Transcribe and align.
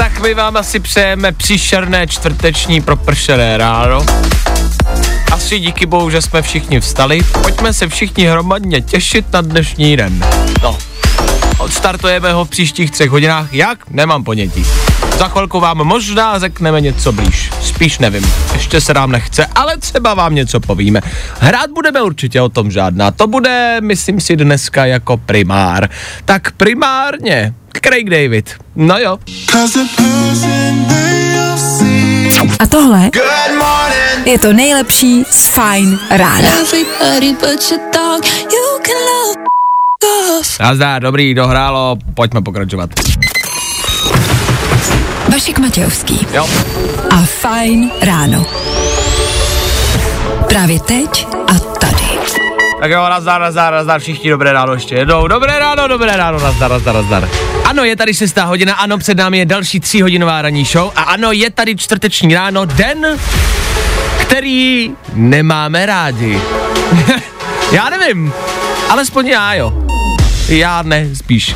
tak 0.00 0.20
my 0.20 0.34
vám 0.34 0.56
asi 0.56 0.80
přejeme 0.80 1.32
příšerné 1.32 2.06
čtvrteční 2.06 2.80
propršené 2.80 3.58
ráno. 3.58 4.06
Asi 5.32 5.58
díky 5.58 5.86
bohu, 5.86 6.10
že 6.10 6.22
jsme 6.22 6.42
všichni 6.42 6.80
vstali. 6.80 7.20
Pojďme 7.42 7.72
se 7.72 7.88
všichni 7.88 8.24
hromadně 8.24 8.80
těšit 8.80 9.32
na 9.32 9.40
dnešní 9.40 9.96
den. 9.96 10.24
No, 10.62 10.78
odstartujeme 11.58 12.32
ho 12.32 12.44
v 12.44 12.50
příštích 12.50 12.90
třech 12.90 13.10
hodinách. 13.10 13.52
Jak? 13.52 13.90
Nemám 13.90 14.24
ponětí. 14.24 14.66
Za 15.20 15.28
chvilku 15.28 15.60
vám 15.60 15.78
možná 15.78 16.38
řekneme 16.38 16.80
něco 16.80 17.12
blíž. 17.12 17.50
Spíš 17.62 17.98
nevím. 17.98 18.32
Ještě 18.52 18.80
se 18.80 18.94
nám 18.94 19.12
nechce, 19.12 19.46
ale 19.54 19.76
třeba 19.76 20.14
vám 20.14 20.34
něco 20.34 20.60
povíme. 20.60 21.00
Hrát 21.38 21.70
budeme 21.70 22.02
určitě 22.02 22.40
o 22.40 22.48
tom 22.48 22.70
žádná. 22.70 23.10
To 23.10 23.26
bude, 23.26 23.78
myslím 23.80 24.20
si, 24.20 24.36
dneska 24.36 24.86
jako 24.86 25.16
primár. 25.16 25.88
Tak 26.24 26.52
primárně 26.52 27.54
Craig 27.84 28.10
David. 28.10 28.54
No 28.76 28.98
jo. 28.98 29.18
A 32.60 32.66
tohle 32.66 33.10
je 34.24 34.38
to 34.38 34.52
nejlepší 34.52 35.24
z 35.30 35.46
Fajn 35.46 35.98
rána. 36.10 36.48
Nazdar, 40.60 41.02
dobrý, 41.02 41.34
dohrálo, 41.34 41.96
pojďme 42.14 42.42
pokračovat. 42.42 42.90
Vašek 45.32 45.58
Matějovský 45.58 46.26
Jo. 46.32 46.48
a 47.10 47.16
Fajn 47.22 47.90
ráno. 48.02 48.46
Právě 50.48 50.80
teď 50.80 51.26
a 51.46 51.54
tady. 51.58 52.04
Tak 52.80 52.90
jo, 52.90 53.06
nazdar, 53.10 53.40
nazdar, 53.40 53.72
nazdar, 53.72 54.00
všichni 54.00 54.30
dobré 54.30 54.52
ráno 54.52 54.72
ještě 54.72 54.94
jednou. 54.94 55.28
Dobré 55.28 55.58
ráno, 55.58 55.88
dobré 55.88 56.16
ráno, 56.16 56.38
nazdar, 56.40 56.70
nazdar, 56.70 56.94
nazdar. 56.94 57.28
Ano, 57.64 57.84
je 57.84 57.96
tady 57.96 58.14
6. 58.14 58.36
hodina, 58.36 58.74
ano, 58.74 58.98
před 58.98 59.18
námi 59.18 59.38
je 59.38 59.46
další 59.46 59.80
tříhodinová 59.80 60.42
ranní 60.42 60.64
show 60.64 60.92
a 60.96 61.02
ano, 61.02 61.32
je 61.32 61.50
tady 61.50 61.76
čtvrteční 61.76 62.34
ráno, 62.34 62.64
den, 62.64 63.06
který 64.20 64.90
nemáme 65.14 65.86
rádi. 65.86 66.40
já 67.72 67.90
nevím, 67.90 68.32
alespoň 68.88 69.26
já 69.26 69.54
jo. 69.54 69.72
Já 70.48 70.82
ne, 70.82 71.08
spíš. 71.14 71.54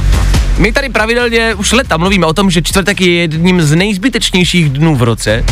My 0.59 0.73
tady 0.73 0.89
pravidelně 0.89 1.55
už 1.55 1.73
leta 1.73 1.97
mluvíme 1.97 2.27
o 2.27 2.33
tom, 2.33 2.51
že 2.51 2.63
čtvrtek 2.63 3.01
je 3.01 3.13
jedním 3.13 3.63
z 3.63 3.75
nejzbytečnějších 3.75 4.71
dnů 4.71 4.97
v 4.97 5.03
roce 5.03 5.45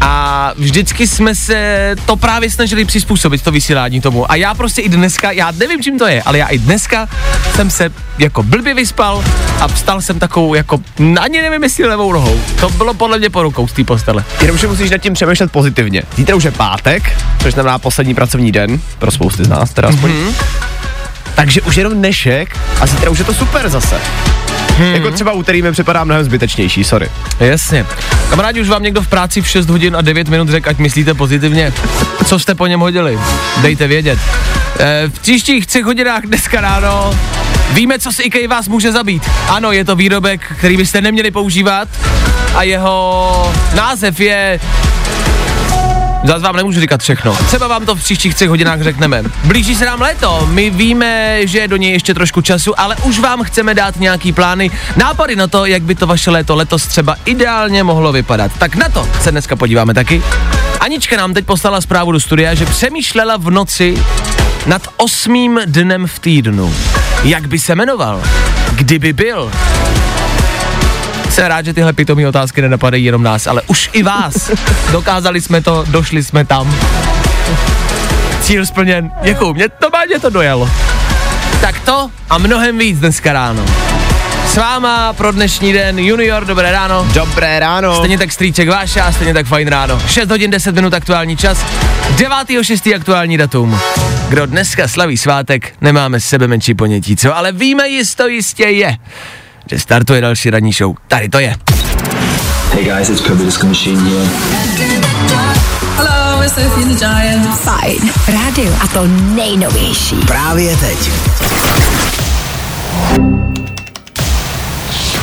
a 0.00 0.52
vždycky 0.56 1.06
jsme 1.06 1.34
se 1.34 1.90
to 2.06 2.16
právě 2.16 2.50
snažili 2.50 2.84
přizpůsobit, 2.84 3.42
to 3.42 3.50
vysílání 3.50 4.00
tomu. 4.00 4.30
A 4.30 4.34
já 4.34 4.54
prostě 4.54 4.82
i 4.82 4.88
dneska, 4.88 5.30
já 5.30 5.50
nevím, 5.50 5.82
čím 5.82 5.98
to 5.98 6.06
je, 6.06 6.22
ale 6.22 6.38
já 6.38 6.46
i 6.46 6.58
dneska 6.58 7.08
jsem 7.54 7.70
se 7.70 7.92
jako 8.18 8.42
blbě 8.42 8.74
vyspal 8.74 9.24
a 9.60 9.68
vstal 9.68 10.00
jsem 10.00 10.18
takovou 10.18 10.54
jako, 10.54 10.78
ani 11.20 11.42
nevím, 11.42 11.62
jestli 11.62 11.84
levou 11.84 12.12
nohou. 12.12 12.40
To 12.60 12.68
bylo 12.68 12.94
podle 12.94 13.18
mě 13.18 13.30
po 13.30 13.42
rukou 13.42 13.68
z 13.68 13.72
té 13.72 13.84
postele. 13.84 14.24
Jenomže 14.40 14.66
musíš 14.66 14.90
nad 14.90 14.98
tím 14.98 15.14
přemýšlet 15.14 15.52
pozitivně. 15.52 16.02
Zítra 16.16 16.36
už 16.36 16.44
je 16.44 16.50
pátek, 16.50 17.16
což 17.42 17.54
znamená 17.54 17.78
poslední 17.78 18.14
pracovní 18.14 18.52
den, 18.52 18.80
pro 18.98 19.10
spousty 19.10 19.44
z 19.44 19.48
nás 19.48 19.70
teda 19.70 19.88
aspoň. 19.88 20.10
Mm-hmm. 20.10 20.75
Takže 21.36 21.60
už 21.60 21.76
jenom 21.76 21.92
dnešek 21.92 22.58
a 22.80 22.86
zítra 22.86 23.10
už 23.10 23.18
je 23.18 23.24
to 23.24 23.34
super 23.34 23.68
zase. 23.68 23.96
Hmm. 24.78 24.94
Jako 24.94 25.10
třeba 25.10 25.32
úterý 25.32 25.62
mi 25.62 25.72
připadá 25.72 26.04
mnohem 26.04 26.24
zbytečnější, 26.24 26.84
sorry. 26.84 27.08
Jasně. 27.40 27.86
Kamarádi, 28.30 28.60
už 28.60 28.68
vám 28.68 28.82
někdo 28.82 29.02
v 29.02 29.08
práci 29.08 29.40
v 29.42 29.48
6 29.48 29.70
hodin 29.70 29.96
a 29.96 30.00
9 30.00 30.28
minut 30.28 30.48
řekl, 30.48 30.70
ať 30.70 30.78
myslíte 30.78 31.14
pozitivně. 31.14 31.72
Co 32.26 32.38
jste 32.38 32.54
po 32.54 32.66
něm 32.66 32.80
hodili? 32.80 33.18
Dejte 33.62 33.86
vědět. 33.86 34.18
E, 34.80 35.08
v 35.08 35.20
příštích 35.20 35.66
třech 35.66 35.84
hodinách 35.84 36.22
dneska 36.22 36.60
ráno 36.60 37.18
víme, 37.72 37.98
co 37.98 38.12
s 38.12 38.20
IKEA 38.20 38.48
vás 38.48 38.68
může 38.68 38.92
zabít. 38.92 39.30
Ano, 39.48 39.72
je 39.72 39.84
to 39.84 39.96
výrobek, 39.96 40.40
který 40.58 40.76
byste 40.76 41.00
neměli 41.00 41.30
používat 41.30 41.88
a 42.54 42.62
jeho 42.62 43.52
název 43.74 44.20
je 44.20 44.60
Zase 46.24 46.40
vám 46.40 46.56
nemůžu 46.56 46.80
říkat 46.80 47.00
všechno. 47.00 47.36
Třeba 47.46 47.68
vám 47.68 47.86
to 47.86 47.94
v 47.94 47.98
příštích 47.98 48.34
třech 48.34 48.48
hodinách 48.48 48.82
řekneme. 48.82 49.22
Blíží 49.44 49.74
se 49.74 49.84
nám 49.84 50.00
léto, 50.00 50.48
my 50.50 50.70
víme, 50.70 51.46
že 51.46 51.58
je 51.58 51.68
do 51.68 51.76
něj 51.76 51.92
ještě 51.92 52.14
trošku 52.14 52.40
času, 52.40 52.80
ale 52.80 52.96
už 52.96 53.18
vám 53.18 53.42
chceme 53.42 53.74
dát 53.74 54.00
nějaký 54.00 54.32
plány, 54.32 54.70
nápady 54.96 55.36
na 55.36 55.46
to, 55.46 55.66
jak 55.66 55.82
by 55.82 55.94
to 55.94 56.06
vaše 56.06 56.30
léto 56.30 56.56
letos 56.56 56.86
třeba 56.86 57.16
ideálně 57.24 57.84
mohlo 57.84 58.12
vypadat. 58.12 58.52
Tak 58.58 58.74
na 58.74 58.88
to 58.88 59.08
se 59.20 59.30
dneska 59.30 59.56
podíváme 59.56 59.94
taky. 59.94 60.22
Anička 60.80 61.16
nám 61.16 61.34
teď 61.34 61.44
poslala 61.44 61.80
zprávu 61.80 62.12
do 62.12 62.20
studia, 62.20 62.54
že 62.54 62.66
přemýšlela 62.66 63.36
v 63.36 63.50
noci 63.50 64.04
nad 64.66 64.82
osmým 64.96 65.60
dnem 65.66 66.06
v 66.06 66.18
týdnu. 66.18 66.74
Jak 67.24 67.48
by 67.48 67.58
se 67.58 67.74
jmenoval? 67.74 68.22
Kdyby 68.74 69.12
byl? 69.12 69.52
Jsem 71.36 71.46
rád, 71.46 71.64
že 71.64 71.72
tyhle 71.72 71.92
pitomí 71.92 72.26
otázky 72.26 72.62
nenapadají 72.62 73.04
jenom 73.04 73.22
nás, 73.22 73.46
ale 73.46 73.62
už 73.66 73.90
i 73.92 74.02
vás. 74.02 74.50
Dokázali 74.92 75.40
jsme 75.40 75.62
to, 75.62 75.84
došli 75.88 76.24
jsme 76.24 76.44
tam. 76.44 76.76
Cíl 78.40 78.66
splněn. 78.66 79.10
Děkuju, 79.22 79.54
mě 79.54 79.68
to 79.68 79.90
má 79.90 80.04
mě 80.04 80.18
to 80.18 80.30
dojelo. 80.30 80.70
Tak 81.60 81.80
to 81.80 82.10
a 82.30 82.38
mnohem 82.38 82.78
víc 82.78 82.98
dneska 82.98 83.32
ráno. 83.32 83.64
S 84.46 84.56
váma 84.56 85.12
pro 85.12 85.32
dnešní 85.32 85.72
den 85.72 85.98
Junior, 85.98 86.44
dobré 86.44 86.72
ráno. 86.72 87.06
Dobré 87.14 87.60
ráno. 87.60 87.96
Stejně 87.96 88.18
tak 88.18 88.32
Strýček 88.32 88.68
Váša 88.68 89.04
a 89.04 89.12
stejně 89.12 89.34
tak 89.34 89.46
fajn 89.46 89.68
ráno. 89.68 90.00
6 90.06 90.30
hodin 90.30 90.50
10 90.50 90.74
minut 90.74 90.94
aktuální 90.94 91.36
čas, 91.36 91.58
9.6. 92.16 92.96
aktuální 92.96 93.38
datum. 93.38 93.80
Kdo 94.28 94.46
dneska 94.46 94.88
slaví 94.88 95.16
svátek, 95.16 95.72
nemáme 95.80 96.20
sebe 96.20 96.48
menší 96.48 96.74
ponětí, 96.74 97.16
co? 97.16 97.36
Ale 97.36 97.52
víme 97.52 97.88
jisto 97.88 98.26
jistě 98.26 98.64
je, 98.64 98.96
že 99.70 99.78
startuje 99.78 100.20
další 100.20 100.50
ranní 100.50 100.72
show. 100.72 100.94
Tady 101.08 101.28
to 101.28 101.38
je. 101.38 101.56
Hey 102.72 102.84
guys, 102.84 103.08
it's 103.08 103.20
Purple 103.20 103.44
Disco 103.44 103.66
Machine 103.66 104.00
here. 104.00 104.26
Hello, 105.96 106.42
it's 106.42 106.54
Sophie 106.54 106.84
the 106.84 106.94
Giant. 106.94 107.60
Fajn 107.60 108.10
rádio 108.28 108.72
a 108.80 108.86
to 108.86 109.06
nejnovější. 109.34 110.16
Právě 110.16 110.76
teď. 110.76 111.10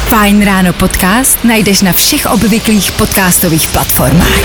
Fajn 0.07 0.45
ráno 0.45 0.73
podcast 0.73 1.43
najdeš 1.43 1.81
na 1.81 1.93
všech 1.93 2.25
obvyklých 2.25 2.91
podcastových 2.91 3.67
platformách. 3.67 4.39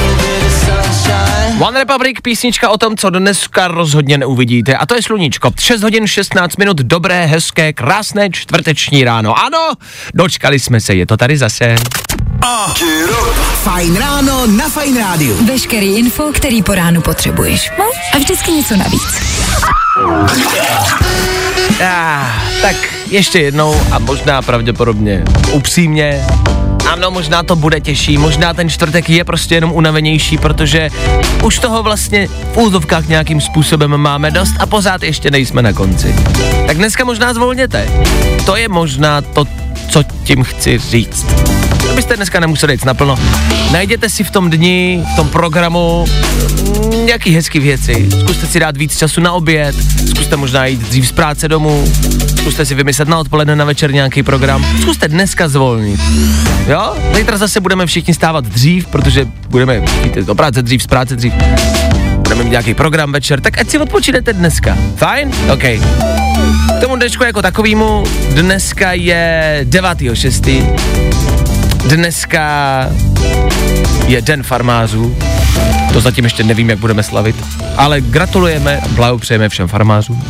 One 1.60 1.78
Republic, 1.78 2.16
písnička 2.22 2.68
o 2.68 2.78
tom, 2.78 2.96
co 2.96 3.10
dneska 3.10 3.68
rozhodně 3.68 4.18
neuvidíte. 4.18 4.76
A 4.76 4.86
to 4.86 4.94
je 4.94 5.02
sluníčko. 5.02 5.50
6 5.58 5.82
hodin 5.82 6.06
16 6.06 6.56
minut, 6.56 6.76
dobré, 6.76 7.26
hezké, 7.26 7.72
krásné 7.72 8.30
čtvrteční 8.30 9.04
ráno. 9.04 9.38
Ano, 9.38 9.72
dočkali 10.14 10.58
jsme 10.58 10.80
se, 10.80 10.94
je 10.94 11.06
to 11.06 11.16
tady 11.16 11.38
zase. 11.38 11.74
Fajn 13.62 13.96
ráno 13.96 14.46
na 14.46 14.68
Fajn 14.68 14.98
rádiu. 14.98 15.46
Veškerý 15.46 15.98
info, 15.98 16.32
který 16.32 16.62
po 16.62 16.74
ránu 16.74 17.00
potřebuješ. 17.00 17.70
No 17.78 17.84
a 18.14 18.18
vždycky 18.18 18.52
něco 18.52 18.76
navíc. 18.76 19.22
Ah, 21.84 22.26
tak 22.62 22.76
ještě 23.10 23.40
jednou 23.40 23.80
a 23.92 23.98
možná 23.98 24.42
pravděpodobně 24.42 25.24
upřímně. 25.52 26.26
Ano, 26.88 27.10
možná 27.10 27.42
to 27.42 27.56
bude 27.56 27.80
těžší, 27.80 28.18
možná 28.18 28.54
ten 28.54 28.68
čtvrtek 28.68 29.10
je 29.10 29.24
prostě 29.24 29.54
jenom 29.54 29.72
unavenější, 29.72 30.38
protože 30.38 30.90
už 31.42 31.58
toho 31.58 31.82
vlastně 31.82 32.28
v 32.28 32.56
úzovkách 32.56 33.08
nějakým 33.08 33.40
způsobem 33.40 33.96
máme 33.96 34.30
dost 34.30 34.54
a 34.60 34.66
pořád 34.66 35.02
ještě 35.02 35.30
nejsme 35.30 35.62
na 35.62 35.72
konci. 35.72 36.14
Tak 36.66 36.76
dneska 36.76 37.04
možná 37.04 37.34
zvolněte. 37.34 37.88
To 38.46 38.56
je 38.56 38.68
možná 38.68 39.20
to, 39.20 39.44
co 39.88 40.02
tím 40.02 40.44
chci 40.44 40.78
říct. 40.78 41.26
Abyste 41.92 42.16
dneska 42.16 42.40
nemuseli 42.40 42.74
jít 42.74 42.84
naplno. 42.84 43.16
Najděte 43.72 44.08
si 44.08 44.24
v 44.24 44.30
tom 44.30 44.50
dni, 44.50 45.04
v 45.12 45.16
tom 45.16 45.28
programu 45.28 46.06
mm, 46.06 47.06
nějaký 47.06 47.34
hezký 47.34 47.58
věci. 47.58 48.08
Zkuste 48.20 48.46
si 48.46 48.60
dát 48.60 48.76
víc 48.76 48.98
času 48.98 49.20
na 49.20 49.32
oběd, 49.32 49.76
zkuste 50.08 50.36
možná 50.36 50.66
jít 50.66 50.80
dřív 50.80 51.08
z 51.08 51.12
práce 51.12 51.48
domů, 51.48 51.92
zkuste 52.36 52.66
si 52.66 52.74
vymyslet 52.74 53.08
na 53.08 53.18
odpoledne, 53.18 53.56
na 53.56 53.64
večer 53.64 53.92
nějaký 53.92 54.22
program. 54.22 54.66
Zkuste 54.82 55.08
dneska 55.08 55.48
zvolnit. 55.48 56.00
Jo? 56.68 56.94
Zítra 57.14 57.36
zase 57.36 57.60
budeme 57.60 57.86
všichni 57.86 58.14
stávat 58.14 58.44
dřív, 58.44 58.86
protože 58.86 59.26
budeme 59.48 59.82
jít 60.04 60.14
do 60.14 60.34
práce 60.34 60.62
dřív, 60.62 60.82
z 60.82 60.86
práce 60.86 61.16
dřív. 61.16 61.32
Budeme 62.16 62.44
mít 62.44 62.50
nějaký 62.50 62.74
program 62.74 63.12
večer, 63.12 63.40
tak 63.40 63.58
ať 63.58 63.68
si 63.68 63.78
odpočinete 63.78 64.32
dneska. 64.32 64.78
Fajn? 64.96 65.30
OK. 65.52 65.62
K 66.78 66.80
tomu 66.80 66.96
dnešku 66.96 67.24
jako 67.24 67.42
takovýmu 67.42 68.04
dneska 68.34 68.92
je 68.92 69.60
9.6. 69.68 71.27
Dneska 71.88 72.88
je 74.06 74.22
Den 74.22 74.42
farmářů. 74.42 75.16
To 75.92 76.00
zatím 76.00 76.24
ještě 76.24 76.44
nevím, 76.44 76.70
jak 76.70 76.78
budeme 76.78 77.02
slavit, 77.02 77.36
ale 77.76 78.00
gratulujeme, 78.00 78.80
blahopřejeme 78.88 79.48
všem 79.48 79.68
farmářům. 79.68 80.24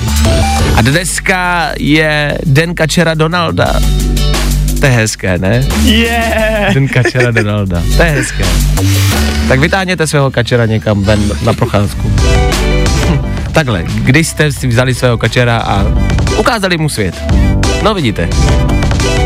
A 0.76 0.82
dneska 0.82 1.70
je 1.78 2.38
Den 2.46 2.75
kačera 2.75 3.14
Donalda. 3.14 3.81
To 4.81 4.87
je 4.87 4.93
hezké, 4.93 5.38
ne? 5.38 5.64
Yeah. 5.84 6.75
Den 6.75 6.88
kačera 6.88 7.31
Donalda. 7.31 7.82
To 7.96 8.02
je 8.02 8.10
hezké. 8.10 8.44
Tak 9.49 9.60
vytáhněte 9.60 10.06
svého 10.06 10.31
kačera 10.31 10.66
někam 10.66 11.02
ven 11.02 11.20
na 11.44 11.52
procházku. 11.52 12.12
Takhle, 13.52 13.84
když 13.87 14.28
jste 14.28 14.52
si 14.52 14.66
vzali 14.66 14.94
svého 14.94 15.19
kačera 15.19 15.58
a 15.58 15.84
ukázali 16.37 16.78
mu 16.78 16.88
svět. 16.88 17.14
No 17.82 17.94
vidíte. 17.94 18.28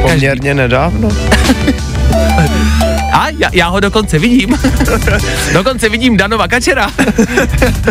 Poměrně 0.02 0.54
nedávno. 0.54 1.08
A 3.12 3.28
já, 3.38 3.48
já 3.52 3.68
ho 3.68 3.80
dokonce 3.80 4.18
vidím. 4.18 4.58
dokonce 5.52 5.88
vidím 5.88 6.16
Danova 6.16 6.48
kačera. 6.48 6.90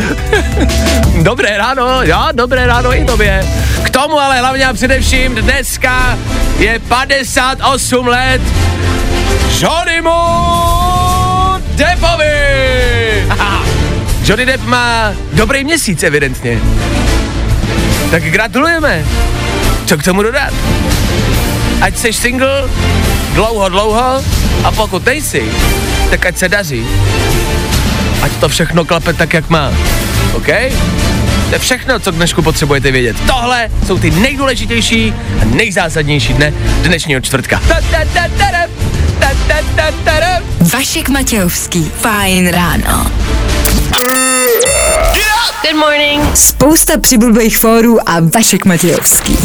dobré 1.24 1.58
ráno, 1.58 2.04
jo, 2.04 2.20
dobré 2.32 2.66
ráno 2.66 2.96
i 2.96 3.06
tobě. 3.06 3.46
K 3.84 3.90
tomu 3.90 4.20
ale 4.20 4.40
hlavně 4.40 4.66
a 4.66 4.74
především 4.74 5.36
dneska 5.36 6.20
je 6.60 6.80
58 6.80 8.08
let 8.08 8.42
Johnnymu 9.60 10.12
Deppovi. 11.76 12.32
Johnny 14.26 14.46
Depp 14.46 14.66
má 14.66 15.14
dobrý 15.34 15.64
měsíc 15.64 16.04
evidentně. 16.04 16.60
Tak 18.12 18.24
gratulujeme. 18.24 19.06
Co 19.86 19.98
k 19.98 20.04
tomu 20.04 20.24
dodat? 20.24 20.54
Ať 21.82 21.98
jsi 21.98 22.14
single, 22.14 22.70
dlouho, 23.34 23.70
dlouho 23.70 24.24
a 24.64 24.72
pokud 24.72 25.06
nejsi, 25.06 25.44
tak 26.10 26.26
ať 26.26 26.38
se 26.38 26.50
daří. 26.50 26.88
Ať 28.22 28.32
to 28.32 28.50
všechno 28.50 28.86
klape 28.86 29.14
tak, 29.14 29.34
jak 29.34 29.50
má. 29.50 29.72
OK? 30.34 30.48
To 31.50 31.56
je 31.56 31.60
všechno, 31.60 32.00
co 32.00 32.12
k 32.12 32.16
dnešku 32.16 32.42
potřebujete 32.42 32.92
vědět. 32.92 33.16
Tohle 33.28 33.70
jsou 33.88 33.98
ty 33.98 34.12
nejdůležitější 34.12 35.14
a 35.42 35.46
nejzásadnější 35.46 36.34
dne 36.34 36.54
dnešního 36.82 37.22
čtvrtka. 37.22 37.62
Ta, 37.68 37.76
ta, 37.92 38.06
ta, 38.14 38.28
ta, 38.38 38.52
ta, 38.52 38.68
ta, 39.20 39.30
ta, 39.48 39.56
ta, 39.76 39.92
ta, 40.06 40.20
ta. 40.20 40.42
Vašek 40.74 41.10
Matějovský. 41.10 41.92
Fajn 42.02 42.48
ráno. 42.48 43.12
Good 45.62 45.80
morning. 45.80 46.38
Spousta 46.38 46.98
přibulbých 46.98 47.58
fórů 47.58 48.10
a 48.10 48.20
Vašek 48.34 48.66
Matějovský. 48.66 49.38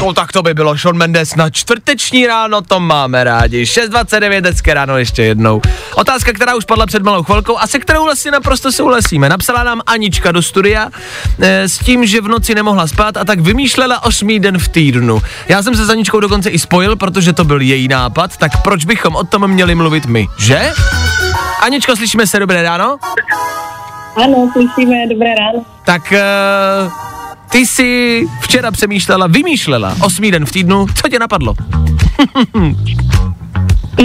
No 0.00 0.14
tak 0.14 0.32
to 0.32 0.42
by 0.42 0.54
bylo 0.54 0.78
Sean 0.78 0.96
Mendes 0.96 1.34
na 1.34 1.50
čtvrteční 1.50 2.26
ráno, 2.26 2.62
to 2.62 2.80
máme 2.80 3.24
rádi. 3.24 3.64
6.29 3.64 4.40
dneska 4.40 4.74
ráno 4.74 4.98
ještě 4.98 5.22
jednou. 5.22 5.60
Otázka, 5.94 6.32
která 6.32 6.54
už 6.54 6.64
padla 6.64 6.86
před 6.86 7.02
malou 7.02 7.22
chvilkou 7.22 7.58
a 7.58 7.66
se 7.66 7.78
kterou 7.78 8.04
vlastně 8.04 8.30
naprosto 8.30 8.72
souhlasíme. 8.72 9.28
Napsala 9.28 9.64
nám 9.64 9.80
Anička 9.86 10.32
do 10.32 10.42
studia 10.42 10.88
e, 11.40 11.68
s 11.68 11.78
tím, 11.78 12.06
že 12.06 12.20
v 12.20 12.28
noci 12.28 12.54
nemohla 12.54 12.86
spát 12.86 13.16
a 13.16 13.24
tak 13.24 13.40
vymýšlela 13.40 14.04
osmý 14.04 14.40
den 14.40 14.58
v 14.58 14.68
týdnu. 14.68 15.22
Já 15.48 15.62
jsem 15.62 15.74
se 15.74 15.84
s 15.84 15.90
Aničkou 15.90 16.20
dokonce 16.20 16.50
i 16.50 16.58
spojil, 16.58 16.96
protože 16.96 17.32
to 17.32 17.44
byl 17.44 17.60
její 17.60 17.88
nápad, 17.88 18.36
tak 18.36 18.62
proč 18.62 18.84
bychom 18.84 19.16
o 19.16 19.24
tom 19.24 19.48
měli 19.48 19.74
mluvit 19.74 20.06
my, 20.06 20.26
že? 20.38 20.72
Aničko, 21.62 21.96
slyšíme 21.96 22.26
se, 22.26 22.38
dobré 22.38 22.62
ráno? 22.62 22.98
Ano, 24.24 24.50
slyšíme, 24.52 24.96
dobré 25.06 25.34
ráno. 25.34 25.64
Tak 25.84 26.12
uh, 26.12 27.08
ty 27.52 27.66
jsi 27.66 28.24
včera 28.40 28.70
přemýšlela, 28.70 29.26
vymýšlela 29.26 29.96
osmý 30.04 30.30
den 30.30 30.46
v 30.46 30.52
týdnu, 30.52 30.86
co 30.94 31.08
tě 31.08 31.18
napadlo? 31.18 31.54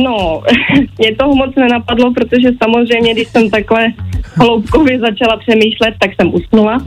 No, 0.04 0.42
mě 0.98 1.16
toho 1.16 1.36
moc 1.36 1.56
nenapadlo, 1.56 2.13
protože 2.13 2.50
samozřejmě, 2.63 3.13
když 3.13 3.28
jsem 3.28 3.50
takhle 3.50 3.86
hloubkově 4.36 5.00
začala 5.00 5.38
přemýšlet, 5.38 5.94
tak 6.00 6.12
jsem 6.16 6.34
usnula. 6.34 6.78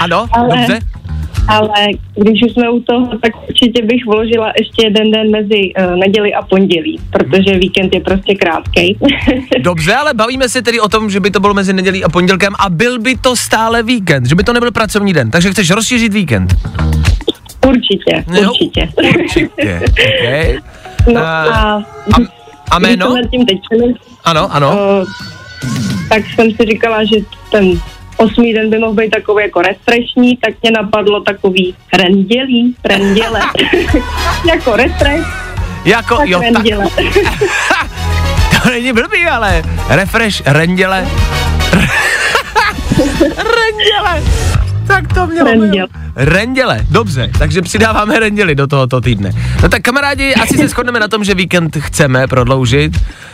Ano, 0.00 0.26
Ale- 0.32 0.56
dobře. 0.56 0.78
Ale 1.48 1.72
když 2.16 2.42
už 2.46 2.52
jsme 2.52 2.70
u 2.70 2.80
toho, 2.80 3.06
tak 3.22 3.32
určitě 3.48 3.82
bych 3.82 4.06
vložila 4.06 4.52
ještě 4.58 4.86
jeden 4.86 5.10
den 5.10 5.30
mezi 5.30 5.72
uh, 5.78 5.96
neděli 5.96 6.34
a 6.34 6.42
pondělí, 6.42 7.00
protože 7.10 7.58
víkend 7.58 7.94
je 7.94 8.00
prostě 8.00 8.34
krátkej. 8.34 8.96
Dobře, 9.60 9.94
ale 9.94 10.14
bavíme 10.14 10.48
se 10.48 10.62
tedy 10.62 10.80
o 10.80 10.88
tom, 10.88 11.10
že 11.10 11.20
by 11.20 11.30
to 11.30 11.40
bylo 11.40 11.54
mezi 11.54 11.72
nedělí 11.72 12.04
a 12.04 12.08
pondělkem 12.08 12.52
a 12.58 12.70
byl 12.70 12.98
by 12.98 13.16
to 13.16 13.36
stále 13.36 13.82
víkend, 13.82 14.26
že 14.26 14.34
by 14.34 14.44
to 14.44 14.52
nebyl 14.52 14.70
pracovní 14.72 15.12
den, 15.12 15.30
takže 15.30 15.50
chceš 15.50 15.70
rozšířit 15.70 16.12
víkend. 16.12 16.54
určitě, 17.66 18.24
Jo, 18.42 18.50
určitě. 18.50 18.88
Určitě, 19.20 19.80
okay. 20.20 20.58
No 21.14 21.20
Eh, 21.20 21.24
a, 21.24 21.74
A, 21.74 21.82
a 22.70 22.78
jméno? 22.78 23.14
tím 23.30 23.46
teď 23.46 23.58
Ano, 24.24 24.54
ano. 24.54 24.70
uh, 25.00 25.08
tak 26.08 26.22
jsem 26.34 26.50
si 26.50 26.66
říkala, 26.70 27.04
že 27.04 27.16
ten 27.52 27.80
osmý 28.22 28.54
den 28.54 28.70
by 28.70 28.78
mohl 28.78 28.94
být 28.94 29.10
takový 29.10 29.44
jako 29.44 29.62
refreshní, 29.62 30.36
tak 30.36 30.54
mě 30.62 30.70
napadlo 30.70 31.20
takový 31.20 31.74
rendělí, 31.92 32.74
renděle. 32.84 33.40
jako 34.48 34.76
refresh, 34.76 35.28
Jako, 35.84 36.16
tak 36.16 36.28
jo, 36.28 36.40
tak, 36.40 36.52
renděle. 36.52 36.84
to 38.62 38.70
není 38.70 38.92
blbý, 38.92 39.24
ale 39.24 39.62
refresh, 39.88 40.46
renděle. 40.46 41.08
renděle. 43.36 44.22
Tak 44.86 45.14
to 45.14 45.26
mělo. 45.26 45.50
Renděle. 45.50 45.88
Renděle, 46.16 46.86
dobře, 46.90 47.30
takže 47.38 47.62
přidáváme 47.62 48.20
renděli 48.20 48.54
do 48.54 48.66
tohoto 48.66 49.00
týdne. 49.00 49.30
No 49.62 49.68
tak 49.68 49.82
kamarádi, 49.82 50.34
asi 50.34 50.56
se 50.56 50.68
shodneme 50.68 51.00
na 51.00 51.08
tom, 51.08 51.24
že 51.24 51.34
víkend 51.34 51.76
chceme 51.76 52.26
prodloužit. 52.26 52.92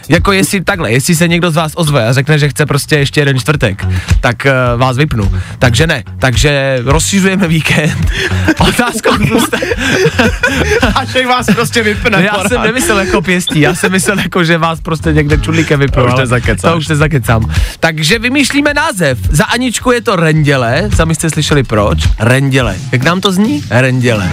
Jako 0.09 0.33
jestli 0.33 0.65
takhle, 0.65 0.93
jestli 0.93 1.15
se 1.15 1.29
někdo 1.29 1.51
z 1.51 1.57
vás 1.57 1.73
ozve 1.75 2.09
a 2.09 2.13
řekne, 2.13 2.39
že 2.39 2.49
chce 2.49 2.67
prostě 2.67 2.97
ještě 2.97 3.21
jeden 3.21 3.39
čtvrtek, 3.39 3.87
tak 4.21 4.47
uh, 4.47 4.81
vás 4.81 4.97
vypnu. 4.97 5.33
Takže 5.59 5.87
ne, 5.87 6.05
takže 6.19 6.79
rozšiřujeme 6.85 7.49
víkend. 7.49 8.11
Otázkou 8.59 9.11
zůstane. 9.29 9.63
Až 10.95 11.15
jak 11.15 11.27
vás 11.27 11.47
prostě 11.47 11.83
vypne. 11.83 12.23
Já 12.23 12.35
pořád. 12.35 12.49
jsem 12.49 12.63
nemyslel 12.63 12.99
jako 12.99 13.23
pěstí, 13.23 13.61
já 13.61 13.75
jsem 13.75 13.93
myslel 13.93 14.19
jako, 14.19 14.45
že 14.45 14.59
vás 14.59 14.81
prostě 14.81 15.13
někde 15.13 15.39
čudlíkem 15.39 15.81
vypnu. 15.81 16.03
To 16.03 16.07
už 16.07 16.13
ale 16.13 16.23
nezakecáš. 16.23 16.73
To 16.73 16.79
už 16.79 16.89
nezakecám. 16.89 17.53
Takže 17.81 18.19
vymýšlíme 18.19 18.75
název. 18.75 19.19
Za 19.31 19.45
Aničku 19.45 19.91
je 19.93 20.01
to 20.01 20.17
Renděle, 20.17 20.91
sami 20.95 21.15
jste 21.15 21.31
slyšeli 21.31 21.63
proč. 21.63 21.99
Renděle. 22.19 22.77
Jak 22.93 23.03
nám 23.03 23.21
to 23.21 23.33
zní? 23.33 23.65
Renděle. 23.71 24.31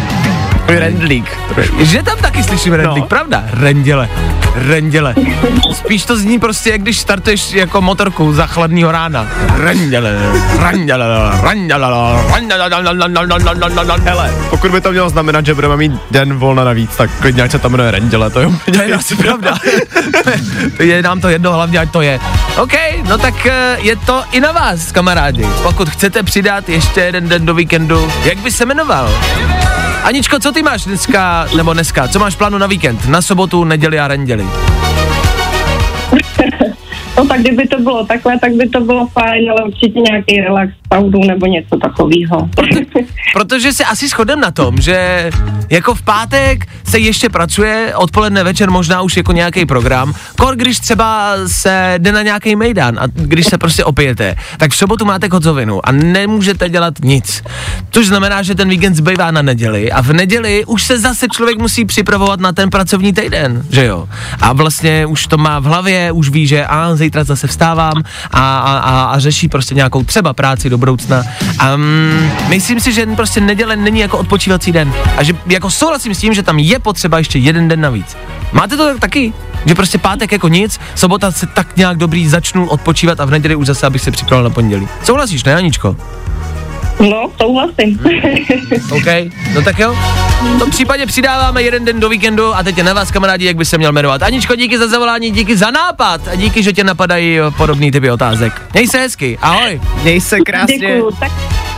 Rendlík. 0.68 1.38
Že 1.80 2.04
tam 2.04 2.18
taky 2.18 2.44
slyším 2.44 2.74
rendlík, 2.74 3.04
no. 3.04 3.08
pravda? 3.08 3.44
Renděle. 3.48 4.10
Renděle. 4.56 5.16
Spíš 5.74 6.06
to 6.06 6.18
zní 6.18 6.40
prostě, 6.40 6.70
jak 6.70 6.82
když 6.82 7.00
startuješ 7.00 7.54
jako 7.54 7.82
motorku 7.82 8.34
za 8.34 8.48
chladného 8.48 8.92
rána. 8.92 9.28
Renděle, 9.58 10.20
renděle, 10.60 11.06
renděle, 11.44 11.88
renděle. 12.34 12.70
Hele, 14.04 14.34
pokud 14.50 14.72
by 14.72 14.82
to 14.82 14.92
mělo 14.92 15.10
znamenat, 15.10 15.46
že 15.46 15.54
budeme 15.54 15.78
mít 15.78 15.92
den 16.12 16.34
volna 16.34 16.64
navíc, 16.64 16.96
tak 16.96 17.10
klidně 17.20 17.44
ať 17.44 17.52
se 17.52 17.60
tam 17.60 17.72
jmenuje 17.72 17.92
Renděle, 17.92 18.30
to 18.30 18.40
je 18.40 18.48
To 18.74 18.82
je 18.82 18.96
asi 18.96 19.16
pravda. 19.16 19.58
je 20.80 21.02
nám 21.02 21.22
to 21.22 21.30
jedno, 21.30 21.54
hlavně 21.54 21.80
ať 21.80 21.92
to 21.92 22.02
je. 22.02 22.20
OK, 22.58 22.74
no 23.08 23.18
tak 23.18 23.46
eh, 23.46 23.78
je 23.80 23.96
to 23.96 24.24
i 24.32 24.40
na 24.40 24.52
vás, 24.52 24.92
kamarádi. 24.92 25.48
Pokud 25.64 25.90
chcete 25.90 26.24
přidat 26.24 26.70
ještě 26.70 27.02
jeden 27.02 27.30
den 27.30 27.46
do 27.46 27.54
víkendu, 27.54 28.12
jak 28.24 28.38
by 28.38 28.52
se 28.52 28.66
jmenoval? 28.66 29.10
Aničko, 30.06 30.40
co 30.40 30.52
ty 30.52 30.64
máš 30.64 30.86
dneska, 30.86 31.48
nebo 31.58 31.74
dneska, 31.74 32.08
co 32.08 32.20
máš 32.20 32.36
plánu 32.36 32.58
na 32.58 32.68
víkend? 32.68 33.08
Na 33.08 33.22
sobotu, 33.22 33.64
neděli 33.64 34.00
a 34.00 34.08
renděli. 34.08 34.46
No 37.18 37.28
tak 37.28 37.40
kdyby 37.40 37.68
to 37.68 37.80
bylo 37.80 38.06
takhle, 38.06 38.40
tak 38.40 38.54
by 38.54 38.70
to 38.70 38.82
bylo 38.82 39.08
fajn, 39.08 39.52
ale 39.52 39.64
určitě 39.64 40.00
nějaký 40.00 40.42
relax, 40.42 40.72
paudu 40.90 41.20
nebo 41.28 41.46
něco 41.46 41.78
takového. 41.78 42.50
Protože 43.34 43.74
se 43.74 43.86
asi 43.86 44.08
shodem 44.08 44.40
na 44.40 44.52
tom, 44.52 44.82
že 44.82 45.30
jako 45.70 45.96
v 45.96 46.02
pátek 46.02 46.68
se 46.84 47.00
ještě 47.00 47.30
pracuje, 47.30 47.94
odpoledne 47.96 48.44
večer 48.44 48.72
možná 48.72 49.02
už 49.02 49.18
jako 49.18 49.32
nějaký 49.32 49.66
program, 49.66 50.14
kor 50.38 50.56
když 50.56 50.80
třeba 50.80 51.34
se 51.48 51.94
jde 51.98 52.12
na 52.12 52.22
nějaký 52.22 52.56
mejdan 52.56 53.00
a 53.00 53.08
když 53.08 53.46
se 53.46 53.58
prostě 53.58 53.84
opijete, 53.84 54.36
tak 54.58 54.72
v 54.72 54.76
sobotu 54.76 55.06
máte 55.06 55.30
kocovinu 55.30 55.88
a 55.88 55.92
nemůžete 55.92 56.70
dělat 56.70 56.94
nic. 57.04 57.44
Což 57.92 58.08
znamená, 58.08 58.44
že 58.44 58.56
ten 58.56 58.70
víkend 58.70 58.96
zbývá 58.96 59.32
na 59.32 59.42
neděli 59.42 59.92
a 59.92 60.02
v 60.02 60.14
neděli 60.14 60.66
už 60.66 60.84
se 60.84 61.00
zase 61.00 61.28
člověk 61.28 61.58
musí 61.58 61.86
připravovat 61.86 62.40
na 62.40 62.52
ten 62.52 62.70
pracovní 62.70 63.14
týden, 63.14 63.64
že 63.70 63.86
jo? 63.86 64.08
A 64.42 64.54
vlastně 64.54 65.06
už 65.06 65.28
to 65.28 65.38
má 65.38 65.60
v 65.60 65.64
hlavě, 65.64 66.12
už 66.12 66.30
ví, 66.30 66.48
že 66.48 66.66
a 66.66 66.96
zítra 66.96 67.24
zase 67.24 67.48
vstávám 67.48 68.04
a, 68.32 68.60
a, 68.60 68.78
a, 68.78 69.04
a 69.04 69.20
řeší 69.20 69.48
prostě 69.48 69.76
nějakou 69.76 70.04
třeba 70.04 70.34
práci 70.34 70.70
do 70.70 70.75
budoucna. 70.78 71.24
A 71.60 71.74
um, 71.74 72.32
myslím 72.48 72.80
si, 72.80 72.94
že 72.94 73.06
prostě 73.06 73.42
neděle 73.42 73.76
není 73.76 74.00
jako 74.00 74.18
odpočívací 74.18 74.72
den. 74.72 74.94
A 75.18 75.24
že 75.24 75.34
jako 75.46 75.72
souhlasím 75.72 76.16
s 76.16 76.20
tím, 76.20 76.34
že 76.34 76.44
tam 76.44 76.60
je 76.60 76.80
potřeba 76.80 77.18
ještě 77.18 77.40
jeden 77.40 77.68
den 77.68 77.82
navíc. 77.82 78.18
Máte 78.52 78.78
to 78.78 78.86
tak 78.86 79.00
taky? 79.00 79.34
Že 79.66 79.76
prostě 79.76 79.98
pátek 79.98 80.32
jako 80.32 80.48
nic, 80.48 80.80
sobota 80.96 81.32
se 81.32 81.48
tak 81.48 81.78
nějak 81.78 81.98
dobrý 81.98 82.28
začnu 82.28 82.70
odpočívat 82.70 83.20
a 83.20 83.26
v 83.26 83.32
neděli 83.32 83.56
už 83.56 83.68
zase, 83.68 83.88
abych 83.88 84.02
se 84.02 84.12
připravil 84.12 84.44
na 84.44 84.50
pondělí. 84.50 84.88
Souhlasíš, 85.04 85.44
ne, 85.44 85.56
Aničko? 85.56 85.96
No, 87.00 87.30
souhlasím. 87.42 88.00
OK, 88.92 89.06
no 89.56 89.62
tak 89.62 89.80
jo. 89.80 89.96
V 90.42 90.60
tom 90.60 90.70
případě 90.70 91.06
přidáváme 91.06 91.64
jeden 91.64 91.86
den 91.86 92.00
do 92.00 92.10
víkendu 92.10 92.56
a 92.56 92.64
teď 92.64 92.78
je 92.78 92.84
na 92.84 92.94
vás, 92.94 93.12
kamarádi, 93.12 93.46
jak 93.46 93.56
by 93.58 93.66
se 93.66 93.78
měl 93.78 93.92
jmenovat. 93.92 94.24
Aničko, 94.24 94.56
díky 94.56 94.78
za 94.78 94.88
zavolání, 94.88 95.32
díky 95.32 95.58
za 95.58 95.72
nápad 95.72 96.28
a 96.28 96.36
díky, 96.36 96.64
že 96.64 96.74
tě 96.74 96.84
napadají 96.84 97.40
eh, 97.40 97.52
podobný 97.58 97.92
typy 97.92 98.12
otázek. 98.12 98.62
Měj 98.74 98.88
se 98.88 98.98
hezky, 99.00 99.38
ahoj. 99.42 99.82
Měj 100.02 100.22
se 100.22 100.40
krásně 100.40 100.80
Děkuju, 100.80 101.12
tak 101.20 101.32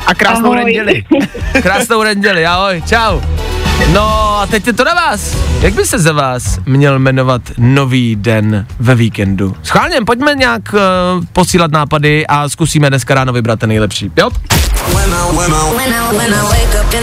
a 0.05 0.15
krásnou 0.15 0.51
ahoj. 0.53 0.65
neděli. 0.65 1.03
Krásnou 1.61 2.03
neděli, 2.03 2.45
ahoj, 2.45 2.83
čau. 2.89 3.19
No 3.93 4.37
a 4.39 4.45
teď 4.47 4.67
je 4.67 4.73
to 4.73 4.83
na 4.83 4.93
vás. 4.93 5.37
Jak 5.61 5.73
by 5.73 5.85
se 5.85 5.99
za 5.99 6.11
vás 6.13 6.59
měl 6.65 6.99
jmenovat 6.99 7.41
nový 7.57 8.15
den 8.15 8.65
ve 8.79 8.95
víkendu? 8.95 9.55
Schválně, 9.63 9.97
pojďme 10.05 10.35
nějak 10.35 10.61
uh, 10.73 10.79
posílat 11.33 11.71
nápady 11.71 12.27
a 12.27 12.49
zkusíme 12.49 12.89
dneska 12.89 13.13
ráno 13.13 13.33
vybrat 13.33 13.59
ten 13.59 13.69
nejlepší. 13.69 14.11
Jo? 14.17 14.29
When 14.93 15.13
I, 15.13 16.17
when 16.17 16.33
I 16.33 16.41
wake 16.43 16.75
up 16.81 16.93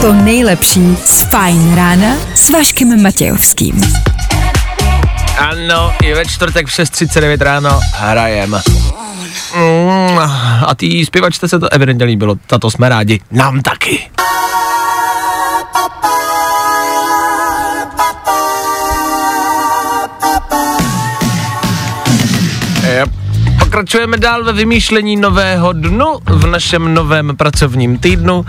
To 0.00 0.12
nejlepší 0.12 0.96
z 1.04 1.22
Fajn 1.22 1.74
rána 1.74 2.16
s 2.34 2.50
Vaškem 2.50 3.02
Matějovským. 3.02 3.80
Ano, 5.38 5.92
i 6.02 6.14
ve 6.14 6.26
čtvrtek 6.26 6.66
v 6.66 6.70
6.39 6.70 7.40
ráno 7.40 7.80
hrajem. 7.94 8.50
Mm, 9.56 10.18
a 10.66 10.74
ty 10.76 11.06
zpěvačce 11.06 11.48
se 11.48 11.58
to 11.58 11.72
evidentně 11.72 12.04
líbilo, 12.04 12.36
tato 12.46 12.70
jsme 12.70 12.88
rádi. 12.88 13.20
Nám 13.30 13.62
taky. 13.62 14.10
Pokračujeme 23.70 24.16
dál 24.16 24.44
ve 24.44 24.52
vymýšlení 24.52 25.16
nového 25.16 25.72
dnu 25.72 26.18
v 26.26 26.46
našem 26.46 26.94
novém 26.94 27.36
pracovním 27.36 27.98
týdnu. 27.98 28.44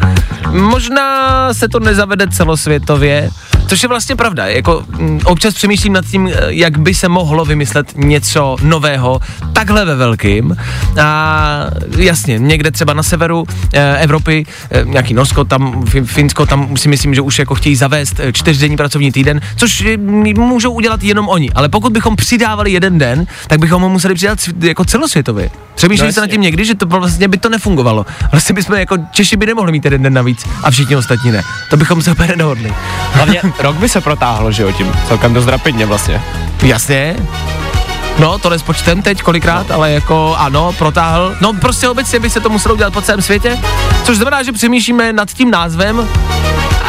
Možná 0.52 1.54
se 1.54 1.68
to 1.70 1.80
nezavede 1.80 2.28
celosvětově, 2.28 3.30
což 3.72 3.84
je 3.84 3.90
vlastně 3.90 4.16
pravda. 4.16 4.48
Jako, 4.48 4.84
mm, 4.98 5.20
občas 5.26 5.54
přemýšlím 5.54 5.94
nad 5.94 6.06
tím, 6.06 6.28
eh, 6.28 6.34
jak 6.48 6.78
by 6.78 6.94
se 6.96 7.10
mohlo 7.10 7.46
vymyslet 7.46 7.98
něco 7.98 8.56
nového 8.64 9.20
takhle 9.54 9.86
ve 9.86 9.96
velkým. 9.96 10.58
A 11.02 11.66
jasně, 11.98 12.40
někde 12.40 12.72
třeba 12.72 12.94
na 12.94 13.04
severu 13.04 13.46
eh, 13.74 13.98
Evropy, 13.98 14.46
eh, 14.72 14.84
nějaký 14.86 15.14
Norsko, 15.14 15.44
tam 15.44 15.84
Fin- 15.84 16.06
Finsko, 16.06 16.46
tam 16.46 16.78
si 16.78 16.90
myslím, 16.90 17.16
že 17.16 17.22
už 17.22 17.40
jako 17.40 17.56
chtějí 17.56 17.76
zavést 17.76 18.20
čtyřdenní 18.34 18.78
pracovní 18.78 19.12
týden, 19.12 19.42
což 19.56 19.84
můžou 20.38 20.72
udělat 20.72 21.04
jenom 21.04 21.30
oni. 21.30 21.50
Ale 21.56 21.70
pokud 21.70 21.94
bychom 21.94 22.16
přidávali 22.16 22.72
jeden 22.72 22.98
den, 22.98 23.26
tak 23.48 23.60
bychom 23.60 23.82
ho 23.82 23.90
museli 23.90 24.16
přidat 24.16 24.40
jako 24.60 24.86
celosvětově. 24.86 25.50
Přemýšleli 25.76 26.08
No 26.08 26.12
jste 26.12 26.22
nad 26.22 26.26
jasně. 26.26 26.32
tím 26.34 26.42
někdy, 26.42 26.66
že 26.66 26.76
to 26.76 26.86
vlastně 26.86 27.28
by 27.28 27.38
to 27.38 27.50
nefungovalo. 27.50 28.06
Vlastně 28.32 28.56
bychom 28.56 28.76
jako 28.76 28.98
Češi 29.12 29.38
by 29.38 29.46
nemohli 29.46 29.72
mít 29.72 29.86
jeden 29.86 30.04
den 30.04 30.14
navíc 30.14 30.46
a 30.64 30.72
všichni 30.72 30.96
ostatní 30.96 31.32
ne. 31.32 31.44
To 31.70 31.78
bychom 31.78 32.02
se 32.02 32.12
úplně 32.12 32.28
nedohodli. 32.28 32.74
Hlavně 33.14 33.42
rok 33.60 33.76
by 33.76 33.90
se 33.90 34.02
protáhlo, 34.02 34.52
že 34.52 34.64
jo, 34.64 34.72
tím 34.72 34.92
celkem 35.08 35.34
dost 35.34 35.46
rapidně 35.48 35.86
vlastně. 35.86 36.22
Jasně. 36.64 37.16
No, 38.20 38.40
to 38.40 38.50
nespočtem 38.50 39.02
teď 39.02 39.22
kolikrát, 39.22 39.72
ale 39.72 39.92
jako 39.92 40.36
ano, 40.38 40.74
protáhl. 40.78 41.36
No 41.42 41.54
prostě 41.54 41.90
obecně 41.90 42.20
by 42.20 42.30
se 42.30 42.40
to 42.40 42.50
muselo 42.50 42.76
udělat 42.76 42.94
po 42.94 43.02
celém 43.02 43.22
světě, 43.22 43.58
což 44.04 44.18
znamená, 44.18 44.44
že 44.44 44.52
přemýšlíme 44.52 45.14
nad 45.14 45.34
tím 45.34 45.52
názvem 45.52 46.08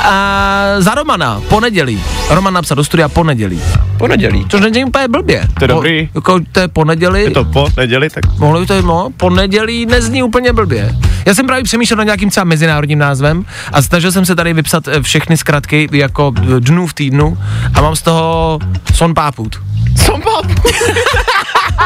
a 0.04 0.58
za 0.78 0.94
Romana, 0.94 1.40
ponedělí. 1.48 2.02
Roman 2.30 2.54
napsal 2.54 2.74
do 2.76 2.84
studia 2.84 3.08
ponedělí. 3.08 3.62
Ponedělí. 4.02 4.46
Což 4.48 4.60
není 4.60 4.84
úplně 4.84 5.08
blbě. 5.08 5.48
To 5.58 5.64
je 5.64 5.68
dobrý. 5.68 6.08
Po, 6.12 6.18
jako 6.18 6.40
to 6.52 6.60
je 6.60 6.68
ponedělí. 6.68 7.20
Je 7.20 7.30
to 7.30 7.44
po 7.44 7.68
neděli, 7.76 8.10
tak 8.10 8.38
Mohlo 8.38 8.60
by 8.60 8.66
to 8.66 8.74
jít, 8.74 8.84
no, 8.84 9.08
ponedělí 9.16 9.86
nezní 9.86 10.22
úplně 10.22 10.52
blbě. 10.52 10.94
Já 11.26 11.34
jsem 11.34 11.46
právě 11.46 11.64
přemýšlel 11.64 11.96
nad 11.96 12.04
nějakým 12.04 12.30
třeba 12.30 12.44
mezinárodním 12.44 12.98
názvem 12.98 13.44
a 13.72 13.82
snažil 13.82 14.12
jsem 14.12 14.24
se 14.24 14.34
tady 14.34 14.52
vypsat 14.52 14.88
eh, 14.88 15.02
všechny 15.02 15.36
zkratky 15.36 15.88
jako 15.92 16.34
dnů 16.58 16.86
v 16.86 16.94
týdnu 16.94 17.38
a 17.74 17.80
mám 17.80 17.96
z 17.96 18.02
toho 18.02 18.58
Son 18.94 19.14
Páput. 19.14 19.60
Som 19.96 20.22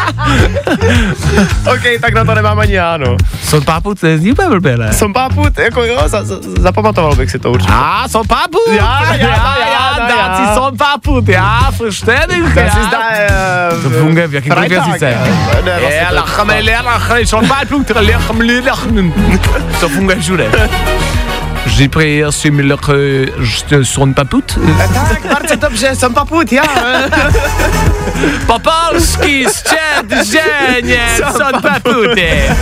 OK, 1.73 1.83
tak 2.01 2.15
na 2.15 2.25
to 2.25 2.35
nemám 2.35 2.59
ani 2.59 2.73
já, 2.75 2.97
no. 2.97 3.17
Son 3.45 3.65
Páput, 3.65 4.01
to 4.01 4.07
je 4.07 4.19
zní 4.19 4.33
úplně 4.33 4.49
blbě, 4.49 4.77
ne? 4.77 4.93
Som 4.93 5.13
páput, 5.13 5.59
jako 5.59 5.85
jo, 5.85 6.03
za, 6.07 6.25
za, 6.25 6.35
zapamatoval 6.59 7.15
bych 7.17 7.31
si 7.31 7.39
to 7.39 7.51
určitě. 7.51 7.73
A, 7.77 8.09
Son 8.09 8.27
Páput! 8.27 8.61
Já, 8.77 9.05
já, 9.05 9.15
já, 9.17 9.99
já, 9.99 10.09
já. 10.09 10.37
si 10.49 10.55
Son 10.55 10.77
Páput, 10.77 11.29
já, 11.29 11.73
To 12.55 12.61
já. 12.61 12.71
si 12.71 12.83
zdá, 12.83 12.99
uh, 13.77 13.83
To 13.83 13.91
funguje 13.91 14.27
v 14.27 14.35
jakýmkoliv 14.35 14.71
jazyce. 14.73 15.19
Ne, 15.65 15.81
vlastně 15.81 16.07
to- 16.09 16.15
lachen, 16.83 17.27
Son 17.27 17.49
Páput. 17.49 17.87
To 19.81 19.89
funguje 19.89 20.21
všude. 20.21 20.51
J'ai 21.67 21.89
pris 21.89 22.23
si 22.31 22.51
mi 22.51 22.63
son 23.83 24.15
paput. 24.15 24.59
Tak, 24.95 25.27
bardzo 25.33 25.57
dobrze, 25.57 25.97
som 25.97 26.15
paput, 26.15 26.53
já. 26.53 26.63
Popolski, 28.47 29.47
sčet, 29.49 30.27
ženě, 30.27 31.09
son 31.37 31.61
papute. 31.63 32.57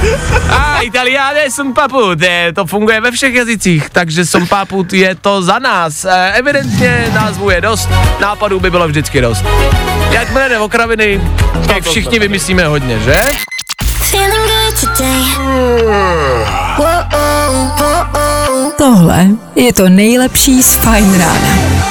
A 0.50 0.80
italiáne 0.80 1.50
son 1.50 1.72
papute. 1.72 2.52
To 2.54 2.66
funguje 2.66 3.00
ve 3.00 3.10
všech 3.10 3.34
jazycích, 3.34 3.90
takže 3.90 4.26
son 4.26 4.46
paput 4.46 4.92
je 4.92 5.14
to 5.14 5.42
za 5.42 5.58
nás. 5.58 6.06
Evidentně 6.32 7.06
názvu 7.14 7.50
je 7.50 7.60
dost, 7.60 7.88
nápadů 8.20 8.60
by 8.60 8.70
bylo 8.70 8.88
vždycky 8.88 9.20
dost. 9.20 9.44
Jakmile 10.10 10.48
jde 10.48 10.58
o 10.58 10.68
kraviny, 10.68 11.20
tak 11.66 11.82
všichni 11.82 12.18
vymyslíme 12.18 12.66
hodně, 12.66 12.98
že? 12.98 13.20
Feeling 13.98 14.46
good 14.46 14.80
today. 14.80 15.24
Whoa, 16.76 17.04
whoa, 17.10 18.23
Tohle 18.78 19.28
je 19.56 19.72
to 19.72 19.88
nejlepší 19.88 20.62
z 20.62 20.74
Fajn 20.74 21.18
rána. 21.18 21.84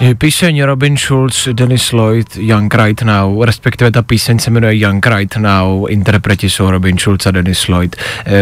Je 0.00 0.14
píseň 0.14 0.62
Robin 0.62 0.96
Schulz, 0.96 1.48
Dennis 1.52 1.92
Lloyd, 1.92 2.36
Young 2.36 2.74
Right 2.74 3.02
Now, 3.02 3.42
respektive 3.42 3.90
ta 3.90 4.02
píseň 4.02 4.38
se 4.38 4.50
jmenuje 4.50 4.76
Young 4.76 5.06
Right 5.06 5.36
Now, 5.36 5.86
interpreti 5.88 6.50
jsou 6.50 6.70
Robin 6.70 6.98
Schulz 6.98 7.26
a 7.26 7.30
Dennis 7.30 7.68
Lloyd. 7.68 7.96
Eh, 8.26 8.32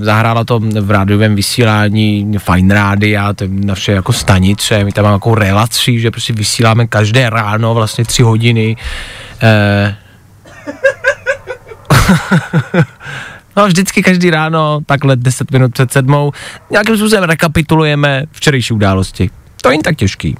Zahrála 0.00 0.44
to 0.44 0.60
v 0.80 0.90
rádiovém 0.90 1.34
vysílání 1.34 2.32
Fine 2.38 2.74
Rádia, 2.74 3.32
to 3.32 3.44
je 3.44 3.50
naše 3.52 3.92
jako 3.92 4.12
stanice, 4.12 4.84
my 4.84 4.92
tam 4.92 5.04
máme 5.04 5.14
jako 5.14 5.34
relaci, 5.34 6.00
že 6.00 6.10
prostě 6.10 6.32
vysíláme 6.32 6.86
každé 6.86 7.30
ráno 7.30 7.74
vlastně 7.74 8.04
tři 8.04 8.22
hodiny. 8.22 8.76
Eh, 9.42 9.96
No 13.56 13.66
vždycky 13.66 14.02
každý 14.02 14.30
ráno, 14.30 14.80
takhle 14.86 15.16
10 15.16 15.50
minut 15.50 15.72
před 15.72 15.92
sedmou, 15.92 16.32
nějakým 16.70 16.96
způsobem 16.96 17.24
rekapitulujeme 17.24 18.24
včerejší 18.32 18.74
události. 18.74 19.30
To 19.62 19.68
není 19.68 19.82
tak 19.82 19.96
těžký. 19.96 20.36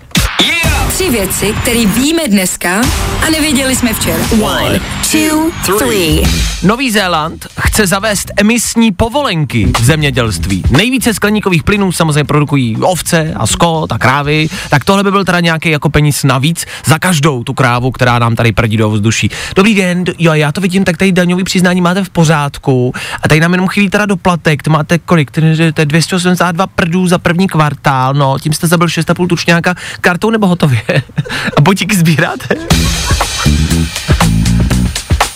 Tři 0.93 1.11
věci, 1.11 1.55
které 1.63 1.87
víme 1.87 2.23
dneska 2.29 2.81
a 3.27 3.31
nevěděli 3.31 3.77
jsme 3.77 3.95
včera. 3.95 4.25
One, 4.43 4.81
two, 5.13 5.79
three. 5.79 6.23
Nový 6.63 6.91
Zéland 6.91 7.47
chce 7.61 7.87
zavést 7.87 8.33
emisní 8.37 8.93
povolenky 8.93 9.73
v 9.81 9.85
zemědělství. 9.85 10.63
Nejvíce 10.71 11.15
skleníkových 11.15 11.63
plynů 11.63 11.93
samozřejmě 11.93 12.25
produkují 12.25 12.77
ovce 12.77 13.33
a 13.37 13.47
skot 13.47 13.93
a 13.93 13.99
krávy, 13.99 14.49
tak 14.71 14.85
tohle 14.85 15.05
by 15.05 15.11
byl 15.11 15.25
teda 15.25 15.41
nějaký 15.41 15.71
jako 15.71 15.91
peníz 15.91 16.25
navíc 16.25 16.67
za 16.87 16.99
každou 16.99 17.45
tu 17.45 17.55
krávu, 17.55 17.91
která 17.91 18.19
nám 18.19 18.37
tady 18.37 18.53
prdí 18.53 18.77
do 18.77 18.91
vzduší. 18.91 19.31
Dobrý 19.57 19.75
den, 19.75 20.05
jo, 20.19 20.33
já 20.35 20.53
to 20.53 20.61
vidím, 20.61 20.85
tak 20.85 20.97
tady 20.97 21.13
daňový 21.13 21.45
přiznání 21.45 21.81
máte 21.81 22.05
v 22.05 22.11
pořádku 22.11 22.93
a 23.23 23.29
tady 23.29 23.41
nám 23.41 23.53
jenom 23.53 23.69
chybí 23.69 23.91
teda 23.91 24.07
doplatek, 24.07 24.63
to 24.63 24.71
máte 24.71 24.99
kolik, 24.99 25.31
to 25.31 25.41
je 25.41 25.85
282 25.85 26.67
prdů 26.67 27.07
za 27.07 27.19
první 27.19 27.47
kvartál, 27.49 28.15
no, 28.15 28.39
tím 28.39 28.53
jste 28.53 28.67
zabil 28.67 28.87
6,5 28.87 29.27
tučňáka 29.27 29.75
kartou 30.01 30.31
nebo 30.31 30.47
hotově. 30.47 30.83
a 31.57 31.61
botíky 31.61 31.97
sbíráte? 31.97 32.55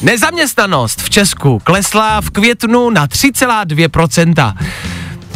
Nezaměstnanost 0.03 1.03
v 1.03 1.11
Česku 1.11 1.59
klesla 1.65 2.21
v 2.21 2.31
květnu 2.31 2.91
na 2.91 3.07
3,2%. 3.07 4.55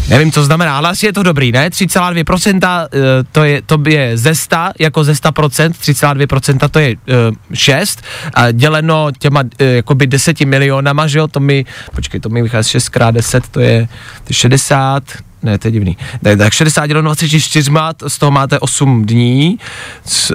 Nevím, 0.09 0.33
co 0.33 0.45
znamená, 0.45 0.77
ale 0.77 0.89
asi 0.89 1.07
je 1.07 1.13
to 1.13 1.23
dobrý, 1.23 1.53
ne? 1.53 1.69
3,2% 1.69 2.89
eh, 2.93 2.99
to 3.33 3.45
je, 3.45 3.63
to 3.63 3.83
je 3.89 4.17
ze 4.17 4.35
100, 4.35 4.57
jako 4.79 5.05
ze 5.05 5.13
100%, 5.13 5.71
3,2% 5.71 6.69
to 6.69 6.79
je 6.79 6.97
uh, 6.97 7.37
6, 7.55 8.03
a 8.35 8.51
děleno 8.51 9.09
těma 9.19 9.41
uh, 9.41 9.49
jakoby 9.61 10.07
10 10.07 10.41
milionama, 10.41 11.07
že 11.07 11.19
jo, 11.19 11.29
to 11.29 11.41
mi, 11.41 11.65
počkej, 11.95 12.21
to 12.21 12.29
mi 12.29 12.43
vychází 12.43 12.71
6 12.71 12.89
krát 12.89 13.11
10, 13.11 13.49
to 13.49 13.61
je, 13.61 13.89
to 14.25 14.31
je 14.31 14.35
60, 14.35 15.03
ne, 15.43 15.59
to 15.59 15.69
je 15.69 15.73
divný. 15.73 15.97
Ne, 16.23 16.37
tak 16.37 16.53
60 16.53 16.87
děleno 16.87 17.05
24, 17.05 17.71
z 18.09 18.19
toho 18.19 18.31
máte 18.31 18.59
8 18.59 19.07
dní. 19.07 19.59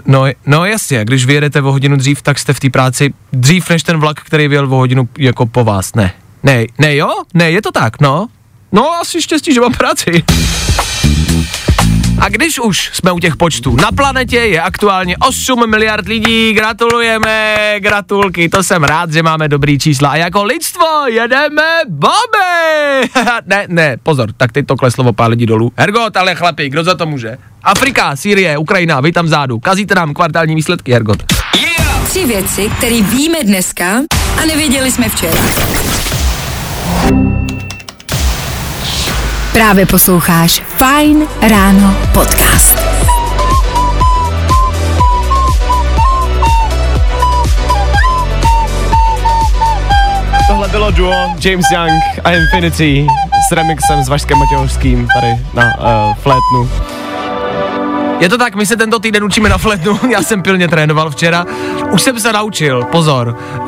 No, 0.05 0.25
no 0.45 0.65
jasně, 0.65 1.05
když 1.05 1.25
vyjedete 1.25 1.61
o 1.61 1.71
hodinu 1.71 1.95
dřív, 1.95 2.21
tak 2.21 2.39
jste 2.39 2.53
v 2.53 2.59
té 2.59 2.69
práci 2.69 3.13
dřív 3.33 3.69
než 3.69 3.83
ten 3.83 3.97
vlak, 3.97 4.19
který 4.19 4.47
vyjel 4.47 4.65
o 4.65 4.77
hodinu 4.77 5.09
jako 5.17 5.45
po 5.45 5.63
vás. 5.63 5.95
Ne, 5.95 6.13
ne, 6.43 6.65
ne 6.79 6.95
jo? 6.95 7.09
Ne, 7.33 7.51
je 7.51 7.61
to 7.61 7.71
tak, 7.71 8.01
no. 8.01 8.27
No, 8.71 8.91
asi 9.01 9.21
štěstí, 9.21 9.53
že 9.53 9.61
mám 9.61 9.73
práci. 9.73 10.23
A 12.19 12.29
když 12.29 12.59
už 12.59 12.89
jsme 12.93 13.11
u 13.11 13.19
těch 13.19 13.35
počtů, 13.35 13.75
na 13.75 13.91
planetě 13.91 14.37
je 14.37 14.61
aktuálně 14.61 15.17
8 15.17 15.69
miliard 15.69 16.07
lidí, 16.07 16.53
gratulujeme, 16.53 17.55
gratulky, 17.79 18.49
to 18.49 18.63
jsem 18.63 18.83
rád, 18.83 19.11
že 19.11 19.23
máme 19.23 19.47
dobrý 19.47 19.79
čísla. 19.79 20.09
A 20.09 20.15
jako 20.15 20.43
lidstvo 20.43 20.85
jedeme 21.07 21.63
boby! 21.89 23.09
ne, 23.45 23.65
ne, 23.67 23.97
pozor, 24.03 24.29
tak 24.37 24.51
teď 24.51 24.65
to 24.65 24.75
kleslo 24.75 25.03
o 25.03 25.13
pár 25.13 25.29
lidí 25.29 25.45
dolů. 25.45 25.71
Hergot, 25.77 26.17
ale 26.17 26.35
chlapi, 26.35 26.69
kdo 26.69 26.83
za 26.83 26.95
to 26.95 27.05
může? 27.05 27.37
Afrika, 27.63 28.15
Sýrie, 28.15 28.57
Ukrajina, 28.57 29.01
vy 29.01 29.11
tam 29.11 29.27
zádu, 29.27 29.59
kazíte 29.59 29.95
nám 29.95 30.13
kvartální 30.13 30.55
výsledky, 30.55 30.91
Hergot. 30.93 31.23
Tři 32.09 32.25
věci, 32.25 32.69
které 32.77 33.01
víme 33.01 33.43
dneska 33.43 33.85
a 34.41 34.45
nevěděli 34.45 34.91
jsme 34.91 35.09
včera. 35.09 35.41
Právě 39.55 39.85
posloucháš 39.85 40.63
Fine 40.77 41.25
Ráno 41.49 41.95
podcast. 42.13 42.77
Tohle 50.47 50.67
bylo 50.67 50.91
duo 50.91 51.13
James 51.39 51.65
Young 51.71 52.01
a 52.23 52.31
Infinity 52.31 53.07
s 53.49 53.51
remixem 53.51 54.03
s 54.03 54.09
Vaškem 54.09 54.37
Matějovským 54.37 55.07
tady 55.15 55.37
na 55.53 55.63
uh, 55.65 56.15
flétnu. 56.15 56.69
Je 58.19 58.29
to 58.29 58.37
tak, 58.37 58.55
my 58.55 58.65
se 58.65 58.77
tento 58.77 58.99
týden 58.99 59.23
učíme 59.23 59.49
na 59.49 59.57
fletnu, 59.57 59.99
já 60.11 60.23
jsem 60.23 60.41
pilně 60.41 60.67
trénoval 60.67 61.09
včera, 61.09 61.45
už 61.91 62.01
jsem 62.01 62.19
se 62.19 62.33
naučil, 62.33 62.83
pozor, 62.83 63.37
uh, 63.59 63.65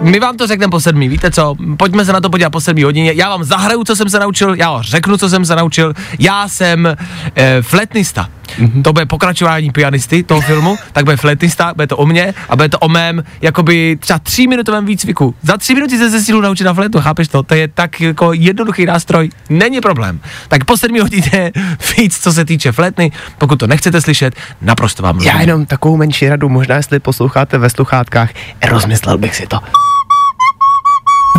my 0.00 0.20
vám 0.20 0.36
to 0.36 0.46
řekneme 0.46 0.70
po 0.70 0.80
sedmí, 0.80 1.08
víte 1.08 1.30
co, 1.30 1.54
pojďme 1.76 2.04
se 2.04 2.12
na 2.12 2.20
to 2.20 2.30
podívat 2.30 2.50
po 2.50 2.60
sedmí 2.60 2.82
hodině, 2.82 3.12
já 3.12 3.28
vám 3.28 3.44
zahraju, 3.44 3.84
co 3.84 3.96
jsem 3.96 4.10
se 4.10 4.18
naučil, 4.18 4.54
já 4.54 4.70
vám 4.70 4.82
řeknu, 4.82 5.16
co 5.16 5.28
jsem 5.28 5.44
se 5.44 5.56
naučil, 5.56 5.94
já 6.18 6.48
jsem 6.48 6.84
uh, 6.84 7.44
fletnista, 7.60 8.28
mm-hmm. 8.48 8.82
to 8.82 8.92
bude 8.92 9.06
pokračování 9.06 9.70
pianisty 9.70 10.22
toho 10.22 10.40
filmu, 10.40 10.76
tak 10.92 11.04
bude 11.04 11.16
fletnista, 11.16 11.74
bude 11.74 11.86
to 11.86 11.96
o 11.96 12.06
mně 12.06 12.34
a 12.48 12.56
bude 12.56 12.68
to 12.68 12.78
o 12.78 12.88
mém, 12.88 13.24
jakoby 13.42 13.96
třeba 14.00 14.18
tříminutovém 14.18 14.86
výcviku. 14.86 15.34
Za 15.42 15.56
tři 15.56 15.74
minuty 15.74 15.98
se 15.98 16.10
se 16.10 16.22
sílu 16.22 16.40
naučit 16.40 16.64
na 16.64 16.74
fletu, 16.74 17.00
chápeš 17.00 17.28
to? 17.28 17.42
To 17.42 17.54
je 17.54 17.68
tak 17.68 18.00
jako 18.00 18.32
jednoduchý 18.32 18.86
nástroj, 18.86 19.30
není 19.48 19.80
problém. 19.80 20.20
Tak 20.48 20.64
po 20.64 20.76
sedmí 20.76 21.00
hodině 21.00 21.52
víc, 21.98 22.18
co 22.18 22.32
se 22.32 22.44
týče 22.44 22.72
fletny, 22.72 23.12
pokud 23.38 23.56
to 23.56 23.66
nechcete 23.66 24.00
slyšet, 24.00 24.34
naprosto 24.60 25.02
vám 25.02 25.16
Já 25.16 25.22
rozumím. 25.24 25.40
jenom 25.40 25.66
takovou 25.66 25.96
menší 25.96 26.28
radu, 26.28 26.48
možná 26.48 26.76
jestli 26.76 27.00
posloucháte 27.00 27.58
ve 27.58 27.70
sluchátkách, 27.70 28.30
rozmyslel 28.68 29.18
bych 29.18 29.36
si 29.36 29.46
to. 29.46 29.58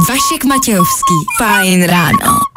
Vašek 0.10 0.46
Matějovský. 0.46 1.14
Fajn 1.38 1.84
ráno. 1.84 2.57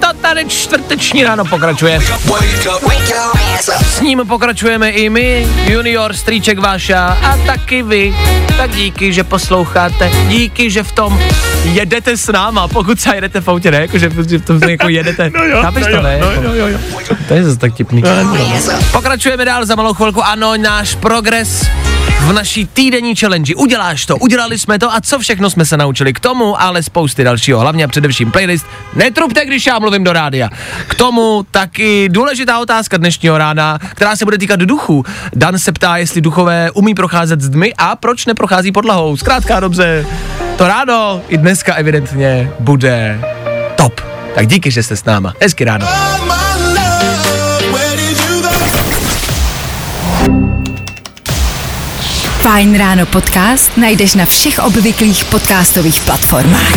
To 0.00 0.06
tady 0.20 0.44
čtvrteční 0.44 1.24
ráno 1.24 1.44
pokračuje. 1.44 2.00
S 3.86 4.00
ním 4.00 4.22
pokračujeme 4.26 4.90
i 4.90 5.10
my, 5.10 5.48
junior, 5.66 6.12
strýček 6.12 6.58
Váša 6.58 7.18
a 7.22 7.36
taky 7.46 7.82
vy. 7.82 8.14
Tak 8.56 8.70
díky, 8.70 9.12
že 9.12 9.24
posloucháte, 9.24 10.10
díky, 10.28 10.70
že 10.70 10.82
v 10.82 10.92
tom 10.92 11.20
jedete 11.64 12.16
s 12.16 12.32
náma, 12.32 12.68
pokud 12.68 13.00
se 13.00 13.14
jedete 13.14 13.40
v 13.40 13.48
autě, 13.48 13.70
ne? 13.70 13.80
Jako, 13.80 13.98
že 13.98 14.08
v 14.08 14.44
tom 14.44 14.62
jako 14.62 14.88
jedete. 14.88 15.30
No 15.34 15.44
jo, 15.44 15.62
Chápeš 15.62 15.84
to, 15.84 16.02
ne? 16.02 16.18
No, 16.20 16.32
jo, 16.32 16.52
jo, 16.54 16.66
jo. 16.66 16.78
To 17.28 17.34
je 17.34 17.44
zase 17.44 17.58
tak 17.58 17.74
tipný. 17.74 18.02
Pokračujeme 18.92 19.44
dál 19.44 19.66
za 19.66 19.74
malou 19.74 19.94
chvilku, 19.94 20.22
ano, 20.24 20.56
náš 20.56 20.94
progres 20.94 21.66
v 22.24 22.32
naší 22.32 22.66
týdenní 22.66 23.16
challenge. 23.16 23.54
Uděláš 23.54 24.06
to, 24.06 24.16
udělali 24.16 24.58
jsme 24.58 24.78
to 24.78 24.94
a 24.94 25.00
co 25.00 25.18
všechno 25.18 25.50
jsme 25.50 25.64
se 25.64 25.76
naučili 25.76 26.12
k 26.12 26.20
tomu, 26.20 26.62
ale 26.62 26.82
spousty 26.82 27.24
dalšího, 27.24 27.60
hlavně 27.60 27.84
a 27.84 27.88
především 27.88 28.30
playlist. 28.30 28.66
Netrupte, 28.94 29.46
když 29.46 29.66
já 29.66 29.78
mluvím 29.78 30.04
do 30.04 30.12
rádia. 30.12 30.50
K 30.88 30.94
tomu 30.94 31.46
taky 31.50 32.08
důležitá 32.08 32.58
otázka 32.58 32.96
dnešního 32.96 33.38
rána, 33.38 33.78
která 33.78 34.16
se 34.16 34.24
bude 34.24 34.38
týkat 34.38 34.60
duchu. 34.60 35.04
Dan 35.34 35.58
se 35.58 35.72
ptá, 35.72 35.96
jestli 35.96 36.20
duchové 36.20 36.70
umí 36.70 36.94
procházet 36.94 37.40
s 37.40 37.48
dmy 37.48 37.74
a 37.78 37.96
proč 37.96 38.26
neprochází 38.26 38.72
podlahou. 38.72 39.16
Zkrátka 39.16 39.60
dobře, 39.60 40.06
to 40.56 40.68
ráno 40.68 41.22
i 41.28 41.38
dneska 41.38 41.74
evidentně 41.74 42.50
bude 42.60 43.20
top. 43.76 44.00
Tak 44.34 44.46
díky, 44.46 44.70
že 44.70 44.82
jste 44.82 44.96
s 44.96 45.04
náma. 45.04 45.34
Hezky 45.40 45.64
ráno. 45.64 45.86
Fajn 52.44 52.76
ráno 52.76 53.08
podcast 53.08 53.72
najdeš 53.76 54.20
na 54.20 54.28
všech 54.28 54.58
obvyklých 54.58 55.24
podcastových 55.32 56.00
platformách. 56.04 56.72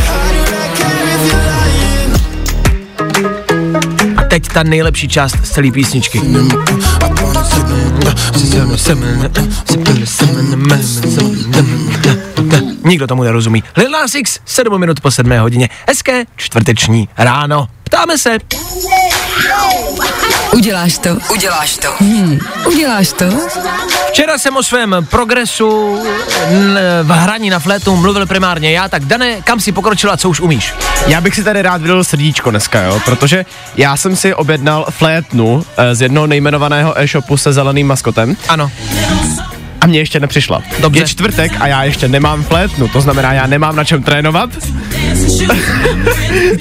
A 4.18 4.24
teď 4.24 4.48
ta 4.48 4.64
nejlepší 4.64 5.08
část 5.08 5.36
z 5.44 5.50
celé 5.52 5.72
písničky. 5.72 6.22
Nikdo 12.84 13.08
tomu 13.08 13.24
nerozumí. 13.24 13.64
Lil 13.78 13.92
Nas 13.92 14.16
X, 14.16 14.40
7 14.46 14.80
minut 14.80 15.00
po 15.00 15.12
7 15.12 15.38
hodině. 15.38 15.70
Hezké 15.88 16.26
čtvrteční 16.36 17.10
ráno. 17.18 17.68
Ptáme 17.84 18.18
se. 18.18 18.38
Uděláš 20.52 20.98
to? 20.98 21.10
Uděláš 21.32 21.78
to. 21.78 21.88
Hmm. 22.00 22.40
Uděláš 22.68 23.14
to? 23.14 23.26
Včera 24.10 24.38
jsem 24.38 24.56
o 24.56 24.64
svém 24.64 24.96
progresu 25.10 26.00
v 27.04 27.10
hraní 27.12 27.50
na 27.50 27.60
flétu 27.60 27.96
mluvil 27.96 28.26
primárně 28.26 28.72
já, 28.72 28.90
tak 28.90 29.06
Dane, 29.06 29.42
kam 29.42 29.60
si 29.60 29.72
pokročila 29.72 30.18
co 30.18 30.30
už 30.30 30.40
umíš? 30.40 30.74
Já 31.08 31.22
bych 31.22 31.36
si 31.36 31.44
tady 31.44 31.62
rád 31.62 31.82
vydal 31.82 32.04
srdíčko 32.04 32.50
dneska, 32.50 32.82
jo, 32.82 33.02
protože 33.06 33.46
já 33.78 33.98
jsem 33.98 34.16
si 34.16 34.34
objednal 34.34 34.86
flétnu 34.90 35.66
eh, 35.78 35.96
z 35.96 36.02
jednoho 36.02 36.28
nejmenovaného 36.28 37.00
e-shopu 37.00 37.38
se 37.38 37.54
zeleným 37.54 37.88
maskotem 37.88 38.38
Ano. 38.50 38.72
A 39.88 39.90
mě 39.90 40.00
ještě 40.00 40.20
nepřišla. 40.20 40.62
Dobře. 40.80 41.00
Je 41.02 41.08
čtvrtek 41.08 41.52
a 41.60 41.68
já 41.68 41.84
ještě 41.84 42.08
nemám 42.08 42.44
flétnu, 42.44 42.88
to 42.88 43.02
znamená, 43.02 43.34
já 43.34 43.48
nemám 43.48 43.76
na 43.76 43.84
čem 43.84 44.04
trénovat. 44.04 44.50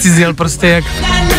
Ty 0.03 0.11
jsi 0.11 0.27
prostě 0.35 0.67
jak, 0.69 0.85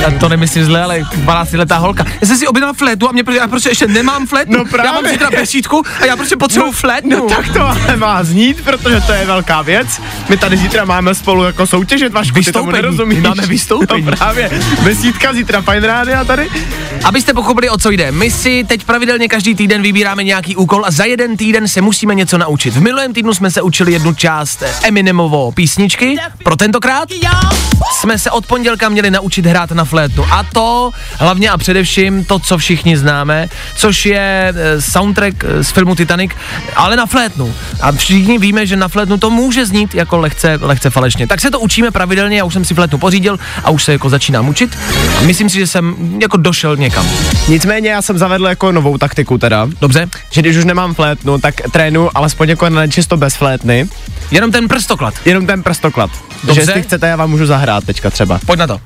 já 0.01 0.11
to 0.19 0.29
nemyslím 0.29 0.65
zle, 0.65 0.83
ale 0.83 0.99
12 1.15 1.53
letá 1.53 1.77
holka. 1.77 2.05
Já 2.21 2.27
jsem 2.27 2.37
si 2.37 2.47
objednal 2.47 2.73
flétu 2.73 3.09
a 3.09 3.11
mě, 3.11 3.23
prostě- 3.23 3.39
já 3.39 3.47
prostě 3.47 3.69
ještě 3.69 3.87
nemám 3.87 4.27
flétnu. 4.27 4.57
No 4.57 4.65
právě. 4.65 4.87
Já 4.87 4.93
mám 4.93 5.11
zítra 5.11 5.29
besídku 5.31 5.83
a 6.01 6.05
já 6.05 6.15
prostě 6.17 6.35
potřebuju 6.37 6.71
flétnu. 6.71 7.17
No 7.17 7.35
tak 7.35 7.53
to 7.53 7.61
ale 7.61 7.95
má 7.97 8.23
znít, 8.23 8.61
protože 8.63 9.01
to 9.01 9.11
je 9.13 9.25
velká 9.25 9.61
věc. 9.61 10.01
My 10.29 10.37
tady 10.37 10.57
zítra 10.57 10.85
máme 10.85 11.15
spolu 11.15 11.43
jako 11.43 11.67
soutěžit, 11.67 12.13
Vašku, 12.13 12.33
ty 12.43 12.51
tomu 12.51 12.65
Vystoupení. 12.65 12.81
nerozumíš. 12.81 13.17
My 13.17 13.23
máme 13.29 13.45
vystoupení. 13.47 14.01
No 14.01 14.11
právě, 14.11 14.49
besídka 14.83 15.33
zítra, 15.33 15.61
fajn 15.61 15.83
rádia 15.83 16.23
tady. 16.23 16.47
Abyste 17.03 17.33
pochopili, 17.33 17.69
o 17.69 17.77
co 17.77 17.91
jde. 17.91 18.11
My 18.11 18.31
si 18.31 18.63
teď 18.67 18.83
pravidelně 18.83 19.27
každý 19.27 19.55
týden 19.55 19.81
vybíráme 19.81 20.23
nějaký 20.23 20.55
úkol 20.55 20.85
a 20.85 20.91
za 20.91 21.05
jeden 21.05 21.37
týden 21.37 21.67
se 21.77 21.81
musíme 21.81 22.15
něco 22.15 22.37
naučit. 22.37 22.73
V 22.73 22.81
minulém 22.81 23.13
týdnu 23.13 23.33
jsme 23.33 23.51
se 23.51 23.61
učili 23.61 23.91
jednu 23.91 24.13
část 24.13 24.63
Eminemovo 24.83 25.51
písničky. 25.51 26.17
Pro 26.43 26.55
tentokrát 26.55 27.09
jsme 27.99 28.19
se 28.19 28.31
od 28.31 28.45
pondělka 28.45 28.89
měli 28.89 29.11
naučit 29.11 29.45
hrát 29.45 29.71
na 29.71 29.85
flétnu. 29.85 30.25
A 30.31 30.43
to 30.43 30.91
hlavně 31.17 31.49
a 31.49 31.57
především 31.57 32.25
to, 32.25 32.39
co 32.39 32.57
všichni 32.57 32.97
známe, 32.97 33.49
což 33.75 34.05
je 34.05 34.53
eh, 34.55 34.81
soundtrack 34.81 35.43
eh, 35.43 35.63
z 35.63 35.71
filmu 35.71 35.95
Titanic, 35.95 36.31
ale 36.75 36.95
na 36.95 37.05
flétnu. 37.05 37.53
A 37.81 37.91
všichni 37.91 38.37
víme, 38.37 38.65
že 38.65 38.75
na 38.75 38.87
flétnu 38.87 39.17
to 39.17 39.29
může 39.29 39.65
znít 39.65 39.95
jako 39.95 40.17
lehce, 40.17 40.59
lehce 40.61 40.89
falešně. 40.89 41.27
Tak 41.27 41.41
se 41.41 41.51
to 41.51 41.59
učíme 41.59 41.91
pravidelně, 41.91 42.37
já 42.37 42.43
už 42.43 42.53
jsem 42.53 42.65
si 42.65 42.73
flétnu 42.73 42.97
pořídil 42.97 43.39
a 43.63 43.69
už 43.69 43.83
se 43.83 43.91
jako 43.91 44.09
začínám 44.09 44.49
učit. 44.49 44.77
A 45.17 45.21
myslím 45.21 45.49
si, 45.49 45.57
že 45.57 45.67
jsem 45.67 45.95
jako 46.21 46.37
došel 46.37 46.75
někam. 46.75 47.05
Nicméně 47.47 47.89
já 47.89 48.01
jsem 48.01 48.17
zavedl 48.17 48.45
jako 48.47 48.71
novou 48.71 48.97
taktiku 48.97 49.37
teda, 49.37 49.67
Dobře? 49.81 50.07
že 50.29 50.41
když 50.41 50.57
už 50.57 50.65
nemám 50.65 50.93
flétnu, 50.93 51.37
tak 51.39 51.66
trénu 51.71 52.09
alespoň 52.17 52.49
jako 52.49 52.69
na 52.69 52.87
čisto 52.87 53.17
bez 53.17 53.35
flétny, 53.35 53.87
Jenom 54.31 54.51
ten 54.51 54.67
prstoklad. 54.67 55.13
jenom 55.25 55.45
ten 55.47 55.63
prstoklad. 55.63 56.09
Dobře. 56.43 56.53
Že 56.53 56.61
jestli 56.71 56.83
chcete, 56.83 57.07
já 57.07 57.15
vám 57.15 57.29
můžu 57.29 57.45
zahrát 57.45 57.83
teďka 57.83 58.09
třeba. 58.09 58.39
Pojď 58.45 58.59
na 58.59 58.67
to. 58.67 58.81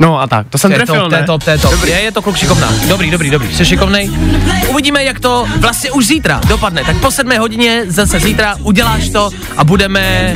No 0.00 0.20
a 0.20 0.26
tak, 0.26 0.46
to 0.50 0.58
jsem 0.58 0.70
To 0.70 0.72
je 0.72 0.78
trefil, 0.86 1.02
top, 1.02 1.10
to 1.10 1.16
ne? 1.16 1.24
top, 1.24 1.44
to 1.44 1.50
je 1.50 1.58
top. 1.58 1.84
Je, 1.84 2.00
je 2.00 2.12
to 2.12 2.22
kluk 2.22 2.36
šikovná. 2.36 2.72
Dobrý, 2.88 3.10
dobrý, 3.10 3.30
dobrý. 3.30 3.56
Jsi 3.56 3.64
šikovnej. 3.64 4.10
Uvidíme, 4.68 5.04
jak 5.04 5.20
to 5.20 5.46
vlastně 5.60 5.90
už 5.90 6.06
zítra 6.06 6.40
dopadne. 6.48 6.84
Tak 6.84 6.96
po 7.00 7.10
sedmé 7.10 7.38
hodině 7.38 7.82
zase 7.88 8.20
zítra 8.20 8.54
uděláš 8.62 9.08
to 9.08 9.30
a 9.56 9.64
budeme 9.64 10.34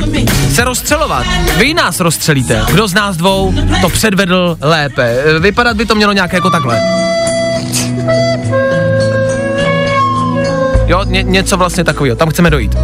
se 0.53 0.63
rozstřelovat. 0.63 1.25
Vy 1.57 1.73
nás 1.73 1.99
rozstřelíte. 1.99 2.63
Kdo 2.71 2.87
z 2.87 2.93
nás 2.93 3.17
dvou 3.17 3.53
to 3.81 3.89
předvedl 3.89 4.57
lépe. 4.61 5.17
Vypadat 5.39 5.77
by 5.77 5.85
to 5.85 5.95
mělo 5.95 6.13
nějak 6.13 6.33
jako 6.33 6.49
takhle. 6.49 6.81
Jo, 10.91 11.03
ně, 11.03 11.23
něco 11.23 11.57
vlastně 11.57 11.83
takového. 11.83 12.15
Tam 12.15 12.29
chceme 12.29 12.49
dojít. 12.49 12.75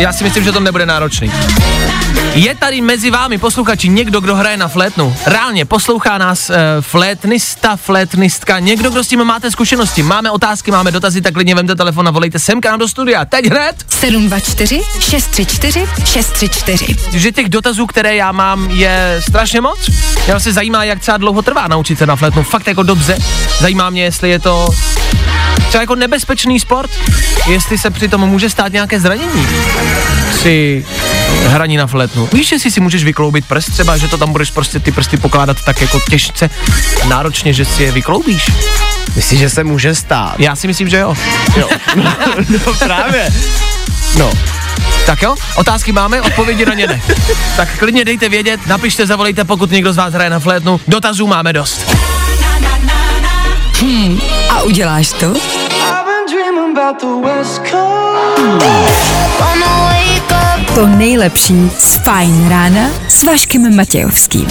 Já 0.00 0.12
si 0.12 0.24
myslím, 0.24 0.44
že 0.44 0.52
to 0.52 0.60
nebude 0.60 0.86
náročný. 0.86 1.32
Je 2.34 2.54
tady 2.54 2.80
mezi 2.80 3.10
vámi 3.10 3.38
posluchači 3.38 3.88
někdo, 3.88 4.20
kdo 4.20 4.36
hraje 4.36 4.56
na 4.56 4.68
flétnu? 4.68 5.16
Reálně 5.26 5.64
poslouchá 5.64 6.18
nás 6.18 6.50
e, 6.50 6.56
flétnista, 6.80 7.76
flétnistka, 7.76 8.58
někdo, 8.58 8.90
kdo 8.90 9.04
s 9.04 9.08
tím 9.08 9.24
máte 9.24 9.50
zkušenosti. 9.50 10.02
Máme 10.02 10.30
otázky, 10.30 10.70
máme 10.70 10.90
dotazy, 10.90 11.20
tak 11.20 11.34
klidně 11.34 11.54
vemte 11.54 11.74
telefon 11.74 12.08
a 12.08 12.10
volejte 12.10 12.38
sem 12.38 12.60
k 12.60 12.64
nám 12.64 12.78
do 12.78 12.88
studia. 12.88 13.24
Teď 13.24 13.46
hned! 13.46 13.76
724 13.88 14.82
634 15.00 15.86
634. 16.04 16.96
Že 17.12 17.32
těch 17.32 17.48
dotazů, 17.48 17.86
které 17.86 18.16
já 18.16 18.32
mám, 18.32 18.70
je 18.70 19.16
strašně 19.28 19.60
moc. 19.60 19.90
Mě 20.26 20.40
se 20.40 20.52
zajímá, 20.52 20.84
jak 20.84 21.00
třeba 21.00 21.16
dlouho 21.16 21.42
trvá 21.42 21.68
naučit 21.68 21.98
se 21.98 22.06
na 22.06 22.16
flétnu. 22.16 22.42
Fakt 22.42 22.66
jako 22.66 22.82
dobře. 22.82 23.18
Zajímá 23.60 23.90
mě, 23.90 24.02
jestli 24.02 24.30
je 24.30 24.38
to 24.38 24.68
třeba 25.70 25.82
jako 25.82 25.94
nebezpečný 25.94 26.60
sport, 26.60 26.90
jestli 27.48 27.78
se 27.78 27.90
při 27.90 28.08
tom 28.08 28.20
může 28.20 28.50
stát 28.50 28.72
nějaké 28.72 29.00
zranění 29.00 29.46
při 30.38 30.84
hraní 31.46 31.76
na 31.76 31.86
flétnu. 31.86 32.28
Víš, 32.32 32.52
jestli 32.52 32.70
si 32.70 32.80
můžeš 32.80 33.04
vykloubit 33.04 33.44
prst 33.48 33.72
třeba, 33.72 33.96
že 33.96 34.08
to 34.08 34.18
tam 34.18 34.32
budeš 34.32 34.50
prostě 34.50 34.80
ty 34.80 34.92
prsty 34.92 35.16
pokládat 35.16 35.56
tak 35.64 35.80
jako 35.80 36.00
těžce, 36.10 36.50
náročně, 37.08 37.52
že 37.52 37.64
si 37.64 37.82
je 37.82 37.92
vykloubíš? 37.92 38.50
Myslíš, 39.16 39.40
že 39.40 39.50
se 39.50 39.64
může 39.64 39.94
stát? 39.94 40.34
Já 40.38 40.56
si 40.56 40.66
myslím, 40.66 40.88
že 40.88 40.98
jo. 40.98 41.14
Jo. 41.56 41.68
no 42.66 42.74
právě. 42.74 43.32
No, 44.18 44.32
Tak 45.06 45.22
jo, 45.22 45.34
otázky 45.56 45.92
máme, 45.92 46.22
odpovědi 46.22 46.66
na 46.66 46.74
ně 46.74 46.86
ne. 46.86 47.02
Tak 47.56 47.78
klidně 47.78 48.04
dejte 48.04 48.28
vědět, 48.28 48.66
napište, 48.66 49.06
zavolejte, 49.06 49.44
pokud 49.44 49.70
někdo 49.70 49.92
z 49.92 49.96
vás 49.96 50.14
hraje 50.14 50.30
na 50.30 50.38
flétnu. 50.40 50.80
Dotazů 50.88 51.26
máme 51.26 51.52
dost. 51.52 51.96
A 54.50 54.62
uděláš 54.62 55.12
to? 55.12 55.59
To 60.74 60.86
nejlepší 60.86 61.70
z 61.78 61.96
Fajn 62.04 62.48
rána 62.48 62.90
s 63.08 63.22
Vaškem 63.22 63.76
Matějovským. 63.76 64.46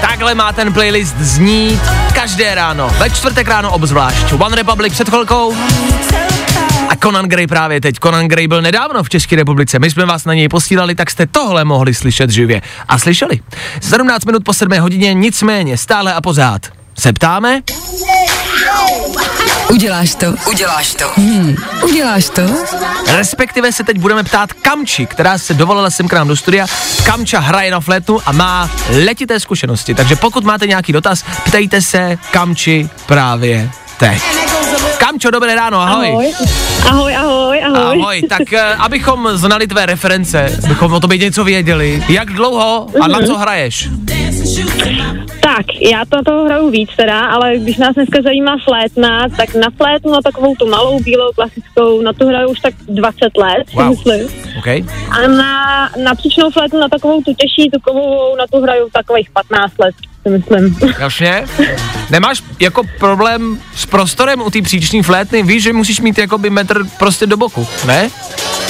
Takhle 0.00 0.34
má 0.34 0.52
ten 0.52 0.72
playlist 0.72 1.16
znít 1.16 1.80
každé 2.14 2.54
ráno, 2.54 2.90
ve 2.98 3.10
čtvrtek 3.10 3.48
ráno 3.48 3.72
obzvlášť. 3.72 4.32
One 4.32 4.56
Republic 4.56 4.92
před 4.92 5.08
chvilkou 5.08 5.54
a 6.88 6.96
Conan 6.96 7.24
Gray 7.24 7.46
právě 7.46 7.80
teď. 7.80 7.94
Conan 8.02 8.28
Gray 8.28 8.48
byl 8.48 8.62
nedávno 8.62 9.02
v 9.02 9.08
České 9.08 9.36
republice, 9.36 9.78
my 9.78 9.90
jsme 9.90 10.06
vás 10.06 10.24
na 10.24 10.34
něj 10.34 10.48
posílali, 10.48 10.94
tak 10.94 11.10
jste 11.10 11.26
tohle 11.26 11.64
mohli 11.64 11.94
slyšet 11.94 12.30
živě. 12.30 12.62
A 12.88 12.98
slyšeli. 12.98 13.40
17 13.80 14.24
minut 14.24 14.44
po 14.44 14.52
7 14.52 14.78
hodině, 14.78 15.14
nicméně 15.14 15.78
stále 15.78 16.14
a 16.14 16.20
pořád. 16.20 16.66
Se 16.98 17.12
ptáme? 17.12 17.62
Uděláš 19.70 20.14
to? 20.14 20.34
Uděláš 20.48 20.94
to? 20.94 21.10
Hmm. 21.16 21.56
Uděláš 21.82 22.28
to? 22.28 22.42
Respektive 23.06 23.72
se 23.72 23.84
teď 23.84 23.98
budeme 23.98 24.22
ptát 24.24 24.52
Kamči, 24.52 25.06
která 25.06 25.38
se 25.38 25.54
dovolila 25.54 25.90
sem 25.90 26.08
k 26.08 26.12
nám 26.12 26.28
do 26.28 26.36
studia. 26.36 26.66
Kamča 27.04 27.40
hraje 27.40 27.70
na 27.70 27.80
flétnu 27.80 28.18
a 28.26 28.32
má 28.32 28.70
letité 29.04 29.40
zkušenosti, 29.40 29.94
takže 29.94 30.16
pokud 30.16 30.44
máte 30.44 30.66
nějaký 30.66 30.92
dotaz, 30.92 31.24
ptejte 31.44 31.82
se 31.82 32.18
Kamči 32.30 32.88
právě 33.06 33.70
teď. 33.98 34.22
Kamčo, 35.00 35.30
dobré 35.32 35.54
ráno, 35.56 35.80
ahoj. 35.80 36.08
Ahoj. 36.12 36.28
Ahoj, 36.90 37.12
ahoj, 37.16 37.56
ahoj. 37.64 37.96
Ahoj, 38.00 38.16
tak 38.28 38.52
eh, 38.52 38.60
abychom 38.60 39.28
znali 39.32 39.66
tvé 39.66 39.86
reference, 39.86 40.36
abychom 40.64 40.92
o 40.92 41.00
tobě 41.00 41.18
něco 41.18 41.44
věděli, 41.44 42.04
jak 42.08 42.28
dlouho 42.32 42.86
a 43.00 43.08
na 43.08 43.18
co 43.26 43.38
hraješ? 43.38 43.88
Tak, 45.40 45.66
já 45.92 46.04
to 46.04 46.22
toho 46.24 46.44
hraju 46.44 46.70
víc 46.70 46.90
teda, 46.96 47.20
ale 47.20 47.58
když 47.58 47.76
nás 47.76 47.94
dneska 47.94 48.22
zajímá 48.22 48.56
flétna, 48.64 49.28
tak 49.36 49.54
na 49.54 49.68
flétnu, 49.76 50.12
na 50.12 50.20
takovou 50.24 50.54
tu 50.54 50.68
malou 50.68 51.00
bílou 51.00 51.32
klasickou, 51.34 52.02
na 52.02 52.12
tu 52.12 52.26
hraju 52.28 52.48
už 52.48 52.60
tak 52.60 52.74
20 52.88 53.18
let, 53.36 53.64
Wow. 53.74 53.88
myslím. 53.90 54.28
OK? 54.58 54.66
A 55.10 55.26
na, 55.28 55.88
na 56.04 56.14
příčnou 56.14 56.50
flétnu, 56.50 56.80
na 56.80 56.88
takovou 56.88 57.22
tu 57.22 57.34
těžší, 57.34 57.70
tu 57.70 57.80
kovovou, 57.80 58.36
na 58.36 58.44
tu 58.52 58.60
hraju 58.62 58.88
takových 58.92 59.30
15 59.30 59.72
let, 59.78 59.94
si 60.22 60.28
myslím. 60.30 60.76
Jasně. 60.98 61.44
Nemáš 62.10 62.42
jako 62.60 62.82
problém 62.98 63.58
s 63.74 63.86
prostorem 63.86 64.40
u 64.42 64.50
té 64.50 64.62
příční 64.90 65.02
flétny? 65.02 65.42
Víš, 65.42 65.62
že 65.62 65.72
musíš 65.72 66.00
mít 66.00 66.18
jakoby 66.18 66.50
metr 66.50 66.84
prostě 66.98 67.26
do 67.26 67.36
boku, 67.36 67.66
ne? 67.86 68.10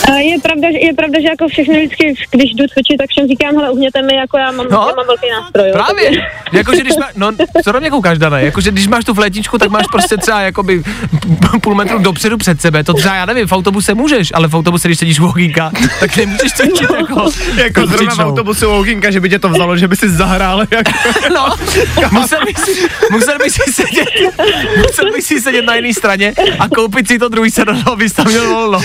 A 0.09 0.13
je 0.17 0.39
pravda, 0.43 0.69
že, 0.73 0.79
je 0.87 0.95
pravda, 0.95 1.21
že 1.21 1.29
jako 1.29 1.49
všechny 1.49 1.77
vždycky, 1.87 2.15
když 2.31 2.51
jdu 2.55 2.65
cvičit, 2.73 2.99
tak 2.99 3.09
všem 3.11 3.29
říkám, 3.29 3.57
hele, 3.57 3.71
uhněte 3.71 4.03
mi, 4.03 4.15
jako 4.17 4.39
já 4.39 4.51
mám, 4.53 4.67
No. 4.71 4.87
já 4.89 4.95
mám 4.97 5.07
velký 5.07 5.27
nástroj. 5.31 5.71
Právě. 5.73 6.05
takže- 6.05 6.21
Jakože 6.53 6.81
když 6.81 6.97
má, 6.97 7.09
no, 7.17 7.31
co 7.65 7.73
na 7.73 7.81
mě 7.81 7.91
koukáš, 7.91 8.19
Dana? 8.19 8.39
Jakože 8.41 8.71
když 8.71 8.87
máš 8.87 9.05
tu 9.05 9.15
flétičku, 9.15 9.59
tak 9.59 9.71
máš 9.71 9.85
prostě 9.93 10.17
třeba 10.17 10.41
jakoby 10.41 10.83
půl 11.63 11.75
metru 11.75 11.99
dopředu 11.99 12.37
před 12.37 12.61
sebe. 12.61 12.85
To 12.85 12.95
třeba, 12.95 13.15
já 13.15 13.27
nevím, 13.27 13.47
v 13.47 13.53
autobuse 13.53 13.95
můžeš, 13.95 14.29
ale 14.35 14.49
v 14.49 14.55
autobuse, 14.55 14.89
když 14.89 14.99
sedíš 14.99 15.21
u 15.21 15.29
okýnka, 15.29 15.71
tak 16.01 16.17
nemůžeš 16.17 16.53
cvičit 16.53 16.91
jako, 16.91 17.31
jako 17.57 17.87
zrovna 17.87 18.15
v 18.15 18.19
autobusu 18.19 18.71
Loginka, 18.71 19.11
že 19.11 19.21
by 19.21 19.31
tě 19.31 19.39
to 19.39 19.49
vzalo, 19.49 19.77
že 19.77 19.89
by 19.89 19.97
si 19.97 20.09
zahrál 20.11 20.61
jako... 20.71 20.91
No, 21.35 21.47
musel 22.11 22.39
bych, 22.45 22.59
si, 22.59 22.89
musel 23.11 23.39
bych 23.39 23.51
si 23.53 23.73
sedět, 23.73 24.09
musel 24.77 25.13
bych 25.13 25.25
si 25.25 25.41
sedět 25.41 25.63
na 25.65 25.75
jiné 25.75 25.95
straně 25.95 26.33
a 26.59 26.69
koupit 26.69 27.09
si 27.09 27.19
to 27.19 27.29
druhý 27.29 27.51
sedadlo, 27.51 27.93
abys 27.93 28.13
tam 28.13 28.27
měl 28.27 28.49
volno. 28.49 28.81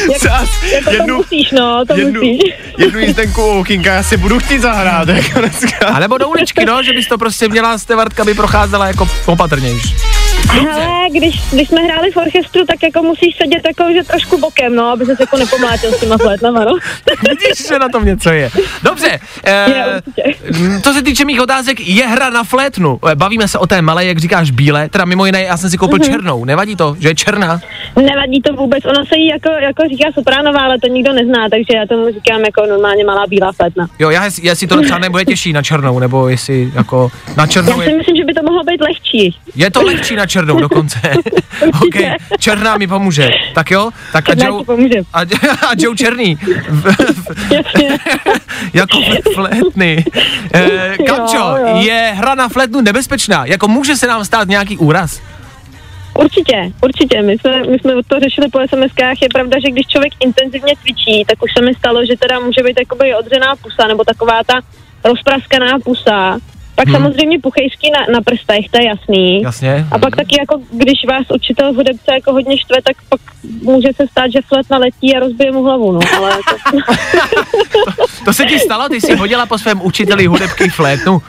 Jako 0.92 1.05
jednu, 1.06 1.18
musíš, 1.18 1.52
no, 1.52 1.86
to 1.86 1.98
jednu, 1.98 2.22
musíš. 2.22 2.54
jednu 2.78 3.00
jízdenku 3.00 3.46
u 3.46 3.54
Loginka, 3.54 3.94
já 3.94 4.04
si 4.04 4.18
budu 4.18 4.40
chtít 4.40 4.60
zahrát, 4.60 5.08
jako 5.08 5.40
dneska. 5.40 5.88
A 5.88 6.00
nebo 6.00 6.18
do 6.18 6.30
uličky, 6.30 6.66
no, 6.66 6.84
že 6.84 6.94
bys 6.94 7.08
to 7.08 7.18
prostě 7.18 7.50
měla, 7.50 7.78
stevartka 7.78 8.26
by 8.26 8.34
procházela 8.34 8.88
jako 8.88 9.10
opatrnějš. 9.26 9.96
Hele, 10.50 11.10
když, 11.12 11.42
když 11.54 11.68
jsme 11.68 11.82
hráli 11.82 12.12
v 12.12 12.18
orchestru, 12.18 12.66
tak 12.66 12.84
jako 12.84 13.04
musíš 13.04 13.36
sedět 13.38 13.62
jako, 13.68 13.94
že 13.94 14.04
trošku 14.04 14.38
bokem, 14.38 14.76
no, 14.76 14.88
aby 14.88 15.06
se 15.06 15.16
jako 15.20 15.38
nepomlátil 15.38 15.92
s 15.92 16.00
těma 16.00 16.18
flétnama, 16.18 16.64
no. 16.66 16.72
Vidíš, 17.30 17.68
že 17.68 17.80
na 17.80 17.90
tom 17.90 18.06
něco 18.06 18.30
je. 18.30 18.50
Dobře, 18.84 19.20
m, 19.46 20.82
co 20.82 20.94
se 20.94 21.02
týče 21.04 21.26
mých 21.26 21.42
otázek, 21.42 21.80
je 21.80 22.08
hra 22.08 22.30
na 22.30 22.44
flétnu. 22.44 23.00
Eh, 23.12 23.16
Bavíme 23.16 23.48
se 23.48 23.58
o 23.60 23.68
té 23.68 23.82
malé, 23.82 24.06
jak 24.06 24.18
říkáš, 24.18 24.52
bílé, 24.52 24.90
teda 24.90 25.06
mimo 25.06 25.26
jiné, 25.26 25.42
já 25.44 25.58
jsem 25.58 25.70
si 25.70 25.78
koupil 25.78 26.00
černou, 26.00 26.46
nevadí 26.46 26.76
to, 26.76 26.96
že 27.00 27.08
je 27.10 27.16
černá? 27.16 27.60
Nevadí 27.96 28.42
to 28.42 28.54
vůbec, 28.54 28.86
ona 28.86 29.06
se 29.06 29.18
jí 29.18 29.28
jako, 29.28 29.50
jako 29.50 29.84
říká 29.90 30.06
sopránová, 30.14 30.60
ale 30.60 30.80
to 30.80 30.88
nikdo 30.88 31.14
nezná, 31.14 31.50
takže 31.50 31.78
já 31.78 31.86
tomu 31.90 32.12
říkám 32.14 32.42
jako 32.46 32.66
normálně 32.66 33.06
malá 33.06 33.26
bílá 33.30 33.52
flétna. 33.52 33.88
Jo, 34.00 34.10
já, 34.10 34.30
jestli 34.42 34.68
to 34.68 34.82
třeba 34.82 35.00
nebude 35.00 35.26
těžší 35.26 35.54
na 35.54 35.62
černou, 35.64 36.00
nebo 36.00 36.28
jestli 36.30 36.72
jako 36.76 37.12
na 37.38 37.44
Já 37.44 37.48
černou 37.48 37.82
si 37.82 37.90
je, 37.90 37.98
myslím, 37.98 38.16
že 38.16 38.24
by 38.26 38.34
to 38.34 38.44
mohlo 38.44 38.64
být 38.64 38.82
lehčí. 38.82 39.36
je 39.56 39.72
to 39.72 39.82
lehčí 39.84 40.16
na 40.16 40.26
černou 40.26 40.35
dokonce. 40.42 41.00
OK, 41.82 41.96
černá 42.40 42.78
mi 42.78 42.88
pomůže. 42.88 43.30
Tak 43.56 43.72
jo, 43.72 43.90
tak 44.14 44.30
a 44.30 44.36
Černá 44.36 44.48
Joe, 44.48 44.60
ti 44.60 44.66
pomůže. 44.66 45.00
a, 45.14 45.20
a 45.68 45.72
Joe 45.78 45.96
Černý. 45.98 46.38
Jako 48.74 49.00
flétny. 49.34 50.06
E, 50.54 50.98
Kamčo, 51.08 51.38
Jo, 51.38 51.58
jo. 51.58 51.78
je 51.82 52.14
hra 52.16 52.36
na 52.36 52.50
flétnu 52.50 52.82
nebezpečná? 52.82 53.46
Jako 53.46 53.68
může 53.68 53.96
se 53.96 54.08
nám 54.08 54.26
stát 54.26 54.48
nějaký 54.48 54.78
úraz? 54.78 55.22
Určitě, 56.20 56.72
určitě. 56.84 57.22
My 57.22 57.38
jsme, 57.38 57.64
my 57.64 57.80
jsme 57.80 57.94
to 58.08 58.20
řešili 58.20 58.48
po 58.50 58.60
SMSkách. 58.70 59.22
Je 59.22 59.30
pravda, 59.34 59.58
že 59.66 59.72
když 59.72 59.88
člověk 59.88 60.14
intenzivně 60.20 60.74
cvičí, 60.82 61.26
tak 61.28 61.44
už 61.44 61.50
se 61.58 61.66
mi 61.66 61.74
stalo, 61.74 62.06
že 62.06 62.18
teda 62.20 62.40
může 62.40 62.64
být 62.64 62.80
jakoby 62.80 63.16
odřená 63.16 63.56
pusa, 63.56 63.88
nebo 63.88 64.04
taková 64.04 64.44
ta 64.46 64.62
rozpraskaná 65.06 65.80
pusa. 65.86 66.38
Pak 66.76 66.88
hmm. 66.88 66.96
samozřejmě 66.96 67.40
puchejský 67.40 67.92
na, 67.92 68.14
na 68.14 68.22
prstech, 68.22 68.70
to 68.72 68.82
je 68.82 68.88
jasný. 68.88 69.42
Jasně. 69.42 69.86
A 69.92 70.00
pak 70.00 70.16
taky 70.16 70.36
jako, 70.40 70.62
když 70.72 71.06
vás 71.10 71.26
učitel 71.36 71.74
v 71.74 71.76
hudebce 71.76 72.14
jako 72.14 72.32
hodně 72.32 72.58
štve, 72.58 72.78
tak 72.84 72.98
pak 73.10 73.22
může 73.62 73.88
se 73.96 74.08
stát, 74.08 74.32
že 74.32 74.40
flétna 74.48 74.78
letí 74.78 75.16
a 75.16 75.20
rozbije 75.20 75.52
mu 75.52 75.64
hlavu, 75.64 75.92
no. 75.92 76.00
Ale 76.18 76.32
to, 77.72 78.06
To 78.26 78.34
se 78.34 78.46
ti 78.46 78.60
stalo? 78.60 78.90
Ty 78.90 79.02
jsi 79.02 79.16
hodila 79.16 79.46
po 79.46 79.58
svém 79.58 79.82
učiteli 79.82 80.26
hudebky 80.26 80.70
flétnu? 80.70 81.22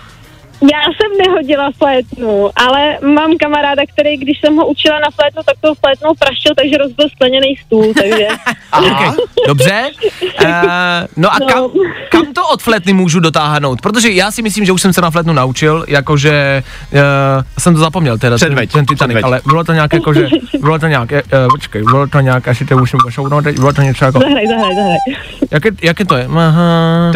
Já 0.62 0.78
jsem 0.96 1.26
nehodila 1.26 1.70
flétnu, 1.78 2.50
ale 2.56 2.98
mám 3.14 3.36
kamaráda, 3.40 3.82
který, 3.92 4.16
když 4.16 4.40
jsem 4.40 4.56
ho 4.56 4.66
učila 4.66 4.98
na 4.98 5.10
flétnu, 5.10 5.42
tak 5.46 5.54
tou 5.60 5.74
flétnou 5.74 6.14
praštil, 6.18 6.52
takže 6.56 6.76
rozbil 6.78 7.08
skleněný 7.08 7.56
stůl, 7.66 7.94
takže... 7.94 8.28
Okay. 8.78 9.08
Dobře. 9.46 9.90
Uh, 10.44 10.50
no 11.16 11.32
a 11.34 11.36
No. 11.40 11.46
kam, 11.46 11.70
kam 12.08 12.32
to 12.34 12.48
od 12.48 12.62
flétny 12.62 12.92
můžu 12.92 13.20
dotáhnout? 13.20 13.80
Protože 13.80 14.10
já 14.10 14.30
si 14.30 14.42
myslím, 14.42 14.64
že 14.64 14.72
už 14.72 14.82
jsem 14.82 14.92
se 14.92 15.00
na 15.00 15.10
flétnu 15.10 15.32
naučil, 15.32 15.84
jakože 15.88 16.62
uh, 16.92 16.98
jsem 17.58 17.74
to 17.74 17.80
zapomněl 17.80 18.18
teda, 18.18 18.38
ten, 18.38 18.48
Předveď, 18.48 18.72
ten 18.72 18.86
Titanic, 18.86 18.98
předveď. 19.14 19.24
ale 19.24 19.40
bylo 19.46 19.64
to 19.64 19.72
nějak 19.72 19.92
jako, 19.92 20.14
že 20.14 20.28
bylo 20.60 20.78
to 20.78 20.86
nějak, 20.86 21.12
uh, 21.12 21.18
počkej, 21.50 21.82
bylo 21.82 22.06
to 22.06 22.20
nějak, 22.20 22.48
asi 22.48 22.64
to 22.64 22.76
už 22.76 22.90
jsem 22.90 23.00
pošounul, 23.04 23.42
teď 23.42 23.58
bylo 23.58 23.72
to 23.72 23.82
něco 23.82 24.04
jako, 24.04 24.18
Zahraj, 24.18 24.46
zahraj, 24.46 24.74
zahraj. 24.74 24.96
jak 25.50 25.64
je, 25.64 25.70
jak 25.82 25.98
je 26.00 26.06
to 26.06 26.16
je? 26.16 26.28
Aha, 26.36 27.12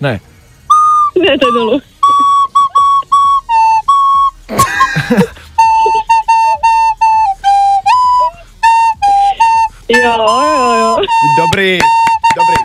ne. 0.00 0.20
Ne, 1.22 1.38
to 1.38 1.46
je 1.46 1.52
dolů. 1.52 1.80
Jo, 9.88 10.16
jo, 10.18 10.74
jo. 10.80 10.96
Dobrý, 11.36 11.78
dobrý. 12.36 12.64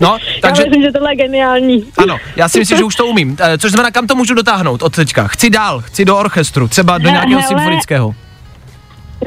No, 0.00 0.18
Já 0.34 0.40
takže, 0.40 0.62
myslím, 0.62 0.82
že 0.82 0.92
tohle 0.92 1.12
je 1.12 1.16
geniální. 1.16 1.84
ano, 1.98 2.18
já 2.36 2.48
si 2.48 2.58
myslím, 2.58 2.78
že 2.78 2.84
už 2.84 2.94
to 2.94 3.06
umím. 3.06 3.36
Eh, 3.40 3.58
Což 3.58 3.70
znamená, 3.70 3.90
kam 3.90 4.06
to 4.06 4.14
můžu 4.14 4.34
dotáhnout 4.34 4.82
od 4.82 4.96
teďka? 4.96 5.28
Chci 5.28 5.50
dál, 5.50 5.80
chci 5.80 6.04
do 6.04 6.16
orchestru, 6.18 6.68
třeba 6.68 6.98
do 6.98 7.10
nějakého 7.10 7.40
hele. 7.40 7.48
symfonického. 7.48 8.14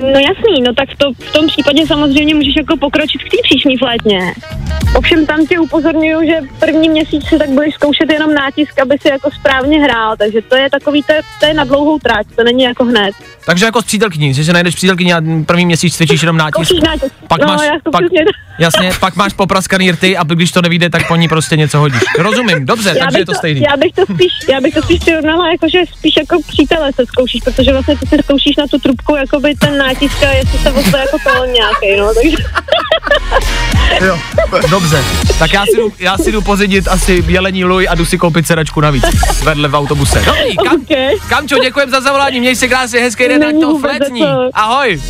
No 0.01 0.19
jasný, 0.19 0.62
no 0.65 0.73
tak 0.73 0.89
to, 0.97 1.13
v 1.13 1.32
tom 1.32 1.47
případě 1.47 1.88
samozřejmě 1.88 2.36
můžeš 2.36 2.56
jako 2.58 2.77
pokročit 2.77 3.23
k 3.23 3.29
té 3.29 3.38
příšní 3.43 3.77
flétně. 3.77 4.34
Ovšem 4.95 5.25
tam 5.25 5.45
tě 5.45 5.60
upozorňuju, 5.60 6.27
že 6.27 6.39
první 6.60 6.89
měsíc 6.89 7.25
si 7.27 7.38
tak 7.38 7.49
budeš 7.49 7.73
zkoušet 7.73 8.12
jenom 8.12 8.34
nátisk, 8.34 8.79
aby 8.79 8.97
si 9.01 9.08
jako 9.08 9.29
správně 9.39 9.79
hrál, 9.79 10.15
takže 10.17 10.41
to 10.41 10.56
je 10.56 10.69
takový, 10.69 11.03
to 11.03 11.13
je, 11.13 11.21
to 11.39 11.45
je 11.45 11.53
na 11.53 11.63
dlouhou 11.63 11.99
trať, 11.99 12.27
to 12.36 12.43
není 12.43 12.63
jako 12.63 12.86
hned. 12.86 13.12
Takže 13.45 13.65
jako 13.65 13.82
s 13.82 13.86
přítelkyní, 13.86 14.34
že 14.34 14.43
se 14.43 14.53
najdeš 14.53 14.75
přítelkyni 14.75 15.13
a 15.13 15.21
první 15.45 15.65
měsíc 15.65 15.95
cvičíš 15.95 16.21
jenom 16.21 16.38
nátisk. 16.38 16.71
Nátisk. 16.86 17.13
Pak 17.27 17.41
no, 17.41 17.47
máš, 17.47 17.67
pak, 17.91 18.01
jasně, 18.59 18.91
pak 18.99 19.15
máš 19.15 19.33
popraskaný 19.33 19.91
rty 19.91 20.17
a 20.17 20.23
když 20.23 20.51
to 20.51 20.61
nevíde, 20.61 20.89
tak 20.89 21.07
po 21.07 21.15
ní 21.15 21.27
prostě 21.27 21.57
něco 21.57 21.79
hodíš. 21.79 22.01
Rozumím, 22.19 22.65
dobře, 22.65 22.89
já 22.89 23.05
takže 23.05 23.17
je 23.17 23.21
bych, 23.21 23.25
to 23.25 23.33
stejný. 23.33 23.61
já 23.61 23.77
bych 23.77 23.93
to 23.93 24.13
spíš, 24.13 24.31
já 24.53 24.61
bych 24.61 24.73
to 24.73 24.81
spíš 24.81 24.99
přirovnala 24.99 25.51
jako, 25.51 25.69
že 25.69 25.79
spíš 25.97 26.13
jako 26.17 26.39
přítele 26.47 26.91
se 26.95 27.05
zkoušíš, 27.05 27.41
protože 27.43 27.71
vlastně 27.71 27.97
ty 27.97 28.07
se 28.07 28.17
zkoušíš 28.23 28.55
na 28.55 28.67
tu 28.67 28.77
trubku, 28.79 29.15
jakoby 29.15 29.55
ten 29.55 29.77
nátisk 29.77 30.23
a 30.23 30.29
jestli 30.31 30.59
se 30.59 30.71
ozve 30.71 30.99
jako 30.99 31.17
to 31.23 31.45
nějaký, 31.45 31.99
no, 31.99 32.13
takže 32.13 32.37
Jo, 34.01 34.19
dobře. 34.69 35.03
Tak 35.39 35.53
já 35.53 35.65
si, 35.65 35.77
jdu, 35.77 35.93
já 35.99 36.17
si 36.17 36.31
jdu 36.31 36.41
pozidit 36.41 36.87
asi 36.87 37.23
jelení 37.27 37.65
luj 37.65 37.87
a 37.89 37.95
jdu 37.95 38.05
si 38.05 38.17
koupit 38.17 38.47
sedačku 38.47 38.81
navíc. 38.81 39.03
Vedle 39.43 39.67
v 39.67 39.75
autobuse. 39.75 40.23
Dobrý, 40.25 40.55
kam, 40.55 40.81
okay. 40.81 41.15
Kamčo, 41.29 41.59
děkujem 41.59 41.89
za 41.89 42.01
zavolání, 42.01 42.39
měj 42.39 42.55
se 42.55 42.67
krásně, 42.67 42.99
hezký 42.99 43.27
den, 43.27 43.43
ať 43.43 43.55
to 43.61 43.79
co. 44.19 44.49
Ahoj. 44.53 45.01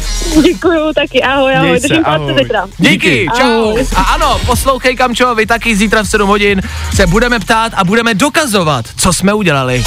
děkuju 0.43 0.93
taky, 0.95 1.23
ahoj, 1.23 1.55
ahoj, 1.55 1.67
Měj 1.69 1.79
se, 1.79 1.87
držím 1.87 2.03
ahoj. 2.05 2.35
zítra. 2.39 2.65
Díky, 2.77 3.27
čau. 3.37 3.77
A 3.95 4.01
ano, 4.01 4.39
poslouchej 4.45 4.95
Kamčo, 4.95 5.35
vy 5.35 5.45
taky 5.45 5.75
zítra 5.75 6.03
v 6.03 6.07
7 6.07 6.27
hodin 6.27 6.61
se 6.95 7.07
budeme 7.07 7.39
ptát 7.39 7.73
a 7.75 7.83
budeme 7.83 8.13
dokazovat, 8.13 8.85
co 8.97 9.13
jsme 9.13 9.33
udělali. 9.33 9.83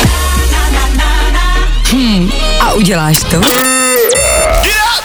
A 2.60 2.72
uděláš 2.72 3.18
to? 3.18 3.36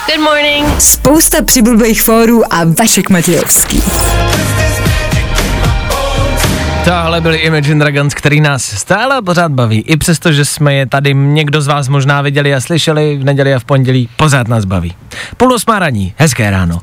Good 0.08 0.20
morning. 0.20 0.82
Spousta 0.82 1.42
přibulbých 1.42 2.02
fórů 2.02 2.54
a 2.54 2.58
Vašek 2.80 3.10
Matějovský. 3.10 3.84
Tohle 6.86 7.22
byli 7.22 7.38
Imagine 7.38 7.80
Dragons, 7.80 8.14
který 8.14 8.42
nás 8.42 8.64
stále 8.64 9.16
a 9.16 9.22
pořád 9.22 9.52
baví. 9.52 9.82
I 9.82 9.98
přesto, 9.98 10.32
že 10.32 10.46
jsme 10.46 10.74
je 10.74 10.86
tady 10.86 11.14
někdo 11.14 11.62
z 11.62 11.68
vás 11.68 11.88
možná 11.88 12.22
viděli 12.22 12.56
a 12.56 12.62
slyšeli 12.62 13.18
v 13.18 13.24
neděli 13.24 13.54
a 13.54 13.60
v 13.60 13.66
pondělí, 13.66 14.10
pořád 14.16 14.48
nás 14.48 14.66
baví. 14.66 14.96
Půl 15.38 15.54
osmá 15.54 15.80
raní, 15.80 16.14
hezké 16.18 16.52
ráno. 16.52 16.80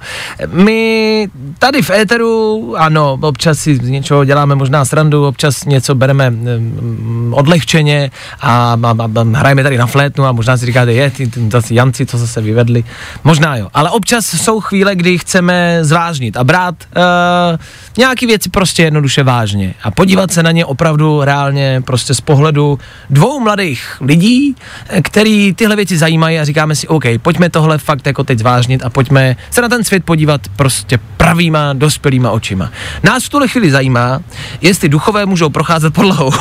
My 0.52 1.28
tady 1.58 1.82
v 1.82 1.90
éteru, 1.90 2.74
ano, 2.78 3.18
občas 3.20 3.58
si 3.58 3.76
z 3.76 3.80
něčeho 3.80 4.24
děláme 4.24 4.54
možná 4.54 4.84
srandu, 4.84 5.26
občas 5.26 5.64
něco 5.64 5.94
bereme 5.94 6.30
mm, 6.30 7.34
odlehčeně 7.36 8.10
a, 8.40 8.72
a, 8.82 8.94
a, 8.98 9.20
a 9.20 9.38
hrajeme 9.38 9.62
tady 9.62 9.78
na 9.78 9.86
flétnu 9.86 10.26
a 10.26 10.32
možná 10.32 10.56
si 10.56 10.66
říkáte, 10.66 10.92
je, 10.92 11.10
ty, 11.10 11.26
ty 11.26 11.50
zase 11.50 11.74
Janci, 11.74 12.06
co 12.06 12.18
zase 12.18 12.40
vyvedli. 12.40 12.84
Možná 13.24 13.56
jo, 13.56 13.68
ale 13.74 13.90
občas 13.90 14.26
jsou 14.26 14.60
chvíle, 14.60 14.96
kdy 14.96 15.18
chceme 15.18 15.78
zvážnit 15.82 16.36
a 16.36 16.44
brát 16.44 16.74
uh, 16.96 17.58
nějaký 17.98 18.26
věci 18.26 18.50
prostě 18.50 18.82
jednoduše 18.82 19.22
vážně 19.22 19.74
podívat 19.90 20.32
se 20.32 20.42
na 20.42 20.50
ně 20.50 20.64
opravdu 20.64 21.24
reálně 21.24 21.82
prostě 21.84 22.14
z 22.14 22.20
pohledu 22.20 22.78
dvou 23.10 23.40
mladých 23.40 23.96
lidí, 24.00 24.56
eh, 24.88 25.02
který 25.02 25.54
tyhle 25.54 25.76
věci 25.76 25.98
zajímají 25.98 26.38
a 26.38 26.44
říkáme 26.44 26.74
si, 26.74 26.88
OK, 26.88 27.04
pojďme 27.22 27.50
tohle 27.50 27.78
fakt 27.78 28.06
jako 28.06 28.24
teď 28.24 28.38
zvážnit 28.38 28.82
a 28.84 28.90
pojďme 28.90 29.36
se 29.50 29.62
na 29.62 29.68
ten 29.68 29.84
svět 29.84 30.04
podívat 30.04 30.40
prostě 30.56 30.98
pravýma, 31.16 31.72
dospělýma 31.72 32.30
očima. 32.30 32.70
Nás 33.02 33.24
v 33.24 33.28
tuhle 33.28 33.48
chvíli 33.48 33.70
zajímá, 33.70 34.20
jestli 34.60 34.88
duchové 34.88 35.26
můžou 35.26 35.48
procházet 35.48 35.94
podlahou. 35.94 36.30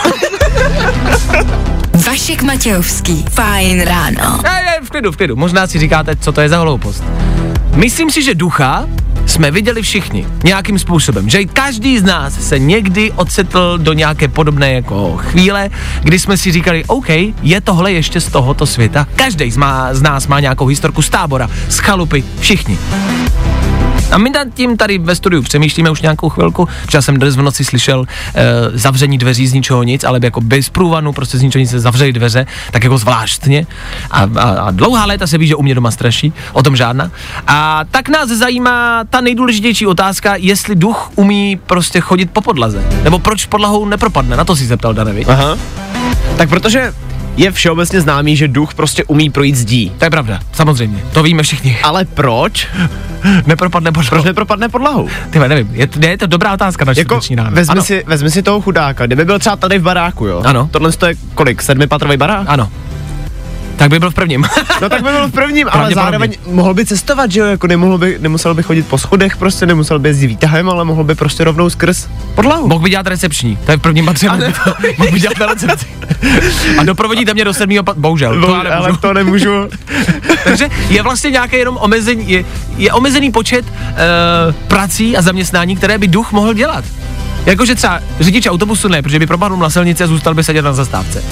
Vašek 2.07 2.43
Matějovský. 2.43 3.25
Fajn 3.29 3.81
ráno. 3.81 4.39
Ne, 4.43 4.63
ne, 4.65 4.77
v 4.83 4.89
klidu, 4.89 5.11
v 5.11 5.17
klidu. 5.17 5.35
Možná 5.35 5.67
si 5.67 5.79
říkáte, 5.79 6.15
co 6.15 6.31
to 6.31 6.41
je 6.41 6.49
za 6.49 6.59
hloupost. 6.59 7.03
Myslím 7.75 8.11
si, 8.11 8.23
že 8.23 8.35
ducha 8.35 8.87
jsme 9.27 9.51
viděli 9.51 9.81
všichni 9.81 10.27
nějakým 10.43 10.79
způsobem, 10.79 11.29
že 11.29 11.45
každý 11.45 11.99
z 11.99 12.03
nás 12.03 12.47
se 12.47 12.59
někdy 12.59 13.11
ocitl 13.11 13.77
do 13.77 13.93
nějaké 13.93 14.27
podobné 14.27 14.73
jako 14.73 15.17
chvíle, 15.17 15.69
kdy 16.03 16.19
jsme 16.19 16.37
si 16.37 16.51
říkali, 16.51 16.83
OK, 16.87 17.09
je 17.41 17.61
tohle 17.63 17.91
ještě 17.91 18.21
z 18.21 18.27
tohoto 18.27 18.65
světa. 18.65 19.07
Každý 19.15 19.51
z, 19.51 19.57
má, 19.57 19.93
z 19.93 20.01
nás 20.01 20.27
má 20.27 20.39
nějakou 20.39 20.65
historku 20.65 21.01
z 21.01 21.09
tábora, 21.09 21.49
z 21.69 21.79
chalupy, 21.79 22.23
všichni. 22.39 22.77
A 24.11 24.17
my 24.17 24.29
nad 24.29 24.47
tím 24.53 24.77
tady 24.77 24.97
ve 24.97 25.15
studiu 25.15 25.41
přemýšlíme 25.41 25.89
už 25.89 26.01
nějakou 26.01 26.29
chvilku. 26.29 26.67
Včera 26.87 27.01
jsem 27.01 27.17
dnes 27.17 27.35
v 27.35 27.41
noci 27.41 27.65
slyšel 27.65 28.05
e, 28.35 28.43
zavření 28.73 29.17
dveří 29.17 29.47
z 29.47 29.53
ničeho 29.53 29.83
nic, 29.83 30.03
ale 30.03 30.19
jako 30.23 30.41
bez 30.41 30.69
průvanu, 30.69 31.13
prostě 31.13 31.37
z 31.37 31.41
ničeho 31.41 31.59
nic 31.59 31.69
se 31.69 31.79
zavřeli 31.79 32.13
dveře, 32.13 32.45
tak 32.71 32.83
jako 32.83 32.97
zvláštně. 32.97 33.67
A, 34.11 34.29
a, 34.35 34.41
a 34.41 34.71
dlouhá 34.71 35.05
léta 35.05 35.27
se 35.27 35.37
ví, 35.37 35.47
že 35.47 35.55
u 35.55 35.63
mě 35.63 35.75
doma 35.75 35.91
straší, 35.91 36.33
o 36.53 36.63
tom 36.63 36.75
žádná. 36.75 37.11
A 37.47 37.81
tak 37.91 38.09
nás 38.09 38.29
zajímá 38.29 39.03
ta 39.09 39.21
nejdůležitější 39.21 39.87
otázka, 39.87 40.35
jestli 40.35 40.75
duch 40.75 41.11
umí 41.15 41.59
prostě 41.65 41.99
chodit 41.99 42.31
po 42.31 42.41
podlaze. 42.41 42.83
Nebo 43.03 43.19
proč 43.19 43.45
podlahou 43.45 43.85
nepropadne, 43.85 44.37
na 44.37 44.45
to 44.45 44.55
si 44.55 44.65
zeptal 44.65 44.93
Danevi. 44.93 45.25
Aha. 45.25 45.57
Tak 46.37 46.49
protože 46.49 46.93
je 47.37 47.51
všeobecně 47.51 48.01
známý, 48.01 48.37
že 48.37 48.47
duch 48.47 48.73
prostě 48.73 49.03
umí 49.03 49.29
projít 49.29 49.55
zdí. 49.55 49.91
To 49.97 50.05
je 50.05 50.09
pravda, 50.09 50.39
samozřejmě, 50.53 50.99
to 51.11 51.23
víme 51.23 51.43
všichni. 51.43 51.77
Ale 51.83 52.05
proč? 52.05 52.67
Nepropadne 53.45 53.91
podlahou. 53.91 54.09
Proč 54.09 54.23
nepropadne 54.25 54.69
podlahou? 54.69 55.09
Ty 55.29 55.39
nevím, 55.39 55.69
je, 55.71 55.87
je 56.07 56.17
to 56.17 56.27
dobrá 56.27 56.53
otázka 56.53 56.85
na 56.85 56.93
Jako, 56.97 57.19
ráno. 57.35 57.51
vezmi 57.51 57.71
Ano. 57.71 57.83
si, 57.83 58.03
vezmi 58.07 58.31
si 58.31 58.43
toho 58.43 58.61
chudáka, 58.61 59.05
kdyby 59.05 59.25
byl 59.25 59.39
třeba 59.39 59.55
tady 59.55 59.79
v 59.79 59.83
baráku, 59.83 60.25
jo? 60.25 60.41
Ano. 60.45 60.69
Tohle 60.71 60.91
je 61.07 61.15
kolik, 61.35 61.61
sedmipatrový 61.61 62.17
barák? 62.17 62.43
Ano. 62.47 62.69
Tak 63.77 63.89
by 63.89 63.99
byl 63.99 64.11
v 64.11 64.13
prvním. 64.13 64.45
No 64.81 64.89
tak 64.89 65.03
by 65.03 65.09
byl 65.09 65.27
v 65.27 65.31
prvním, 65.31 65.67
ale 65.71 65.93
zároveň 65.93 66.35
mohl 66.47 66.73
by 66.73 66.85
cestovat, 66.85 67.31
že 67.31 67.39
jo, 67.39 67.45
jako 67.45 67.67
nemohl 67.67 67.97
by, 67.97 68.17
nemusel 68.19 68.53
by 68.53 68.63
chodit 68.63 68.87
po 68.87 68.97
schodech 68.97 69.37
prostě, 69.37 69.65
nemusel 69.65 69.99
by 69.99 70.09
jezdit 70.09 70.27
výtahem, 70.27 70.69
ale 70.69 70.85
mohl 70.85 71.03
by 71.03 71.15
prostě 71.15 71.43
rovnou 71.43 71.69
skrz 71.69 72.07
podlahu. 72.35 72.67
Mohl 72.67 72.83
by 72.83 72.89
dělat 72.89 73.07
recepční, 73.07 73.57
to 73.65 73.71
je 73.71 73.77
v 73.77 73.81
prvním 73.81 74.05
patře, 74.05 74.29
mohl 74.29 74.43
mohl 74.97 75.11
by 75.11 75.19
dělat 75.19 75.39
na 75.39 75.45
recepci. 75.45 75.85
A 76.79 76.83
doprovodíte 76.83 77.33
mě 77.33 77.45
do 77.45 77.53
sedmého 77.53 77.83
pat, 77.83 77.97
bohužel, 77.97 78.41
to 78.41 78.47
já 78.65 78.75
ale 78.75 78.87
nemůžu. 78.87 79.01
to 79.01 79.13
nemůžu. 79.13 79.69
Takže 80.43 80.69
je 80.89 81.01
vlastně 81.03 81.29
nějaký 81.29 81.55
jenom 81.55 81.77
omezení, 81.81 82.31
je, 82.31 82.45
je 82.77 82.93
omezený 82.93 83.31
počet 83.31 83.65
uh, 83.65 84.53
prací 84.67 85.17
a 85.17 85.21
zaměstnání, 85.21 85.75
které 85.75 85.97
by 85.97 86.07
duch 86.07 86.31
mohl 86.31 86.53
dělat. 86.53 86.85
Jakože 87.45 87.75
třeba 87.75 87.99
řidič 88.19 88.47
autobusu 88.47 88.87
ne, 88.87 89.01
protože 89.01 89.19
by 89.19 89.27
propadl 89.27 89.57
na 89.57 89.69
silnici 89.69 90.03
a 90.03 90.07
zůstal 90.07 90.33
by 90.33 90.43
sedět 90.43 90.61
na 90.61 90.73
zastávce. 90.73 91.23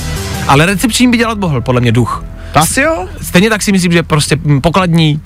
Ale 0.47 0.65
recepčním 0.65 1.11
by 1.11 1.17
dělat 1.17 1.37
mohl, 1.37 1.61
podle 1.61 1.81
mě 1.81 1.91
duch. 1.91 2.23
Asi 2.55 2.81
jo? 2.81 3.07
Stejně 3.21 3.49
tak 3.49 3.61
si 3.61 3.71
myslím, 3.71 3.91
že 3.91 4.03
prostě 4.03 4.35
mm, 4.43 4.61
pokladní, 4.61 5.19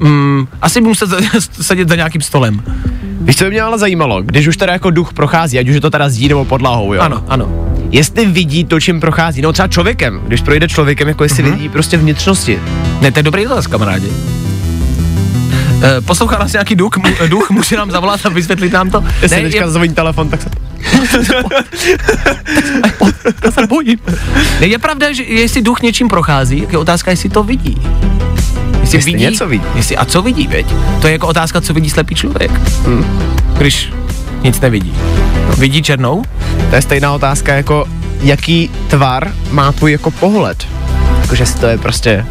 mm, 0.00 0.46
asi 0.62 0.80
by 0.80 0.86
musel 0.86 1.08
sedět 1.60 1.88
za 1.88 1.94
nějakým 1.96 2.20
stolem. 2.20 2.62
Víš, 3.20 3.36
co 3.36 3.44
by 3.44 3.50
mě 3.50 3.62
ale 3.62 3.78
zajímalo, 3.78 4.22
když 4.22 4.46
už 4.46 4.56
teda 4.56 4.72
jako 4.72 4.90
duch 4.90 5.12
prochází, 5.12 5.58
ať 5.58 5.68
už 5.68 5.74
je 5.74 5.80
to 5.80 5.90
teda 5.90 6.08
zdí 6.08 6.28
nebo 6.28 6.44
podlahou, 6.44 6.94
jo? 6.94 7.00
Ano, 7.00 7.24
ano. 7.28 7.48
Jestli 7.90 8.26
vidí 8.26 8.64
to, 8.64 8.80
čím 8.80 9.00
prochází, 9.00 9.42
no 9.42 9.52
třeba 9.52 9.68
člověkem, 9.68 10.20
když 10.26 10.40
projde 10.40 10.68
člověkem, 10.68 11.08
jako 11.08 11.22
jestli 11.22 11.42
Mhm. 11.42 11.52
vidí 11.52 11.68
prostě 11.68 11.96
vnitřnosti. 11.96 12.58
Ne, 13.00 13.12
to 13.12 13.18
je 13.18 13.22
dobrý 13.22 13.44
dotaz, 13.44 13.66
kamarádi. 13.66 14.08
Eh, 15.84 16.00
poslouchá 16.00 16.38
nás 16.38 16.52
nějaký 16.52 16.74
duch, 16.74 16.96
mu, 16.96 17.04
eh, 17.20 17.28
duch, 17.28 17.50
může 17.50 17.76
nám 17.76 17.90
zavolat 17.90 18.26
a 18.26 18.28
vysvětlit 18.28 18.72
nám 18.72 18.90
to? 18.90 19.04
Jestli 19.22 19.36
ne, 19.36 19.42
teďka 19.42 19.64
je, 19.64 19.70
zvoní 19.70 19.94
telefon, 19.94 20.28
tak 20.30 20.42
se... 20.42 20.50
já 23.44 23.50
se 23.50 23.66
bojím. 23.66 23.98
Ne, 24.60 24.66
je 24.66 24.78
pravda, 24.78 25.12
že 25.12 25.22
jestli 25.22 25.62
duch 25.62 25.82
něčím 25.82 26.08
prochází, 26.08 26.60
tak 26.60 26.72
je 26.72 26.78
otázka, 26.78 27.10
jestli 27.10 27.28
to 27.28 27.42
vidí. 27.42 27.82
Jestli, 28.80 28.96
Jestli 28.96 29.12
něco 29.12 29.48
vidí. 29.48 29.64
Jestli, 29.74 29.96
a 29.96 30.04
co 30.04 30.22
vidí, 30.22 30.46
veď? 30.46 30.66
To 31.00 31.06
je 31.06 31.12
jako 31.12 31.26
otázka, 31.26 31.60
co 31.60 31.74
vidí 31.74 31.90
slepý 31.90 32.14
člověk. 32.14 32.50
Hmm. 32.84 33.20
Když 33.58 33.92
nic 34.42 34.60
nevidí. 34.60 34.94
Vidí 35.58 35.82
černou? 35.82 36.22
To 36.70 36.76
je 36.76 36.82
stejná 36.82 37.12
otázka 37.12 37.54
jako, 37.54 37.86
jaký 38.22 38.70
tvar 38.88 39.32
má 39.50 39.72
tvůj 39.72 39.92
jako 39.92 40.10
pohled. 40.10 40.66
Jakože 41.20 41.44
to 41.60 41.66
je 41.66 41.78
prostě 41.78 42.26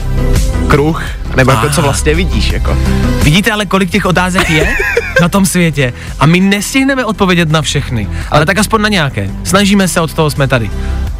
kruh, 0.73 1.03
nebo 1.35 1.51
jako 1.51 1.69
co 1.69 1.81
Ah. 1.81 1.83
vlastně 1.83 2.15
vidíš, 2.15 2.51
jako. 2.51 2.77
Vidíte 3.23 3.51
ale, 3.51 3.65
kolik 3.65 3.89
těch 3.89 4.05
otázek 4.05 4.49
je 4.49 4.77
na 5.21 5.29
tom 5.29 5.45
světě 5.45 5.93
a 6.19 6.25
my 6.25 6.39
nestihneme 6.39 7.05
odpovědět 7.05 7.49
na 7.51 7.61
všechny, 7.61 8.07
ale 8.31 8.45
tak 8.45 8.57
aspoň 8.57 8.81
na 8.81 8.89
nějaké. 8.89 9.29
Snažíme 9.43 9.87
se, 9.87 10.01
od 10.01 10.13
toho 10.13 10.29
jsme 10.29 10.47
tady. 10.47 10.71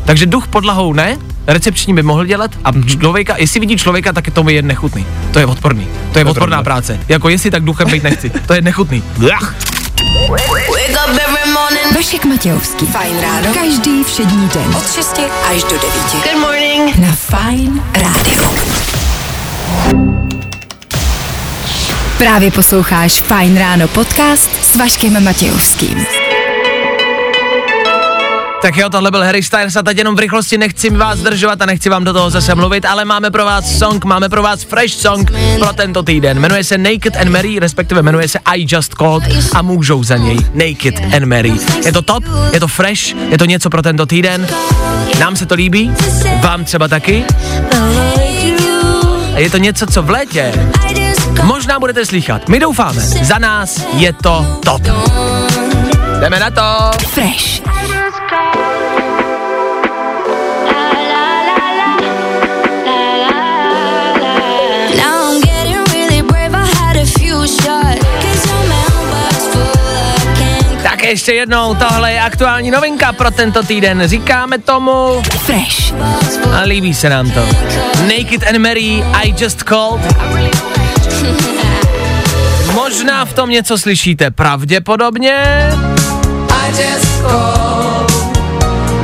Takže 0.06 0.26
duch 0.26 0.48
podlahou 0.48 0.94
ne, 0.94 1.18
recepční 1.48 1.94
by 1.94 2.04
mohl 2.04 2.26
dělat 2.26 2.52
a 2.64 2.72
Mhm. 2.72 2.84
člověka, 2.88 3.36
jestli 3.38 3.60
vidí 3.60 3.78
člověka, 3.78 4.14
tak 4.14 4.28
je 4.28 4.34
to 4.34 4.50
je 4.50 4.62
nechutný. 4.62 5.06
To 5.32 5.40
je 5.40 5.46
odporný. 5.46 5.88
To 6.14 6.20
je 6.20 6.26
odporná 6.26 6.58
pravda. 6.58 6.64
práce. 6.64 7.00
Jako 7.10 7.30
jestli 7.30 7.52
tak 7.52 7.64
duchem 7.64 7.88
být 7.92 8.04
nechci. 8.04 8.30
To 8.48 8.54
je 8.54 8.62
nechutný. 8.62 9.04
Vašek 11.96 12.26
Matějovský. 12.26 12.86
Fajn 12.86 13.16
ráno. 13.22 13.54
Každý 13.54 14.04
všední 14.04 14.50
den. 14.54 14.76
Od 14.78 14.92
6 14.94 15.20
až 15.56 15.64
do 15.64 15.70
9. 15.70 15.82
Good 16.12 16.42
morning. 16.42 16.96
Na 16.98 17.12
Fajn 17.16 17.82
rádiu. 17.96 19.13
Právě 22.18 22.52
posloucháš 22.52 23.22
Fajn 23.22 23.58
ráno 23.58 23.88
podcast 23.88 24.50
s 24.66 24.76
Vaškem 24.76 25.24
Matějovským. 25.24 26.06
Tak 28.64 28.78
jo, 28.78 28.90
tohle 28.90 29.12
byl 29.12 29.24
Harry 29.24 29.44
Styles 29.44 29.76
a 29.76 29.84
teď 29.84 29.98
jenom 29.98 30.16
v 30.16 30.20
rychlosti 30.20 30.58
nechci 30.58 30.90
vás 30.90 31.20
zdržovat 31.20 31.62
a 31.62 31.66
nechci 31.66 31.90
vám 31.90 32.04
do 32.04 32.14
toho 32.14 32.30
zase 32.30 32.56
mluvit, 32.56 32.86
ale 32.86 33.06
máme 33.06 33.32
pro 33.32 33.46
vás 33.46 33.78
song, 33.78 34.06
máme 34.06 34.30
pro 34.30 34.44
vás 34.44 34.64
fresh 34.64 34.94
song 34.94 35.32
pro 35.60 35.74
tento 35.74 36.04
týden. 36.04 36.40
Jmenuje 36.40 36.64
se 36.64 36.78
Naked 36.78 37.16
and 37.16 37.30
Mary, 37.30 37.60
respektive 37.60 38.02
jmenuje 38.02 38.28
se 38.28 38.40
I 38.46 38.66
Just 38.70 38.94
Called 38.94 39.24
a 39.56 39.62
můžou 39.62 40.04
za 40.04 40.18
něj 40.18 40.38
Naked 40.54 41.16
and 41.16 41.26
Mary. 41.26 41.54
Je 41.86 41.92
to 41.92 42.02
top, 42.02 42.24
je 42.54 42.60
to 42.60 42.68
fresh, 42.68 43.16
je 43.30 43.38
to 43.38 43.46
něco 43.46 43.70
pro 43.70 43.82
tento 43.82 44.06
týden. 44.06 44.48
Nám 45.20 45.36
se 45.36 45.46
to 45.46 45.56
líbí, 45.56 45.92
vám 46.42 46.64
třeba 46.64 46.88
taky. 46.88 47.26
A 49.36 49.40
je 49.40 49.50
to 49.50 49.58
něco, 49.58 49.86
co 49.86 50.02
v 50.02 50.10
létě 50.10 50.54
možná 51.44 51.80
budete 51.80 52.06
slychat. 52.06 52.50
My 52.50 52.60
doufáme, 52.60 53.02
za 53.02 53.38
nás 53.40 53.86
je 53.94 54.14
to 54.14 54.60
top. 54.66 54.82
Jdeme 56.20 56.40
na 56.40 56.50
to! 56.50 56.98
Fresh. 57.08 57.62
Ještě 71.14 71.34
jednou, 71.34 71.76
tohle 71.76 72.12
je 72.12 72.22
aktuální 72.22 72.72
novinka 72.72 73.14
pro 73.14 73.32
tento 73.32 73.64
týden. 73.64 74.02
Říkáme 74.06 74.58
tomu 74.58 75.22
Fresh. 75.38 75.94
a 76.54 76.62
líbí 76.62 76.94
se 76.94 77.10
nám 77.10 77.32
to. 77.32 77.40
Naked 78.02 78.44
and 78.50 78.58
Mary, 78.58 79.04
I 79.14 79.36
just 79.42 79.64
called. 79.64 80.02
Možná 82.74 83.26
v 83.26 83.34
tom 83.34 83.50
něco 83.50 83.78
slyšíte, 83.78 84.32
pravděpodobně. 84.32 85.70
I 86.50 86.70
just 86.70 87.22
called 87.22 88.12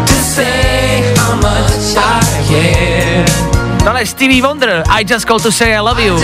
to 0.08 0.14
say 0.36 1.04
how 1.18 1.36
much 1.36 1.98
I 1.98 2.44
care. 2.48 3.26
Tohle 3.84 4.02
je 4.02 4.06
Stevie 4.06 4.42
Wonder, 4.42 4.84
I 4.90 5.06
just 5.10 5.26
called 5.26 5.44
to 5.44 5.52
say 5.52 5.76
I 5.76 5.80
love 5.80 6.04
you. 6.04 6.20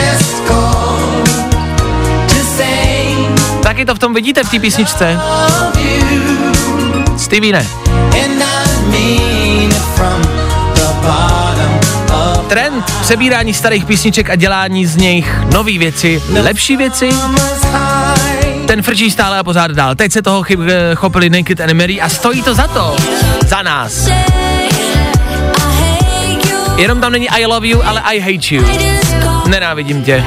Taky 3.66 3.86
to 3.86 3.96
v 3.96 4.00
tom 4.00 4.14
vidíte 4.14 4.44
v 4.44 4.50
té 4.50 4.60
písničce. 4.60 5.20
Stevie 7.18 7.54
ne. 7.54 7.68
Trend 12.48 12.86
přebírání 13.02 13.54
starých 13.54 13.86
písniček 13.86 14.30
a 14.30 14.36
dělání 14.36 14.86
z 14.86 14.96
nich 14.96 15.42
nový 15.54 15.78
věci, 15.78 16.22
lepší 16.42 16.78
věci, 16.78 17.10
ten 18.68 18.82
frčí 18.82 19.12
stále 19.12 19.40
a 19.40 19.44
pořád 19.44 19.72
dál. 19.72 19.96
Teď 19.96 20.12
se 20.12 20.22
toho 20.22 20.44
chyb, 20.44 20.60
eh, 20.70 20.96
chopili 20.96 21.30
Naked 21.30 21.62
and 21.62 21.74
Mary 21.74 22.02
a 22.02 22.10
stojí 22.10 22.42
to 22.42 22.56
za 22.56 22.68
to. 22.68 22.96
Za 23.48 23.62
nás. 23.62 24.10
Jenom 26.78 27.02
tam 27.02 27.12
není 27.12 27.30
I 27.30 27.46
love 27.46 27.68
you, 27.68 27.82
ale 27.84 28.02
I 28.02 28.20
hate 28.20 28.56
you. 28.56 28.66
Nenávidím 29.48 30.04
tě. 30.04 30.24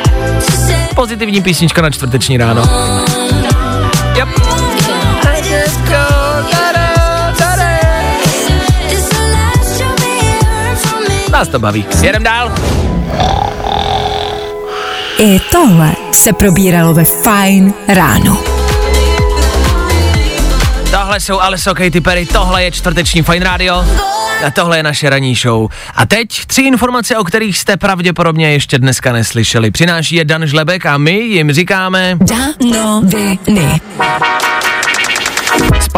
Pozitivní 0.94 1.42
písnička 1.42 1.82
na 1.82 1.90
čtvrteční 1.90 2.36
ráno. 2.36 2.62
Nás 11.38 11.48
to 11.48 11.58
baví. 11.58 11.86
Jedem 12.02 12.22
dál. 12.22 12.52
I 15.18 15.40
tohle 15.50 15.92
se 16.12 16.32
probíralo 16.32 16.94
ve 16.94 17.04
Fine 17.04 17.72
ráno. 17.88 18.38
Tohle 20.90 21.20
jsou 21.20 21.40
Alesso 21.40 21.74
Katy 21.74 22.00
Perry, 22.00 22.26
tohle 22.26 22.64
je 22.64 22.70
čtvrteční 22.70 23.22
Fine 23.22 23.44
Radio 23.44 23.84
a 24.46 24.50
tohle 24.54 24.76
je 24.76 24.82
naše 24.82 25.10
ranní 25.10 25.34
show. 25.34 25.70
A 25.94 26.06
teď 26.06 26.46
tři 26.46 26.62
informace, 26.62 27.16
o 27.16 27.24
kterých 27.24 27.58
jste 27.58 27.76
pravděpodobně 27.76 28.52
ještě 28.52 28.78
dneska 28.78 29.12
neslyšeli. 29.12 29.70
Přináší 29.70 30.16
je 30.16 30.24
Dan 30.24 30.46
Žlebek 30.46 30.86
a 30.86 30.98
my 30.98 31.12
jim 31.12 31.52
říkáme... 31.52 32.16
Danoviny. 32.20 33.80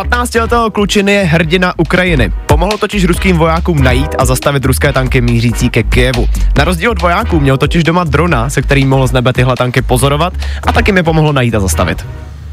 Z 0.00 0.02
15 0.02 0.34
letého 0.34 0.70
klučiny 0.70 1.12
je 1.12 1.24
hrdina 1.24 1.72
Ukrajiny. 1.76 2.32
Pomohl 2.46 2.78
totiž 2.78 3.04
ruským 3.04 3.36
vojákům 3.38 3.82
najít 3.82 4.14
a 4.18 4.24
zastavit 4.24 4.64
ruské 4.64 4.92
tanky 4.92 5.20
mířící 5.20 5.70
ke 5.70 5.82
Kijevu. 5.82 6.28
Na 6.58 6.64
rozdíl 6.64 6.90
od 6.90 7.02
vojáků 7.02 7.40
měl 7.40 7.56
totiž 7.56 7.84
doma 7.84 8.04
drona, 8.04 8.50
se 8.50 8.62
kterým 8.62 8.88
mohl 8.88 9.06
z 9.06 9.12
nebe 9.12 9.32
tyhle 9.32 9.56
tanky 9.56 9.82
pozorovat 9.82 10.32
a 10.66 10.72
taky 10.72 10.92
mi 10.92 11.02
pomohlo 11.02 11.32
najít 11.32 11.54
a 11.54 11.60
zastavit. 11.60 12.06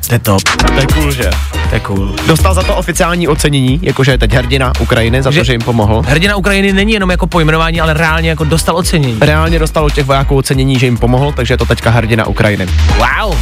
To 0.07 0.13
je 0.15 0.19
top, 0.19 0.41
To 0.43 0.73
je 0.79 0.87
cool, 0.93 1.11
že? 1.11 1.29
to 1.69 1.75
je 1.75 1.79
cool. 1.79 2.15
Dostal 2.27 2.53
za 2.53 2.63
to 2.63 2.75
oficiální 2.75 3.27
ocenění, 3.27 3.79
jakože 3.83 4.11
je 4.11 4.17
teď 4.17 4.33
hrdina 4.33 4.73
Ukrajiny, 4.79 5.23
za 5.23 5.29
to, 5.29 5.33
Že- 5.33 5.43
že 5.43 5.51
jim 5.53 5.61
pomohl. 5.61 6.01
Hrdina 6.07 6.35
Ukrajiny 6.35 6.73
není 6.73 6.93
jenom 6.93 7.09
jako 7.11 7.27
pojmenování, 7.27 7.81
ale 7.81 7.93
reálně 7.93 8.29
jako 8.29 8.43
dostal 8.43 8.75
ocenění. 8.75 9.17
Reálně 9.21 9.59
dostal 9.59 9.85
od 9.85 9.93
těch 9.93 10.05
vojáků 10.05 10.35
ocenění, 10.37 10.79
že 10.79 10.85
jim 10.85 10.97
pomohl, 10.97 11.31
takže 11.31 11.53
je 11.53 11.57
to 11.57 11.65
teďka 11.65 11.89
hrdina 11.89 12.27
Ukrajiny. 12.27 12.67
Wow. 12.97 13.35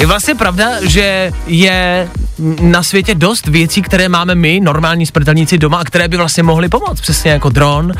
Je 0.00 0.06
vlastně 0.06 0.34
pravda, 0.34 0.68
že 0.82 1.32
je 1.46 2.08
na 2.60 2.82
světě 2.82 3.14
dost 3.14 3.46
věcí, 3.46 3.82
které 3.82 4.08
máme 4.08 4.34
my, 4.34 4.60
normální 4.60 5.06
smrtelníci 5.06 5.58
doma, 5.58 5.78
a 5.78 5.84
které 5.84 6.08
by 6.08 6.16
vlastně 6.16 6.42
mohly 6.42 6.68
pomoct, 6.68 7.00
přesně 7.00 7.30
jako 7.30 7.48
dron. 7.48 7.92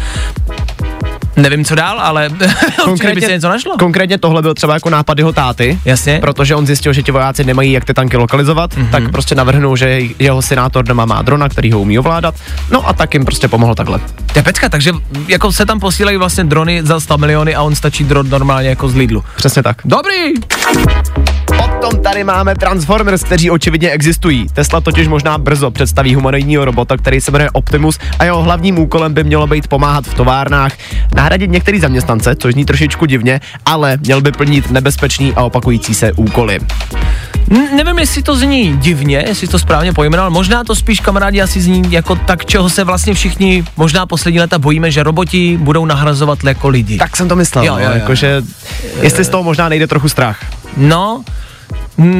Nevím, 1.36 1.64
co 1.64 1.74
dál, 1.74 2.00
ale 2.00 2.28
určitě 2.90 3.14
by 3.14 3.20
se 3.20 3.32
něco 3.32 3.48
našlo. 3.48 3.76
konkrétně 3.78 4.18
tohle 4.18 4.42
byl 4.42 4.54
třeba 4.54 4.74
jako 4.74 4.90
nápad 4.90 5.18
jeho 5.18 5.32
táty, 5.32 5.78
Jasně. 5.84 6.18
protože 6.20 6.54
on 6.54 6.66
zjistil, 6.66 6.92
že 6.92 7.02
ti 7.02 7.12
vojáci 7.12 7.44
nemají 7.44 7.72
jak 7.72 7.84
ty 7.84 7.94
tanky 7.94 8.16
lokalizovat, 8.16 8.76
Mhm. 8.76 8.86
mm-hmm. 8.86 8.90
tak 8.90 9.10
prostě 9.10 9.34
navrhnul, 9.34 9.76
že 9.76 10.00
jeho 10.18 10.42
senátor 10.42 10.84
doma 10.84 11.04
má 11.04 11.22
drona, 11.22 11.48
který 11.48 11.72
ho 11.72 11.80
umí 11.80 11.98
ovládat, 11.98 12.34
no 12.70 12.88
a 12.88 12.92
tak 12.92 13.14
jim 13.14 13.24
prostě 13.24 13.48
pomohl 13.48 13.74
takhle. 13.74 14.00
Pecka, 14.44 14.68
takže 14.68 14.92
jako 15.28 15.52
se 15.52 15.66
tam 15.66 15.80
posílají 15.80 16.16
vlastně 16.16 16.44
drony 16.44 16.80
za 16.84 17.00
100 17.00 17.18
miliony 17.18 17.54
a 17.54 17.62
on 17.62 17.74
stačí 17.74 18.04
dron 18.04 18.30
normálně 18.30 18.68
jako 18.68 18.88
z 18.88 18.94
Lidlu. 18.94 19.24
Přesně 19.36 19.62
tak. 19.62 19.76
Dobrý! 19.84 20.32
Potom 21.56 22.02
tady 22.02 22.24
máme 22.24 22.54
Transformers, 22.54 23.24
kteří 23.24 23.50
očividně 23.50 23.90
existují. 23.90 24.46
Tesla 24.52 24.80
totiž 24.80 25.08
možná 25.08 25.38
brzo 25.38 25.70
představí 25.70 26.14
humanoidního 26.14 26.64
robota, 26.64 26.96
který 26.96 27.20
se 27.20 27.30
jmenuje 27.30 27.50
Optimus 27.50 27.98
a 28.18 28.24
jeho 28.24 28.42
hlavním 28.42 28.78
úkolem 28.78 29.14
by 29.14 29.24
mělo 29.24 29.46
být 29.46 29.68
pomáhat 29.68 30.04
v 30.06 30.14
továrnách, 30.14 30.72
nahradit 31.24 31.50
některý 31.50 31.80
zaměstnance, 31.80 32.36
což 32.36 32.52
zní 32.54 32.64
trošičku 32.64 33.06
divně, 33.06 33.40
ale 33.66 33.96
měl 34.00 34.20
by 34.20 34.32
plnit 34.32 34.70
nebezpečný 34.70 35.32
a 35.36 35.42
opakující 35.42 35.94
se 35.94 36.12
úkoly. 36.12 36.58
N- 37.50 37.76
nevím, 37.76 37.98
jestli 37.98 38.22
to 38.22 38.36
zní 38.36 38.76
divně, 38.76 39.24
jestli 39.28 39.48
to 39.48 39.58
správně 39.58 39.92
pojmenoval, 39.92 40.30
možná 40.30 40.64
to 40.64 40.74
spíš 40.76 41.00
kamarádi 41.00 41.40
asi 41.40 41.60
zní 41.60 41.82
jako 41.92 42.16
tak, 42.16 42.44
čeho 42.44 42.70
se 42.70 42.84
vlastně 42.84 43.14
všichni 43.14 43.64
možná 43.76 44.06
poslední 44.06 44.40
leta 44.40 44.58
bojíme, 44.58 44.90
že 44.90 45.02
roboti 45.02 45.56
budou 45.60 45.84
nahrazovat 45.86 46.44
jako 46.44 46.68
lidi. 46.68 46.98
Tak 46.98 47.16
jsem 47.16 47.28
to 47.28 47.36
myslel, 47.36 47.64
Jo, 47.64 47.74
jo, 47.76 47.80
jo. 47.80 47.88
no, 47.88 47.94
jakože 47.94 48.42
jestli 49.00 49.24
z 49.24 49.28
toho 49.28 49.42
možná 49.42 49.68
nejde 49.68 49.86
trochu 49.86 50.08
strach. 50.08 50.38
No, 50.76 51.24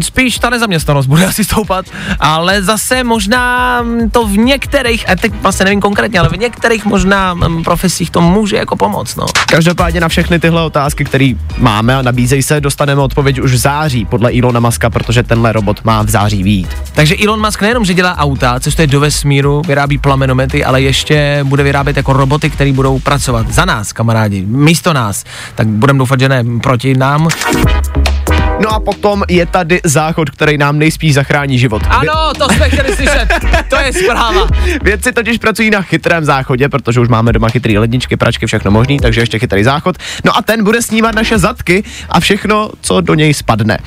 spíš 0.00 0.38
ta 0.38 0.50
nezaměstnanost 0.50 1.06
bude 1.06 1.26
asi 1.26 1.44
stoupat, 1.44 1.86
ale 2.20 2.62
zase 2.62 3.04
možná 3.04 3.82
mm, 3.82 4.10
to 4.10 4.26
v 4.26 4.38
některých, 4.38 5.10
a 5.10 5.16
teď 5.16 5.32
vlastně 5.42 5.64
nevím 5.64 5.80
konkrétně, 5.80 6.20
ale 6.20 6.28
v 6.28 6.38
některých 6.38 6.84
možná 6.84 7.34
mm, 7.34 7.64
profesích 7.64 8.10
to 8.10 8.20
může 8.20 8.56
jako 8.56 8.76
pomoct, 8.76 9.16
no. 9.16 9.26
Každopádně 9.46 10.00
na 10.00 10.08
všechny 10.08 10.38
tyhle 10.38 10.62
otázky, 10.62 11.04
které 11.04 11.32
máme 11.58 11.96
a 11.96 12.02
nabízejí 12.02 12.42
se, 12.42 12.60
dostaneme 12.60 13.02
odpověď 13.02 13.40
už 13.40 13.52
v 13.52 13.56
září 13.56 14.04
podle 14.04 14.32
Ilona 14.32 14.60
Maska, 14.60 14.90
protože 14.90 15.22
tenhle 15.22 15.52
robot 15.52 15.84
má 15.84 16.02
v 16.02 16.08
září 16.08 16.42
výjít. 16.42 16.68
Takže 16.94 17.16
Elon 17.24 17.40
Musk 17.40 17.62
nejenom, 17.62 17.84
že 17.84 17.94
dělá 17.94 18.18
auta, 18.18 18.60
což 18.60 18.74
to 18.74 18.82
je 18.82 18.86
do 18.86 19.00
vesmíru, 19.00 19.62
vyrábí 19.66 19.98
plamenomety, 19.98 20.64
ale 20.64 20.82
ještě 20.82 21.40
bude 21.44 21.62
vyrábět 21.62 21.96
jako 21.96 22.12
roboty, 22.12 22.50
které 22.50 22.72
budou 22.72 22.98
pracovat 22.98 23.50
za 23.50 23.64
nás, 23.64 23.92
kamarádi, 23.92 24.44
místo 24.46 24.92
nás. 24.92 25.24
Tak 25.54 25.66
budeme 25.66 25.98
doufat, 25.98 26.20
že 26.20 26.28
ne 26.28 26.44
proti 26.62 26.94
nám. 26.94 27.28
No 28.60 28.74
a 28.74 28.80
potom 28.80 29.22
je 29.28 29.46
tady 29.46 29.80
záchod, 29.84 30.30
který 30.30 30.58
nám 30.58 30.78
nejspíš 30.78 31.14
zachrání 31.14 31.58
život. 31.58 31.82
Ano, 31.88 32.32
to 32.38 32.54
jsme 32.54 32.68
chtěli 32.70 32.96
slyšet, 32.96 33.28
to 33.68 33.76
je 33.76 33.92
zpráva. 33.92 34.46
Vědci 34.82 35.12
totiž 35.12 35.38
pracují 35.38 35.70
na 35.70 35.82
chytrém 35.82 36.24
záchodě, 36.24 36.68
protože 36.68 37.00
už 37.00 37.08
máme 37.08 37.32
doma 37.32 37.48
chytrý 37.48 37.78
ledničky, 37.78 38.16
pračky, 38.16 38.46
všechno 38.46 38.70
možný, 38.70 38.98
takže 38.98 39.20
ještě 39.20 39.38
chytrý 39.38 39.64
záchod. 39.64 39.96
No 40.24 40.36
a 40.36 40.42
ten 40.42 40.64
bude 40.64 40.82
snímat 40.82 41.14
naše 41.14 41.38
zadky 41.38 41.84
a 42.10 42.20
všechno, 42.20 42.70
co 42.80 43.00
do 43.00 43.14
něj 43.14 43.34
spadne. 43.34 43.78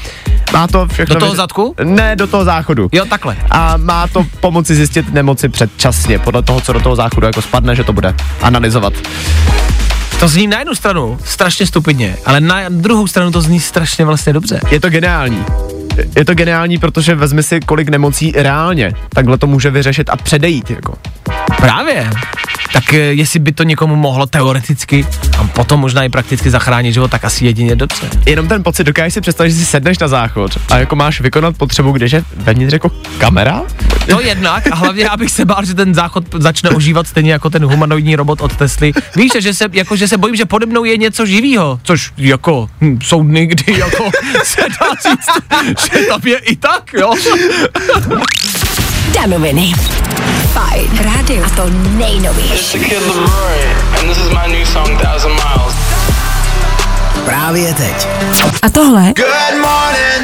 Má 0.54 0.68
to 0.68 0.88
všechno... 0.88 1.16
Do 1.16 1.20
toho 1.20 1.34
vyř- 1.34 1.38
zadku? 1.38 1.76
Ne, 1.84 2.16
do 2.16 2.28
toho 2.28 2.46
záchodu. 2.46 2.90
Jo, 2.92 3.06
takhle. 3.06 3.38
A 3.52 3.78
má 3.78 4.08
to 4.08 4.26
pomoci 4.40 4.76
zjistit 4.76 5.14
nemoci 5.14 5.50
předčasně, 5.50 6.20
podle 6.20 6.42
toho, 6.44 6.62
co 6.62 6.74
do 6.74 6.80
toho 6.80 6.96
záchodu 6.96 7.26
jako 7.28 7.42
spadne, 7.42 7.76
že 7.76 7.84
to 7.84 7.94
bude 7.94 8.16
analyzovat. 8.42 8.94
To 10.20 10.28
zní 10.28 10.48
na 10.48 10.60
jednu 10.60 10.76
stranu 10.76 11.20
strašně 11.24 11.68
stupidně, 11.68 12.18
ale 12.26 12.40
na 12.42 12.70
druhou 12.70 13.08
stranu 13.08 13.32
to 13.32 13.42
zní 13.42 13.60
strašně 13.60 14.06
vlastně 14.06 14.34
dobře. 14.34 14.60
Je 14.72 14.80
to 14.80 14.90
geniální. 14.90 15.46
Je 16.16 16.26
to 16.26 16.34
geniální, 16.34 16.78
protože 16.78 17.16
vezmi 17.16 17.44
si, 17.44 17.60
kolik 17.60 17.90
nemocí 17.90 18.32
reálně 18.36 18.94
takhle 19.10 19.38
to 19.38 19.48
může 19.48 19.70
vyřešit 19.70 20.10
a 20.10 20.16
předejít. 20.16 20.70
Jako. 20.70 20.94
Právě. 21.58 22.10
Tak 22.78 22.94
eh, 22.94 22.98
jestli 22.98 23.40
by 23.40 23.52
to 23.52 23.64
někomu 23.64 23.96
mohlo 23.96 24.26
teoreticky 24.26 25.06
a 25.38 25.44
potom 25.44 25.80
možná 25.80 26.04
i 26.04 26.10
prakticky 26.10 26.50
zachránit 26.50 26.94
život, 26.94 27.12
tak 27.12 27.26
asi 27.26 27.46
jedině 27.46 27.76
dobře. 27.76 28.10
Jenom 28.26 28.48
ten 28.48 28.64
pocit, 28.64 28.84
dokážeš 28.84 29.14
si 29.14 29.22
představit, 29.22 29.52
že 29.52 29.58
si 29.58 29.66
sedneš 29.66 30.00
na 30.00 30.08
záchod 30.08 30.58
a 30.70 30.78
jako 30.78 30.96
máš 30.96 31.22
vykonat 31.22 31.58
potřebu, 31.58 31.92
když 31.92 32.12
je 32.12 32.24
vevnitř 32.36 32.74
jako 32.74 32.92
kamera? 33.18 33.62
To 34.10 34.22
jednak 34.22 34.68
a 34.72 34.76
hlavně 34.76 35.04
já 35.04 35.18
bych 35.18 35.32
se 35.32 35.46
bál, 35.46 35.66
že 35.66 35.74
ten 35.74 35.94
záchod 35.94 36.24
začne 36.38 36.70
ožívat 36.70 37.08
stejně 37.08 37.32
jako 37.32 37.50
ten 37.50 37.66
humanoidní 37.66 38.16
robot 38.16 38.42
od 38.42 38.56
Tesly. 38.56 38.94
Víš, 39.16 39.32
že 39.40 39.54
se, 39.54 39.66
jako, 39.72 39.96
že 39.96 40.08
se 40.08 40.18
bojím, 40.18 40.36
že 40.36 40.46
pode 40.46 40.66
mnou 40.66 40.84
je 40.84 40.98
něco 40.98 41.26
živýho, 41.26 41.80
což 41.84 42.12
jako 42.18 42.70
hm, 42.82 43.00
jsou 43.02 43.24
dny, 43.24 43.46
kdy 43.46 43.80
jako 43.80 44.12
se 44.44 44.62
dá 44.62 45.12
říct, 45.12 45.92
že 45.94 46.06
tam 46.06 46.22
je 46.26 46.38
i 46.38 46.56
tak, 46.56 46.94
jo. 46.94 47.14
Danoviny. 49.14 49.74
Fajn 50.58 50.90
rádio. 51.04 51.46
A 51.46 51.50
to 51.50 51.70
nejnovější. 51.70 52.80
Kid 52.80 53.02
Leroy, 53.02 53.60
and 54.00 54.10
this 54.10 54.18
is 54.18 54.30
my 54.30 54.58
new 54.58 54.66
song 54.66 55.02
Thousand 55.02 55.34
Miles. 55.34 55.76
Právě 57.26 57.74
teď. 57.74 58.08
A 58.62 58.70
tohle 58.70 59.14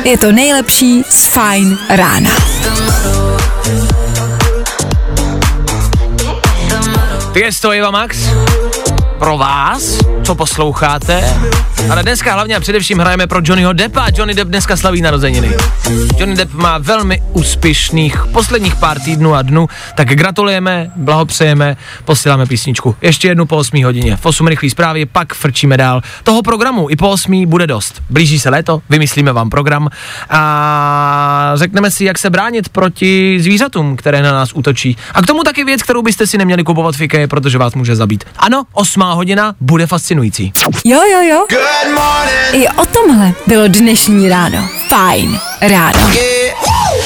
je 0.03 0.17
to 0.17 0.31
nejlepší 0.31 1.03
z 1.09 1.25
Fajn 1.25 1.77
rána. 1.89 2.29
Tiesto 7.33 7.71
Eva 7.71 7.91
Max 7.91 8.17
pro 9.23 9.37
vás, 9.37 9.99
co 10.23 10.35
posloucháte. 10.35 11.37
Ale 11.89 12.03
dneska 12.03 12.33
hlavně 12.33 12.55
a 12.55 12.59
především 12.59 12.99
hrajeme 12.99 13.27
pro 13.27 13.39
Johnnyho 13.43 13.73
Deppa. 13.73 14.07
Johnny 14.15 14.33
Depp 14.33 14.49
dneska 14.49 14.77
slaví 14.77 15.01
narozeniny. 15.01 15.51
Johnny 16.17 16.35
Depp 16.35 16.53
má 16.53 16.77
velmi 16.77 17.21
úspěšných 17.33 18.25
posledních 18.25 18.75
pár 18.75 18.99
týdnů 18.99 19.33
a 19.33 19.41
dnů, 19.41 19.67
tak 19.95 20.07
gratulujeme, 20.07 20.91
blahopřejeme, 20.95 21.77
posíláme 22.05 22.45
písničku. 22.45 22.95
Ještě 23.01 23.27
jednu 23.27 23.45
po 23.45 23.57
8 23.57 23.83
hodině. 23.83 24.17
V 24.17 24.25
8 24.25 24.47
rychlý 24.47 24.69
zprávy, 24.69 25.05
pak 25.05 25.33
frčíme 25.33 25.77
dál. 25.77 26.01
Toho 26.23 26.41
programu 26.41 26.89
i 26.89 26.95
po 26.95 27.09
8 27.09 27.45
bude 27.45 27.67
dost. 27.67 28.03
Blíží 28.09 28.39
se 28.39 28.49
léto, 28.49 28.81
vymyslíme 28.89 29.33
vám 29.33 29.49
program 29.49 29.89
a 30.29 31.51
řekneme 31.55 31.91
si, 31.91 32.05
jak 32.05 32.19
se 32.19 32.29
bránit 32.29 32.69
proti 32.69 33.37
zvířatům, 33.41 33.95
které 33.95 34.21
na 34.21 34.31
nás 34.31 34.53
útočí. 34.53 34.97
A 35.13 35.21
k 35.21 35.25
tomu 35.25 35.43
taky 35.43 35.63
věc, 35.63 35.83
kterou 35.83 36.01
byste 36.01 36.27
si 36.27 36.37
neměli 36.37 36.63
kupovat 36.63 36.95
v 36.95 37.01
IKEA, 37.01 37.27
protože 37.27 37.57
vás 37.57 37.73
může 37.73 37.95
zabít. 37.95 38.23
Ano, 38.37 38.63
8 39.13 39.17
hodina 39.17 39.55
bude 39.61 39.87
fascinující. 39.87 40.53
Jo, 40.85 41.01
jo, 41.11 41.21
jo. 41.21 41.45
I 42.51 42.67
o 42.67 42.85
tomhle 42.85 43.33
bylo 43.47 43.67
dnešní 43.67 44.29
ráno. 44.29 44.69
Fajn 44.87 45.39
ráno. 45.61 46.09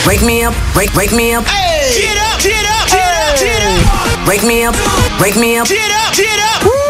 Wake 0.06 0.22
me 0.26 0.48
up, 0.48 0.56
wake, 0.76 0.94
wake 0.96 1.16
me 1.16 1.38
up. 1.38 1.46
Get 1.46 2.18
up, 2.34 2.42
get 2.42 2.54
up, 2.82 2.92
get 2.92 3.02
up, 3.32 3.40
get 3.40 3.64
up. 3.64 4.28
Wake 4.28 4.44
me 4.44 4.68
up, 4.68 4.76
wake 5.20 5.40
me 5.40 5.62
up. 5.62 5.68
Get 5.68 5.80
up, 5.80 6.16
get 6.16 6.40
up. 6.66 6.87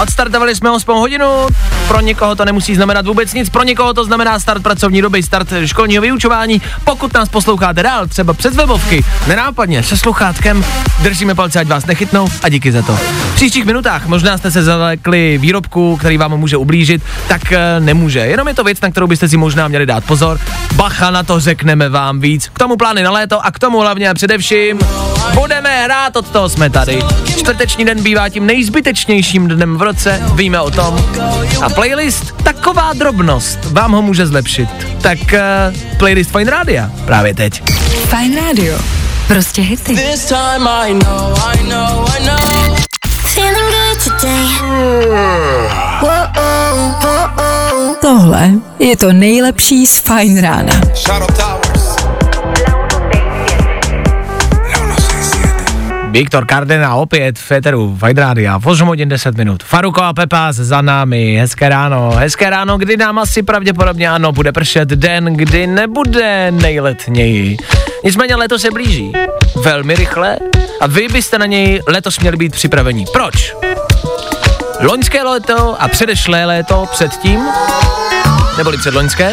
Odstartovali 0.00 0.56
jsme 0.56 0.70
8 0.70 0.96
hodinu, 0.96 1.46
pro 1.88 2.00
někoho 2.00 2.34
to 2.34 2.44
nemusí 2.44 2.74
znamenat 2.74 3.06
vůbec 3.06 3.34
nic, 3.34 3.50
pro 3.50 3.62
někoho 3.62 3.94
to 3.94 4.04
znamená 4.04 4.38
start 4.38 4.62
pracovní 4.62 5.02
doby, 5.02 5.22
start 5.22 5.48
školního 5.64 6.02
vyučování. 6.02 6.62
Pokud 6.84 7.14
nás 7.14 7.28
posloucháte 7.28 7.82
dál, 7.82 8.06
třeba 8.06 8.34
přes 8.34 8.56
webovky, 8.56 9.04
nenápadně, 9.26 9.82
se 9.82 9.96
sluchátkem, 9.96 10.64
držíme 11.02 11.34
palce, 11.34 11.60
ať 11.60 11.68
vás 11.68 11.86
nechytnou 11.86 12.28
a 12.42 12.48
díky 12.48 12.72
za 12.72 12.82
to. 12.82 12.92
V 13.32 13.34
příštích 13.34 13.64
minutách 13.64 14.06
možná 14.06 14.38
jste 14.38 14.50
se 14.50 14.62
zalekli 14.62 15.38
výrobku, 15.38 15.96
který 15.96 16.16
vám 16.18 16.36
může 16.36 16.56
ublížit, 16.56 17.02
tak 17.28 17.52
e, 17.52 17.80
nemůže. 17.80 18.20
Jenom 18.20 18.48
je 18.48 18.54
to 18.54 18.64
věc, 18.64 18.80
na 18.80 18.90
kterou 18.90 19.06
byste 19.06 19.28
si 19.28 19.36
možná 19.36 19.68
měli 19.68 19.86
dát 19.86 20.04
pozor. 20.04 20.40
Bacha 20.74 21.10
na 21.10 21.22
to 21.22 21.40
řekneme 21.40 21.88
vám 21.88 22.20
víc. 22.20 22.48
K 22.48 22.58
tomu 22.58 22.76
plány 22.76 23.02
na 23.02 23.10
léto 23.10 23.46
a 23.46 23.50
k 23.50 23.58
tomu 23.58 23.80
hlavně 23.80 24.10
a 24.10 24.14
především 24.14 24.78
budeme 25.34 25.84
hrát, 25.84 26.16
od 26.16 26.28
toho 26.28 26.48
jsme 26.48 26.70
tady. 26.70 27.02
Čtvrteční 27.38 27.84
den 27.84 28.02
bývá 28.02 28.28
tím 28.28 28.46
nejzbytečnějším 28.46 29.48
dnem 29.48 29.76
v 29.82 29.84
roce, 29.84 30.22
víme 30.34 30.60
o 30.60 30.70
tom. 30.70 31.04
A 31.62 31.68
playlist, 31.68 32.32
taková 32.42 32.92
drobnost, 32.92 33.58
vám 33.64 33.92
ho 33.92 34.02
může 34.02 34.26
zlepšit. 34.26 34.68
Tak 35.00 35.18
uh, 35.18 35.98
playlist 35.98 36.30
Fine 36.30 36.50
Rádia 36.50 36.90
právě 37.04 37.34
teď. 37.34 37.62
Fajn 38.08 38.36
rádio. 38.36 38.78
Prostě 39.26 39.62
hity. 39.62 39.96
This 39.96 40.24
time 40.24 40.68
I 40.68 40.94
know, 40.94 41.38
I 41.52 41.62
know, 41.62 42.06
I 42.16 42.26
know. 42.26 42.76
Feeling 43.34 43.74
good 43.74 44.04
today. 44.04 44.46
Tohle 48.00 48.50
je 48.78 48.96
to 48.96 49.12
nejlepší 49.12 49.86
z 49.86 49.98
Fajn 49.98 50.40
rána. 50.40 50.80
Viktor 56.12 56.46
Kardena 56.46 56.94
opět 56.94 57.38
v 57.38 57.42
Féteru 57.42 57.98
Fine 58.06 58.20
Rádia 58.20 58.58
v 58.58 58.66
8 58.66 58.88
hodin 58.88 59.08
10 59.08 59.36
minut. 59.36 59.62
Faruko 59.62 60.02
a 60.02 60.12
Pepa 60.12 60.52
za 60.52 60.82
námi, 60.82 61.36
hezké 61.40 61.68
ráno. 61.68 62.10
Hezké 62.10 62.50
ráno, 62.50 62.78
kdy 62.78 62.96
nám 62.96 63.18
asi 63.18 63.42
pravděpodobně 63.42 64.10
ano, 64.10 64.32
bude 64.32 64.52
pršet 64.52 64.88
den, 64.88 65.24
kdy 65.24 65.66
nebude 65.66 66.50
nejletněji. 66.50 67.56
Nicméně 68.04 68.36
léto 68.36 68.58
se 68.58 68.70
blíží. 68.70 69.12
Velmi 69.64 69.94
rychle 69.94 70.36
a 70.80 70.86
vy 70.86 71.08
byste 71.08 71.38
na 71.38 71.46
něj 71.46 71.82
letos 71.88 72.18
měli 72.18 72.36
být 72.36 72.52
připraveni. 72.52 73.04
Proč? 73.12 73.56
Loňské 74.80 75.22
léto 75.22 75.82
a 75.82 75.88
předešlé 75.88 76.44
léto 76.44 76.86
předtím, 76.90 77.40
neboli 78.58 78.78
předloňské, 78.78 79.32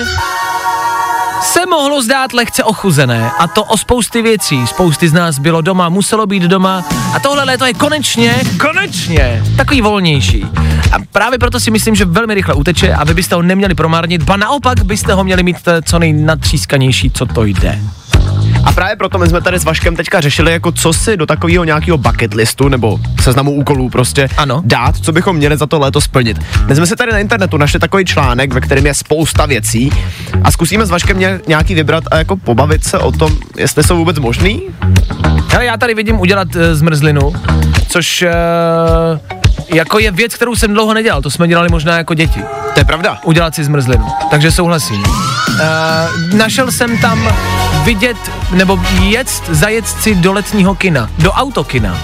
se 1.41 1.65
mohlo 1.65 2.01
zdát 2.01 2.33
lehce 2.33 2.63
ochuzené 2.63 3.31
a 3.37 3.47
to 3.47 3.63
o 3.63 3.77
spousty 3.77 4.21
věcí. 4.21 4.67
Spousty 4.67 5.09
z 5.09 5.13
nás 5.13 5.39
bylo 5.39 5.61
doma, 5.61 5.89
muselo 5.89 6.27
být 6.27 6.43
doma 6.43 6.83
a 7.15 7.19
tohle 7.19 7.43
léto 7.43 7.65
je 7.65 7.73
konečně, 7.73 8.41
konečně 8.59 9.43
takový 9.57 9.81
volnější. 9.81 10.45
A 10.91 10.95
právě 11.11 11.39
proto 11.39 11.59
si 11.59 11.71
myslím, 11.71 11.95
že 11.95 12.05
velmi 12.05 12.33
rychle 12.33 12.53
uteče 12.53 12.93
a 12.93 13.03
vy 13.03 13.13
byste 13.13 13.35
ho 13.35 13.41
neměli 13.41 13.75
promarnit, 13.75 14.23
ba 14.23 14.37
naopak 14.37 14.83
byste 14.83 15.13
ho 15.13 15.23
měli 15.23 15.43
mít 15.43 15.57
eh, 15.67 15.81
co 15.81 15.99
nejnatřískanější, 15.99 17.11
co 17.11 17.25
to 17.25 17.43
jde. 17.43 17.79
A 18.63 18.71
právě 18.71 18.95
proto 18.95 19.17
my 19.17 19.27
jsme 19.27 19.41
tady 19.41 19.59
s 19.59 19.63
Vaškem 19.63 19.95
teďka 19.95 20.21
řešili, 20.21 20.51
jako 20.51 20.71
co 20.71 20.93
si 20.93 21.17
do 21.17 21.25
takového 21.25 21.63
nějakého 21.63 21.97
bucket 21.97 22.33
listu 22.33 22.67
nebo 22.69 22.99
seznamu 23.21 23.51
úkolů 23.51 23.89
prostě 23.89 24.29
Ano. 24.37 24.61
dát, 24.65 24.95
co 24.97 25.11
bychom 25.11 25.35
měli 25.35 25.57
za 25.57 25.65
to 25.67 25.79
léto 25.79 26.01
splnit. 26.01 26.37
My 26.65 26.75
jsme 26.75 26.87
si 26.87 26.95
tady 26.95 27.11
na 27.11 27.19
internetu 27.19 27.57
našli 27.57 27.79
takový 27.79 28.05
článek, 28.05 28.53
ve 28.53 28.61
kterém 28.61 28.85
je 28.85 28.93
spousta 28.93 29.45
věcí 29.45 29.89
a 30.43 30.51
zkusíme 30.51 30.85
s 30.85 30.89
Vaškem 30.89 31.19
ně- 31.19 31.39
nějaký 31.47 31.73
vybrat 31.75 32.03
a 32.11 32.17
jako 32.17 32.37
pobavit 32.37 32.83
se 32.83 32.97
o 32.99 33.11
tom, 33.11 33.37
jestli 33.57 33.83
jsou 33.83 33.97
vůbec 33.97 34.19
možný. 34.19 34.61
Hele, 35.51 35.65
já 35.65 35.77
tady 35.77 35.93
vidím 35.95 36.19
udělat 36.19 36.55
uh, 36.55 36.61
zmrzlinu, 36.73 37.33
což 37.87 38.21
uh, 39.13 39.19
jako 39.73 39.99
je 39.99 40.11
věc, 40.11 40.35
kterou 40.35 40.55
jsem 40.55 40.73
dlouho 40.73 40.93
nedělal, 40.93 41.21
to 41.21 41.29
jsme 41.29 41.47
dělali 41.47 41.69
možná 41.69 41.97
jako 41.97 42.13
děti. 42.13 42.43
To 42.73 42.79
je 42.79 42.85
pravda. 42.85 43.19
udělat 43.23 43.55
si 43.55 43.63
zmrzlinu. 43.63 44.05
Takže 44.31 44.51
souhlasím. 44.51 44.99
Uh, 44.99 46.37
našel 46.37 46.71
jsem 46.71 46.97
tam 46.97 47.33
vidět, 47.83 48.17
nebo 48.51 48.79
jet, 49.01 49.29
zajet 49.49 49.87
si 49.87 50.15
do 50.15 50.33
letního 50.33 50.75
kina, 50.75 51.09
do 51.17 51.31
autokina. 51.31 51.97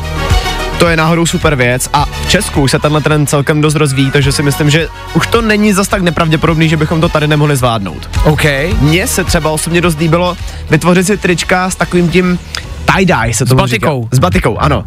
To 0.79 0.87
je 0.87 0.97
náhodou 0.97 1.25
super 1.25 1.55
věc 1.55 1.89
a 1.93 2.05
v 2.05 2.29
Česku 2.29 2.61
už 2.61 2.71
se 2.71 2.79
tenhle 2.79 3.01
trend 3.01 3.29
celkem 3.29 3.61
dost 3.61 3.75
rozvíjí, 3.75 4.11
takže 4.11 4.31
si 4.31 4.43
myslím, 4.43 4.69
že 4.69 4.87
už 5.13 5.27
to 5.27 5.41
není 5.41 5.73
zas 5.73 5.87
tak 5.87 6.01
nepravděpodobný, 6.01 6.69
že 6.69 6.77
bychom 6.77 7.01
to 7.01 7.09
tady 7.09 7.27
nemohli 7.27 7.55
zvládnout. 7.55 8.09
OK. 8.23 8.43
Mně 8.81 9.07
se 9.07 9.23
třeba 9.23 9.49
osobně 9.49 9.81
dost 9.81 9.99
líbilo 9.99 10.37
vytvořit 10.69 11.07
si 11.07 11.17
trička 11.17 11.69
s 11.69 11.75
takovým 11.75 12.09
tím 12.09 12.39
tie-dye 12.85 13.33
se 13.33 13.45
to 13.45 13.55
batikou. 13.55 14.07
S 14.11 14.19
batikou, 14.19 14.57
ano. 14.57 14.83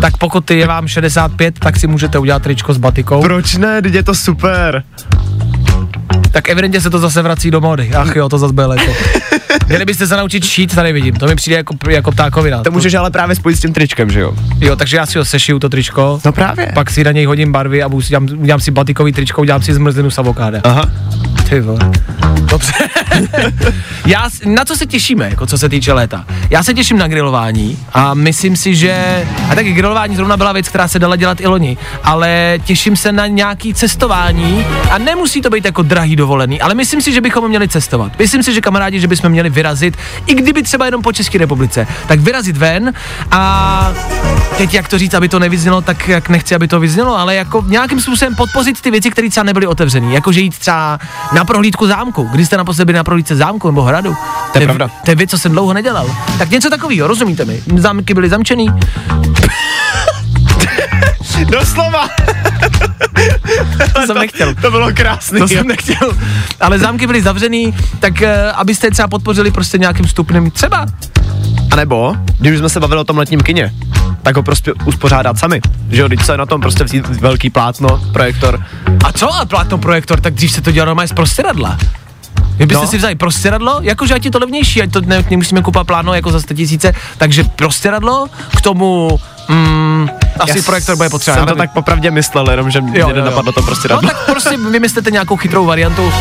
Tak 0.00 0.16
pokud 0.16 0.50
je 0.50 0.66
vám 0.66 0.88
65, 0.88 1.58
tak 1.58 1.76
si 1.76 1.86
můžete 1.86 2.18
udělat 2.18 2.42
tričko 2.42 2.74
s 2.74 2.78
batikou. 2.78 3.22
Proč 3.22 3.56
ne, 3.56 3.82
teď 3.82 3.94
je 3.94 4.02
to 4.02 4.14
super. 4.14 4.82
Tak 6.30 6.48
evidentně 6.48 6.80
se 6.80 6.90
to 6.90 6.98
zase 6.98 7.22
vrací 7.22 7.50
do 7.50 7.60
módy. 7.60 7.90
Ach 7.94 8.16
jo, 8.16 8.28
to 8.28 8.38
zase 8.38 8.52
bude 8.52 8.66
léto. 8.66 8.92
Měli 9.68 9.84
byste 9.84 10.06
se 10.06 10.16
naučit 10.16 10.44
šít, 10.44 10.74
tady 10.74 10.92
vidím. 10.92 11.14
To 11.14 11.26
mi 11.26 11.36
přijde 11.36 11.56
jako, 11.56 11.74
jako 11.90 12.12
ptákovina. 12.12 12.62
To 12.62 12.70
můžeš 12.70 12.94
ale 12.94 13.10
právě 13.10 13.36
spojit 13.36 13.56
s 13.56 13.60
tím 13.60 13.72
tričkem, 13.72 14.10
že 14.10 14.20
jo? 14.20 14.34
Jo, 14.60 14.76
takže 14.76 14.96
já 14.96 15.06
si 15.06 15.18
ho 15.18 15.24
sešiju, 15.24 15.58
to 15.58 15.68
tričko. 15.68 16.20
No 16.24 16.32
právě. 16.32 16.72
Pak 16.74 16.90
si 16.90 17.04
na 17.04 17.12
něj 17.12 17.24
hodím 17.24 17.52
barvy 17.52 17.82
a 17.82 17.88
budu 17.88 18.02
si 18.02 18.08
dělám, 18.08 18.28
udělám 18.36 18.60
si 18.60 18.70
batikový 18.70 19.12
tričko, 19.12 19.40
udělám 19.40 19.62
si 19.62 19.74
zmrzlinu 19.74 20.10
s 20.10 20.18
avokáda. 20.18 20.60
Aha. 20.64 20.90
Ty 21.50 21.60
vole. 21.60 21.90
Dobře. 22.50 22.72
Já, 24.06 24.28
na 24.44 24.64
co 24.64 24.76
se 24.76 24.86
těšíme, 24.86 25.28
jako 25.30 25.46
co 25.46 25.58
se 25.58 25.68
týče 25.68 25.92
léta? 25.92 26.24
Já 26.50 26.62
se 26.62 26.74
těším 26.74 26.98
na 26.98 27.08
grilování 27.08 27.78
a 27.92 28.14
myslím 28.14 28.56
si, 28.56 28.74
že... 28.74 29.24
A 29.50 29.54
taky 29.54 29.72
grilování 29.72 30.16
zrovna 30.16 30.36
byla 30.36 30.52
věc, 30.52 30.68
která 30.68 30.88
se 30.88 30.98
dala 30.98 31.16
dělat 31.16 31.40
i 31.40 31.46
loni, 31.46 31.76
ale 32.04 32.58
těším 32.64 32.96
se 32.96 33.12
na 33.12 33.26
nějaký 33.26 33.74
cestování 33.74 34.66
a 34.90 34.98
nemusí 34.98 35.40
to 35.40 35.50
být 35.50 35.64
jako 35.64 35.82
drahý 35.82 36.16
dovolený, 36.16 36.60
ale 36.60 36.74
myslím 36.74 37.02
si, 37.02 37.12
že 37.12 37.20
bychom 37.20 37.48
měli 37.48 37.68
cestovat. 37.68 38.18
Myslím 38.18 38.42
si, 38.42 38.54
že 38.54 38.60
kamarádi, 38.60 39.00
že 39.00 39.08
bychom 39.08 39.30
měli 39.30 39.50
vyrazit, 39.50 39.96
i 40.26 40.34
kdyby 40.34 40.62
třeba 40.62 40.84
jenom 40.84 41.02
po 41.02 41.12
České 41.12 41.38
republice, 41.38 41.86
tak 42.06 42.20
vyrazit 42.20 42.56
ven 42.56 42.92
a 43.30 43.92
teď 44.56 44.74
jak 44.74 44.88
to 44.88 44.98
říct, 44.98 45.14
aby 45.14 45.28
to 45.28 45.38
nevyznělo, 45.38 45.80
tak 45.80 46.08
jak 46.08 46.28
nechci, 46.28 46.54
aby 46.54 46.68
to 46.68 46.80
vyznělo, 46.80 47.18
ale 47.18 47.34
jako 47.34 47.64
nějakým 47.66 48.00
způsobem 48.00 48.34
podpořit 48.34 48.80
ty 48.80 48.90
věci, 48.90 49.10
které 49.10 49.30
třeba 49.30 49.44
nebyly 49.44 49.66
otevřené, 49.66 50.14
jakože 50.14 50.40
jít 50.40 50.58
třeba 50.58 50.98
na 51.32 51.39
Na 51.40 51.44
prohlídku 51.44 51.86
zámku. 51.86 52.28
Kdy 52.32 52.46
jste 52.46 52.56
naposledy 52.56 52.86
byli 52.86 52.96
na 52.96 53.04
prohlídce 53.04 53.36
zámku 53.36 53.68
nebo 53.68 53.82
hradu? 53.82 54.16
To 54.52 54.58
je 54.58 54.66
pravda. 54.66 54.90
To 55.04 55.10
je 55.10 55.14
věc, 55.14 55.30
co 55.30 55.38
jsem 55.38 55.52
dlouho 55.52 55.72
nedělal. 55.72 56.16
Tak 56.38 56.50
něco 56.50 56.70
takového, 56.70 57.08
rozumíte 57.08 57.44
mi? 57.44 57.62
Zámky 57.76 58.14
byly 58.14 58.28
zamčený. 58.28 58.66
Doslova. 61.44 62.08
To 63.94 64.06
jsem 64.06 64.18
nechtěl. 64.18 64.54
To 64.54 64.70
bylo 64.70 64.92
krásný. 64.92 65.40
To 65.40 65.48
jsem 65.48 65.66
nechtěl. 65.66 66.12
Ale 66.60 66.78
zámky 66.78 67.06
byly 67.06 67.22
zavřený, 67.22 67.74
tak 68.00 68.22
eh, 68.22 68.52
abyste 68.52 68.90
třeba 68.90 69.08
podpořili 69.08 69.50
prostě 69.50 69.78
nějakým 69.78 70.06
stupnem. 70.06 70.50
Třeba. 70.50 70.86
A 71.70 71.76
nebo, 71.76 72.16
když 72.38 72.58
jsme 72.58 72.68
se 72.68 72.80
bavili 72.80 73.00
o 73.00 73.04
tom 73.04 73.18
letním 73.18 73.40
kině, 73.40 73.74
tak 74.22 74.36
ho 74.36 74.42
prostě 74.42 74.72
uspořádat 74.84 75.38
sami. 75.38 75.60
Že 75.90 76.00
jo, 76.02 76.08
když 76.08 76.26
se 76.26 76.36
na 76.36 76.46
tom 76.46 76.60
prostě 76.60 76.84
vzít 76.84 77.06
velký 77.06 77.50
plátno, 77.50 78.00
projektor. 78.12 78.62
A 79.04 79.12
co 79.12 79.34
a 79.34 79.44
plátno 79.44 79.78
projektor, 79.78 80.20
tak 80.20 80.34
dřív 80.34 80.52
se 80.52 80.60
to 80.60 80.70
dělalo 80.70 80.86
normálně 80.88 81.08
z 81.08 81.12
prostěradla. 81.12 81.78
Vy 82.56 82.66
byste 82.66 82.84
No. 82.84 82.90
si 82.90 82.98
vzali 82.98 83.14
prostěradlo, 83.14 83.78
jakože 83.82 84.14
ať 84.14 84.24
je 84.24 84.30
to 84.30 84.38
levnější, 84.38 84.82
ať 84.82 84.92
to 84.92 85.00
ne, 85.00 85.24
nemusíme 85.30 85.62
kupovat 85.62 85.86
plátno 85.86 86.14
jako 86.14 86.30
za 86.30 86.40
100 86.40 86.54
tisíce, 86.54 86.92
takže 87.18 87.44
prostěradlo, 87.44 88.26
k 88.56 88.60
tomu 88.60 89.18
mm, 89.48 90.08
asi 90.40 90.58
Já 90.58 90.64
projektor 90.64 90.96
bude 90.96 91.08
potřeba. 91.08 91.34
Jsem 91.36 91.42
já 91.48 91.52
to 91.54 91.58
tak 91.58 91.72
popravdě 91.72 92.10
myslel, 92.10 92.50
jenom 92.50 92.70
že 92.70 92.80
mě 92.80 93.04
nenapadlo 93.04 93.52
to 93.52 93.62
prostě 93.62 93.88
No 93.88 94.00
tak 94.00 94.16
prostě 94.26 94.56
vymyslete 94.70 95.10
nějakou 95.10 95.36
chytrou 95.36 95.66
variantu 95.66 96.12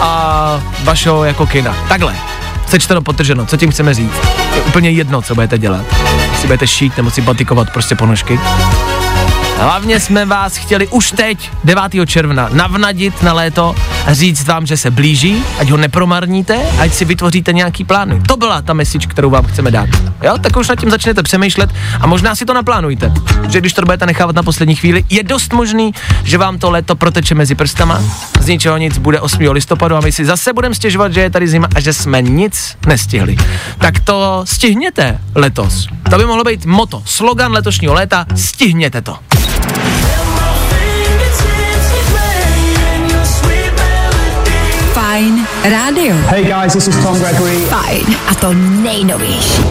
a 0.00 0.60
vašeho 0.84 1.24
jako 1.24 1.46
kina. 1.46 1.76
Takhle. 1.88 2.14
Sečteno, 2.66 3.02
potrženo, 3.02 3.46
co 3.46 3.56
tím 3.56 3.70
chceme 3.70 3.94
říct? 3.94 4.14
Je 4.54 4.62
úplně 4.62 4.90
jedno, 4.90 5.22
co 5.22 5.34
budete 5.34 5.58
dělat. 5.58 5.84
Budete 6.46 6.66
šít 6.66 6.96
nebo 6.96 7.10
si 7.10 7.20
batikovat 7.20 7.70
prostě 7.70 7.94
ponožky. 7.94 8.38
Hlavně 9.58 10.00
jsme 10.00 10.24
vás 10.24 10.56
chtěli 10.56 10.88
už 10.88 11.10
teď, 11.10 11.50
9. 11.64 11.82
června, 12.06 12.48
navnadit 12.52 13.22
na 13.22 13.32
léto 13.32 13.74
a 14.06 14.14
říct 14.14 14.46
vám, 14.46 14.66
že 14.66 14.76
se 14.76 14.90
blíží, 14.90 15.42
ať 15.58 15.70
ho 15.70 15.76
nepromarníte, 15.76 16.58
ať 16.78 16.92
si 16.92 17.04
vytvoříte 17.04 17.52
nějaký 17.52 17.84
plány. 17.84 18.20
To 18.28 18.36
byla 18.36 18.62
ta 18.62 18.72
message, 18.72 19.06
kterou 19.06 19.30
vám 19.30 19.46
chceme 19.46 19.70
dát. 19.70 19.88
Jo, 20.22 20.38
tak 20.38 20.56
už 20.56 20.68
nad 20.68 20.80
tím 20.80 20.90
začnete 20.90 21.22
přemýšlet 21.22 21.70
a 22.00 22.06
možná 22.06 22.34
si 22.34 22.44
to 22.44 22.54
naplánujte. 22.54 23.12
Že 23.48 23.60
když 23.60 23.72
to 23.72 23.82
budete 23.82 24.06
nechávat 24.06 24.36
na 24.36 24.42
poslední 24.42 24.74
chvíli, 24.74 25.04
je 25.10 25.22
dost 25.22 25.52
možný, 25.52 25.94
že 26.24 26.38
vám 26.38 26.58
to 26.58 26.70
léto 26.70 26.96
proteče 26.96 27.34
mezi 27.34 27.54
prstama, 27.54 28.02
z 28.40 28.46
ničeho 28.46 28.76
nic 28.76 28.98
bude 28.98 29.20
8. 29.20 29.40
listopadu 29.50 29.96
a 29.96 30.00
my 30.00 30.12
si 30.12 30.24
zase 30.24 30.52
budeme 30.52 30.74
stěžovat, 30.74 31.12
že 31.12 31.20
je 31.20 31.30
tady 31.30 31.48
zima 31.48 31.68
a 31.74 31.80
že 31.80 31.92
jsme 31.92 32.22
nic 32.22 32.76
nestihli. 32.86 33.36
Tak 33.78 34.00
to 34.00 34.42
stihněte 34.44 35.20
letos. 35.34 35.88
To 36.10 36.18
by 36.18 36.26
mohlo 36.26 36.44
být 36.44 36.66
moto, 36.66 37.02
slogan 37.04 37.52
letošního 37.52 37.94
léta, 37.94 38.26
stihněte 38.34 39.02
to. 39.02 39.16
Fajn 44.92 45.46
rádio. 45.64 46.16
Hey 46.28 46.44
guys, 46.44 46.72
this 46.72 46.88
is 46.88 46.96
Tom 47.02 47.18
Gregory. 47.18 47.56
Fajn 47.56 48.16
a 48.28 48.34
to 48.34 48.54
nejnovější. 48.54 49.62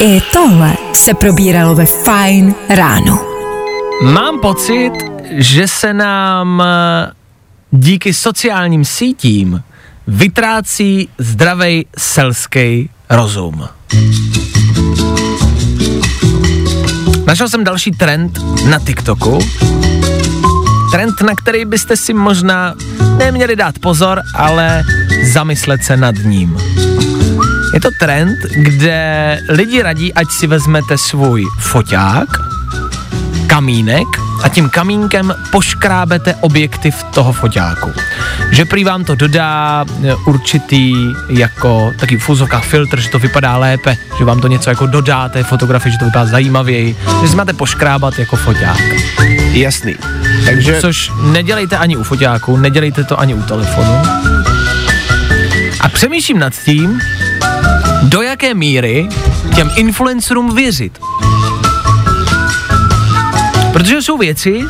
I 0.00 0.20
tohle 0.32 0.76
se 0.92 1.14
probíralo 1.14 1.74
ve 1.74 1.86
Fajn 1.86 2.54
ráno. 2.68 3.18
Mám 4.02 4.40
pocit, 4.40 4.92
že 5.30 5.68
se 5.68 5.94
nám 5.94 6.62
eh, 6.62 7.12
díky 7.70 8.14
sociálním 8.14 8.84
sítím 8.84 9.62
vytrácí 10.06 11.08
zdravej 11.18 11.84
selský 11.98 12.90
rozum. 13.10 13.68
Našel 17.26 17.48
jsem 17.48 17.64
další 17.64 17.90
trend 17.90 18.38
na 18.70 18.78
TikToku. 18.78 19.38
Trend, 20.92 21.20
na 21.20 21.34
který 21.34 21.64
byste 21.64 21.96
si 21.96 22.14
možná 22.14 22.74
neměli 23.18 23.56
dát 23.56 23.78
pozor, 23.78 24.22
ale 24.34 24.82
zamyslet 25.32 25.84
se 25.84 25.96
nad 25.96 26.14
ním. 26.24 26.56
Je 27.74 27.80
to 27.80 27.88
trend, 28.00 28.38
kde 28.56 29.38
lidi 29.48 29.82
radí, 29.82 30.14
ať 30.14 30.26
si 30.30 30.46
vezmete 30.46 30.98
svůj 30.98 31.44
foťák, 31.58 32.49
kamínek 33.50 34.06
a 34.42 34.48
tím 34.48 34.70
kamínkem 34.70 35.34
poškrábete 35.52 36.34
objektiv 36.40 37.02
toho 37.02 37.32
foťáku. 37.32 37.90
Že 38.50 38.64
prý 38.64 38.84
vám 38.84 39.04
to 39.04 39.14
dodá 39.14 39.84
e, 39.84 40.14
určitý 40.14 40.94
jako 41.28 41.92
taky 42.00 42.16
v 42.16 42.22
fuzovkách 42.22 42.64
filtr, 42.64 43.00
že 43.00 43.10
to 43.10 43.18
vypadá 43.18 43.56
lépe, 43.56 43.96
že 44.18 44.24
vám 44.24 44.40
to 44.40 44.48
něco 44.48 44.70
jako 44.70 44.86
dodá 44.86 45.28
té 45.28 45.42
fotografii, 45.42 45.92
že 45.92 45.98
to 45.98 46.04
vypadá 46.04 46.26
zajímavěji, 46.26 46.96
že 47.22 47.28
si 47.28 47.36
máte 47.36 47.52
poškrábat 47.52 48.18
jako 48.18 48.36
foťák. 48.36 48.80
Jasný. 49.52 49.94
Takže 50.44 50.80
Což 50.80 51.12
nedělejte 51.22 51.76
ani 51.76 51.96
u 51.96 52.02
foťáku, 52.02 52.56
nedělejte 52.56 53.04
to 53.04 53.20
ani 53.20 53.34
u 53.34 53.42
telefonu. 53.42 54.02
A 55.80 55.88
přemýšlím 55.88 56.38
nad 56.38 56.52
tím, 56.64 57.00
do 58.02 58.22
jaké 58.22 58.54
míry 58.54 59.08
těm 59.54 59.70
influencerům 59.76 60.54
věřit. 60.54 60.98
Protože 63.72 64.02
jsou 64.02 64.18
věci, 64.18 64.60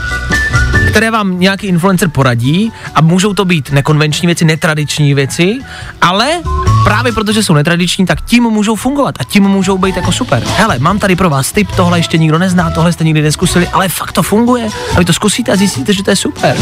které 0.90 1.10
vám 1.10 1.40
nějaký 1.40 1.66
influencer 1.66 2.08
poradí 2.08 2.72
a 2.94 3.00
můžou 3.00 3.34
to 3.34 3.44
být 3.44 3.70
nekonvenční 3.72 4.26
věci, 4.26 4.44
netradiční 4.44 5.14
věci, 5.14 5.58
ale 6.00 6.28
právě 6.84 7.12
protože 7.12 7.42
jsou 7.42 7.54
netradiční, 7.54 8.06
tak 8.06 8.20
tím 8.20 8.42
můžou 8.42 8.76
fungovat 8.76 9.14
a 9.18 9.24
tím 9.24 9.42
můžou 9.42 9.78
být 9.78 9.96
jako 9.96 10.12
super. 10.12 10.42
Hele, 10.56 10.78
mám 10.78 10.98
tady 10.98 11.16
pro 11.16 11.30
vás 11.30 11.52
tip, 11.52 11.70
tohle 11.76 11.98
ještě 11.98 12.18
nikdo 12.18 12.38
nezná, 12.38 12.70
tohle 12.70 12.92
jste 12.92 13.04
nikdy 13.04 13.22
neskusili, 13.22 13.68
ale 13.68 13.88
fakt 13.88 14.12
to 14.12 14.22
funguje 14.22 14.68
a 14.96 14.98
vy 14.98 15.04
to 15.04 15.12
zkusíte 15.12 15.52
a 15.52 15.56
zjistíte, 15.56 15.92
že 15.92 16.02
to 16.02 16.10
je 16.10 16.16
super. 16.16 16.56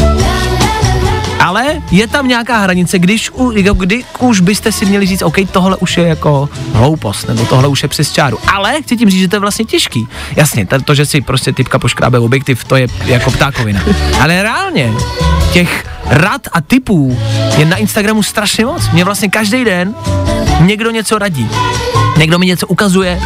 Ale 1.39 1.81
je 1.91 2.07
tam 2.07 2.27
nějaká 2.27 2.57
hranice, 2.57 2.99
když, 2.99 3.31
u, 3.33 3.51
jako 3.51 3.73
kdy 3.73 4.03
už 4.19 4.41
byste 4.41 4.71
si 4.71 4.85
měli 4.85 5.05
říct, 5.05 5.21
OK, 5.21 5.35
tohle 5.51 5.77
už 5.77 5.97
je 5.97 6.07
jako 6.07 6.49
hloupost, 6.73 7.27
nebo 7.27 7.45
tohle 7.45 7.67
už 7.67 7.83
je 7.83 7.89
přes 7.89 8.11
čáru. 8.11 8.37
Ale 8.53 8.81
chci 8.81 8.97
tím 8.97 9.09
říct, 9.09 9.19
že 9.19 9.27
to 9.27 9.35
je 9.35 9.39
vlastně 9.39 9.65
těžký. 9.65 10.07
Jasně, 10.35 10.67
to, 10.85 10.95
že 10.95 11.05
si 11.05 11.21
prostě 11.21 11.53
typka 11.53 11.79
poškrábe 11.79 12.19
objektiv, 12.19 12.63
to 12.63 12.75
je 12.75 12.87
jako 13.05 13.31
ptákovina. 13.31 13.81
Ale 14.19 14.43
reálně, 14.43 14.93
těch 15.53 15.85
rad 16.05 16.41
a 16.51 16.61
typů 16.61 17.19
je 17.57 17.65
na 17.65 17.77
Instagramu 17.77 18.23
strašně 18.23 18.65
moc. 18.65 18.89
Mě 18.89 19.03
vlastně 19.03 19.29
každý 19.29 19.65
den 19.65 19.95
někdo 20.59 20.91
něco 20.91 21.17
radí. 21.17 21.49
Někdo 22.17 22.39
mi 22.39 22.45
něco 22.45 22.67
ukazuje 22.67 23.21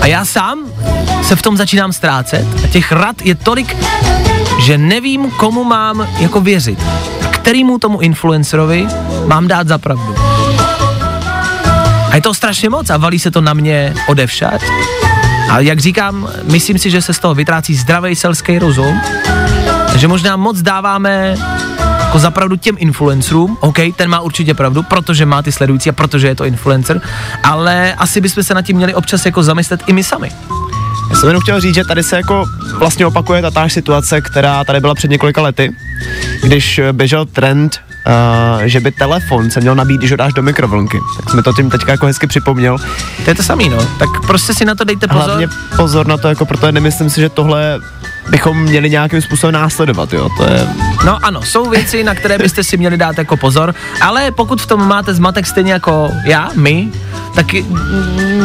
a 0.00 0.06
já 0.06 0.24
sám 0.24 0.58
se 1.22 1.36
v 1.36 1.42
tom 1.42 1.56
začínám 1.56 1.92
ztrácet 1.92 2.46
a 2.64 2.68
těch 2.68 2.92
rad 2.92 3.22
je 3.22 3.34
tolik, 3.34 3.76
že 4.62 4.78
nevím, 4.78 5.30
komu 5.30 5.64
mám 5.64 6.08
jako 6.18 6.40
věřit. 6.40 6.78
Kterýmu 7.46 7.78
tomu 7.78 8.00
influencerovi 8.00 8.86
mám 9.26 9.48
dát 9.48 9.68
za 9.68 9.78
pravdu. 9.78 10.14
A 12.10 12.14
je 12.14 12.22
to 12.22 12.34
strašně 12.34 12.70
moc 12.70 12.90
a 12.90 12.96
valí 12.96 13.18
se 13.18 13.30
to 13.30 13.40
na 13.40 13.54
mě 13.54 13.94
odevšad. 14.08 14.60
A 15.50 15.60
jak 15.60 15.80
říkám, 15.80 16.28
myslím 16.42 16.78
si, 16.78 16.90
že 16.90 17.02
se 17.02 17.12
z 17.12 17.18
toho 17.18 17.34
vytrácí 17.34 17.74
zdravý 17.74 18.16
selský 18.16 18.58
rozum, 18.58 19.00
že 19.96 20.08
možná 20.08 20.36
moc 20.36 20.62
dáváme 20.62 21.36
jako 22.04 22.18
zapravdu 22.18 22.56
těm 22.56 22.76
influencerům, 22.78 23.56
OK, 23.60 23.78
ten 23.96 24.10
má 24.10 24.20
určitě 24.20 24.54
pravdu, 24.54 24.82
protože 24.82 25.26
má 25.26 25.42
ty 25.42 25.52
sledující 25.52 25.90
a 25.90 25.92
protože 25.92 26.28
je 26.28 26.34
to 26.34 26.44
influencer, 26.44 27.00
ale 27.42 27.94
asi 27.94 28.20
bychom 28.20 28.42
se 28.42 28.54
nad 28.54 28.62
tím 28.62 28.76
měli 28.76 28.94
občas 28.94 29.26
jako 29.26 29.42
zamyslet 29.42 29.82
i 29.86 29.92
my 29.92 30.04
sami. 30.04 30.30
Já 31.10 31.16
jsem 31.16 31.28
jenom 31.28 31.42
chtěl 31.42 31.60
říct, 31.60 31.74
že 31.74 31.84
tady 31.84 32.02
se 32.02 32.16
jako 32.16 32.44
vlastně 32.78 33.06
opakuje 33.06 33.42
tatáž 33.42 33.72
situace, 33.72 34.20
která 34.20 34.64
tady 34.64 34.80
byla 34.80 34.94
před 34.94 35.10
několika 35.10 35.42
lety, 35.42 35.72
když 36.42 36.80
běžel 36.92 37.26
trend, 37.26 37.80
uh, 38.06 38.62
že 38.64 38.80
by 38.80 38.90
telefon 38.90 39.50
se 39.50 39.60
měl 39.60 39.74
nabít, 39.74 39.98
když 39.98 40.10
ho 40.10 40.16
dáš 40.16 40.32
do 40.32 40.42
mikrovlnky. 40.42 40.98
Tak 41.16 41.30
jsme 41.30 41.42
to 41.42 41.52
tím 41.52 41.70
teďka 41.70 41.92
jako 41.92 42.06
hezky 42.06 42.26
připomněl. 42.26 42.78
To 43.24 43.30
je 43.30 43.34
to 43.34 43.42
samý, 43.42 43.68
no. 43.68 43.78
Tak 43.98 44.08
prostě 44.26 44.54
si 44.54 44.64
na 44.64 44.74
to 44.74 44.84
dejte 44.84 45.06
pozor. 45.06 45.24
Hlavně 45.24 45.48
pozor 45.76 46.06
na 46.06 46.16
to, 46.16 46.28
jako 46.28 46.46
protože 46.46 46.72
nemyslím 46.72 47.10
si, 47.10 47.20
že 47.20 47.28
tohle 47.28 47.80
bychom 48.30 48.62
měli 48.62 48.90
nějakým 48.90 49.22
způsobem 49.22 49.54
následovat, 49.54 50.12
jo. 50.12 50.28
To 50.36 50.44
je, 50.44 50.68
No 51.04 51.24
ano, 51.24 51.42
jsou 51.42 51.70
věci, 51.70 52.04
na 52.04 52.14
které 52.14 52.38
byste 52.38 52.64
si 52.64 52.76
měli 52.76 52.96
dát 52.96 53.18
jako 53.18 53.36
pozor, 53.36 53.74
ale 54.00 54.30
pokud 54.30 54.60
v 54.60 54.66
tom 54.66 54.88
máte 54.88 55.14
zmatek 55.14 55.46
stejně 55.46 55.72
jako 55.72 56.10
já, 56.24 56.50
my, 56.54 56.88
tak 57.34 57.46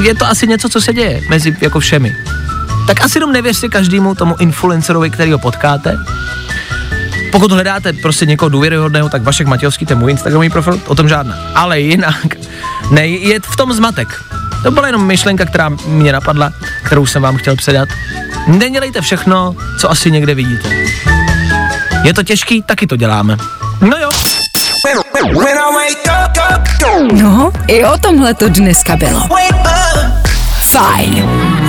je 0.01 0.15
to 0.15 0.25
asi 0.25 0.47
něco, 0.47 0.69
co 0.69 0.81
se 0.81 0.93
děje 0.93 1.21
mezi 1.29 1.55
jako 1.61 1.79
všemi. 1.79 2.15
Tak 2.91 3.03
asi 3.03 3.17
jenom 3.17 3.31
nevěřte 3.31 3.69
každému 3.69 4.15
tomu 4.15 4.35
influencerovi, 4.39 5.09
který 5.09 5.31
ho 5.31 5.39
potkáte. 5.39 5.97
Pokud 7.31 7.51
hledáte 7.51 7.93
prostě 7.93 8.25
někoho 8.25 8.49
důvěryhodného, 8.49 9.09
tak 9.09 9.21
Vašek 9.23 9.47
Matějovský, 9.47 9.85
je 9.89 9.95
můj 9.95 10.11
Instagramový 10.11 10.49
profil, 10.49 10.81
o 10.87 10.95
tom 10.95 11.09
žádná. 11.09 11.35
Ale 11.55 11.79
jinak, 11.79 12.35
ne, 12.89 13.07
je 13.07 13.39
v 13.39 13.55
tom 13.55 13.73
zmatek. 13.73 14.23
To 14.63 14.71
byla 14.71 14.87
jenom 14.87 15.05
myšlenka, 15.05 15.45
která 15.45 15.69
mě 15.85 16.11
napadla, 16.11 16.51
kterou 16.83 17.05
jsem 17.05 17.21
vám 17.21 17.37
chtěl 17.37 17.55
předat. 17.55 17.89
Nedělejte 18.47 19.01
všechno, 19.01 19.55
co 19.79 19.91
asi 19.91 20.11
někde 20.11 20.35
vidíte. 20.35 20.69
Je 22.03 22.13
to 22.13 22.23
těžký, 22.23 22.61
taky 22.61 22.87
to 22.87 22.95
děláme. 22.95 23.37
No 23.81 23.97
jo. 23.97 24.09
No, 27.13 27.51
i 27.67 27.85
o 27.85 27.97
tomhle 27.97 28.33
to 28.33 28.49
dneska 28.49 28.95
bylo. 28.95 29.27
Fajn. 30.71 31.60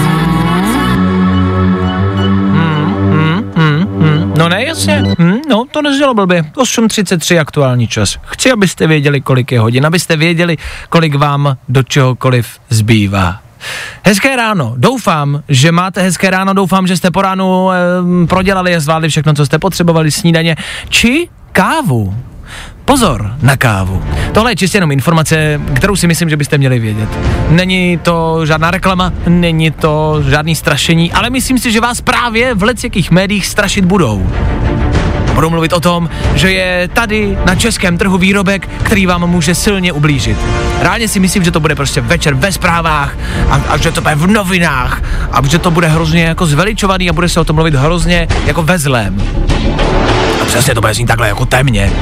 No 4.36 4.48
ne, 4.48 4.64
jasně. 4.64 5.04
Hm, 5.18 5.38
no, 5.50 5.64
to 5.70 5.82
neznělo 5.82 6.14
blbě. 6.14 6.42
8.33 6.42 7.40
aktuální 7.40 7.88
čas. 7.88 8.18
Chci, 8.26 8.52
abyste 8.52 8.86
věděli, 8.86 9.20
kolik 9.20 9.52
je 9.52 9.60
hodin, 9.60 9.86
abyste 9.86 10.16
věděli, 10.16 10.56
kolik 10.88 11.14
vám 11.14 11.56
do 11.68 11.82
čehokoliv 11.82 12.46
zbývá. 12.68 13.40
Hezké 14.04 14.36
ráno. 14.36 14.74
Doufám, 14.76 15.42
že 15.48 15.72
máte 15.72 16.02
hezké 16.02 16.30
ráno. 16.30 16.54
Doufám, 16.54 16.86
že 16.86 16.96
jste 16.96 17.10
po 17.10 17.22
ránu 17.22 17.70
e, 17.70 17.76
prodělali 18.26 18.76
a 18.76 18.80
zvládli 18.80 19.08
všechno, 19.08 19.34
co 19.34 19.46
jste 19.46 19.58
potřebovali, 19.58 20.10
snídaně 20.10 20.56
či 20.88 21.28
kávu. 21.52 22.14
Pozor 22.84 23.34
na 23.42 23.56
kávu. 23.56 24.02
Tohle 24.32 24.52
je 24.52 24.56
čistě 24.56 24.76
jenom 24.76 24.92
informace, 24.92 25.60
kterou 25.74 25.96
si 25.96 26.06
myslím, 26.06 26.30
že 26.30 26.36
byste 26.36 26.58
měli 26.58 26.78
vědět. 26.78 27.08
Není 27.48 27.98
to 27.98 28.46
žádná 28.46 28.70
reklama, 28.70 29.12
není 29.26 29.70
to 29.70 30.22
žádný 30.28 30.54
strašení, 30.54 31.12
ale 31.12 31.30
myslím 31.30 31.58
si, 31.58 31.72
že 31.72 31.80
vás 31.80 32.00
právě 32.00 32.54
v 32.54 32.84
jakých 32.84 33.10
médiích 33.10 33.46
strašit 33.46 33.84
budou. 33.84 34.26
Budu 35.34 35.50
mluvit 35.50 35.72
o 35.72 35.80
tom, 35.80 36.10
že 36.34 36.52
je 36.52 36.88
tady 36.88 37.38
na 37.46 37.54
českém 37.54 37.98
trhu 37.98 38.18
výrobek, 38.18 38.68
který 38.82 39.06
vám 39.06 39.30
může 39.30 39.54
silně 39.54 39.92
ublížit. 39.92 40.38
Reálně 40.80 41.08
si 41.08 41.20
myslím, 41.20 41.44
že 41.44 41.50
to 41.50 41.60
bude 41.60 41.74
prostě 41.74 42.00
večer 42.00 42.34
ve 42.34 42.52
zprávách 42.52 43.16
a, 43.48 43.54
a 43.68 43.76
že 43.76 43.92
to 43.92 44.00
bude 44.00 44.14
v 44.14 44.26
novinách 44.26 45.02
a 45.32 45.46
že 45.46 45.58
to 45.58 45.70
bude 45.70 45.88
hrozně 45.88 46.24
jako 46.24 46.46
zveličovaný 46.46 47.10
a 47.10 47.12
bude 47.12 47.28
se 47.28 47.40
o 47.40 47.44
tom 47.44 47.56
mluvit 47.56 47.74
hrozně 47.74 48.28
jako 48.46 48.62
ve 48.62 48.78
zlém. 48.78 49.22
A 50.42 50.44
přesně 50.44 50.74
to 50.74 50.80
bude 50.80 50.94
znít 50.94 51.06
takhle 51.06 51.28
jako 51.28 51.46
temně. 51.46 51.92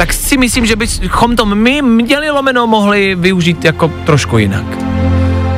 Tak 0.00 0.12
si 0.12 0.36
myslím, 0.36 0.66
že 0.66 0.76
bychom 0.76 1.36
to 1.36 1.46
my 1.46 1.82
měli 1.82 2.30
lomeno 2.30 2.66
mohli 2.66 3.14
využít 3.14 3.64
jako 3.64 3.88
trošku 3.88 4.38
jinak. 4.38 4.64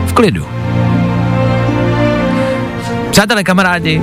V 0.06 0.12
klidu. 0.12 0.46
Přátelé, 3.10 3.44
kamarádi, 3.44 4.02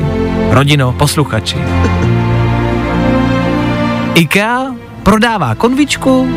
rodino, 0.49 0.93
posluchači. 0.93 1.57
IKEA 4.15 4.65
prodává 5.03 5.55
konvičku, 5.55 6.31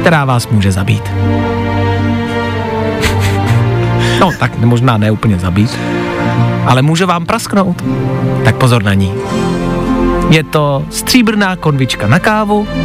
která 0.00 0.24
vás 0.24 0.48
může 0.48 0.72
zabít. 0.72 1.12
No, 4.20 4.32
tak 4.38 4.58
možná 4.58 4.96
ne 4.96 5.10
úplně 5.10 5.38
zabít, 5.38 5.78
ale 6.66 6.82
může 6.82 7.06
vám 7.06 7.26
prasknout. 7.26 7.84
Tak 8.44 8.56
pozor 8.56 8.82
na 8.82 8.94
ní. 8.94 9.12
Je 10.30 10.42
to 10.44 10.84
stříbrná 10.90 11.56
konvička 11.56 12.06
na 12.06 12.18
kávu. 12.18 12.68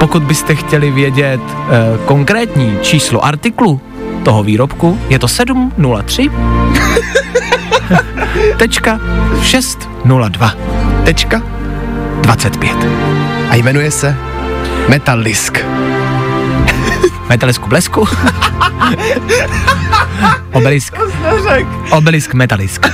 Pokud 0.00 0.22
byste 0.22 0.54
chtěli 0.54 0.90
vědět 0.90 1.40
eh, 1.40 1.98
konkrétní 2.04 2.78
číslo 2.82 3.24
artiklu 3.24 3.80
toho 4.24 4.42
výrobku, 4.42 4.98
je 5.08 5.18
to 5.18 5.28
703 5.28 6.30
tečka 8.58 9.00
602 9.42 10.52
Tečka 11.04 11.42
25. 12.20 12.76
a 13.50 13.54
jmenuje 13.54 13.90
se 13.90 14.16
Metalisk. 14.88 15.58
Metalisku 17.28 17.68
blesku. 17.68 18.08
Obelisk. 20.52 20.94
Obelisk 21.90 22.34
metalisk. 22.34 22.86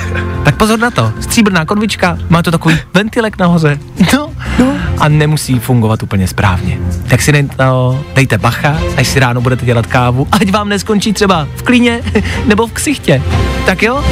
Tak 0.44 0.56
pozor 0.56 0.78
na 0.78 0.90
to. 0.90 1.12
Stříbrná 1.20 1.64
konvička, 1.64 2.18
má 2.28 2.42
to 2.42 2.50
takový 2.50 2.78
ventilek 2.94 3.38
nahoře. 3.38 3.78
No, 4.12 4.30
no. 4.58 4.66
A 4.98 5.08
nemusí 5.08 5.58
fungovat 5.58 6.02
úplně 6.02 6.28
správně. 6.28 6.78
Tak 7.08 7.22
si 7.22 7.32
dej, 7.32 7.48
no, 7.58 8.04
dejte 8.14 8.38
bacha, 8.38 8.78
až 8.96 9.08
si 9.08 9.20
ráno 9.20 9.40
budete 9.40 9.66
dělat 9.66 9.86
kávu, 9.86 10.28
ať 10.32 10.50
vám 10.50 10.68
neskončí 10.68 11.12
třeba 11.12 11.48
v 11.56 11.62
klíně 11.62 12.00
nebo 12.46 12.66
v 12.66 12.72
ksichtě. 12.72 13.22
Tak 13.66 13.82
jo? 13.82 14.04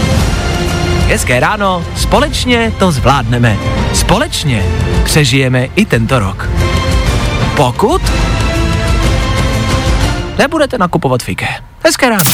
Hezké 1.08 1.40
ráno, 1.40 1.84
společně 1.96 2.72
to 2.78 2.92
zvládneme. 2.92 3.56
Společně 3.92 4.64
přežijeme 5.04 5.68
i 5.76 5.86
tento 5.86 6.18
rok. 6.18 6.48
Pokud 7.56 8.02
nebudete 10.42 10.78
nakupovat 10.78 11.22
fike. 11.22 11.46
Hezké 11.84 12.08
ráno. 12.08 12.30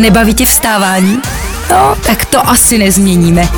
Nebaví 0.00 0.34
tě 0.34 0.46
vstávání? 0.46 1.22
No, 1.70 1.96
tak 2.06 2.24
to 2.24 2.48
asi 2.48 2.78
nezměníme. 2.78 3.48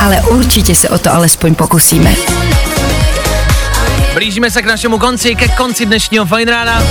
Ale 0.00 0.20
určitě 0.20 0.74
se 0.74 0.88
o 0.88 0.98
to 0.98 1.12
alespoň 1.14 1.54
pokusíme. 1.54 2.14
Blížíme 4.14 4.50
se 4.50 4.62
k 4.62 4.66
našemu 4.66 4.98
konci, 4.98 5.34
ke 5.34 5.48
konci 5.48 5.86
dnešního 5.86 6.26
fajn 6.26 6.48
rána. 6.48 6.82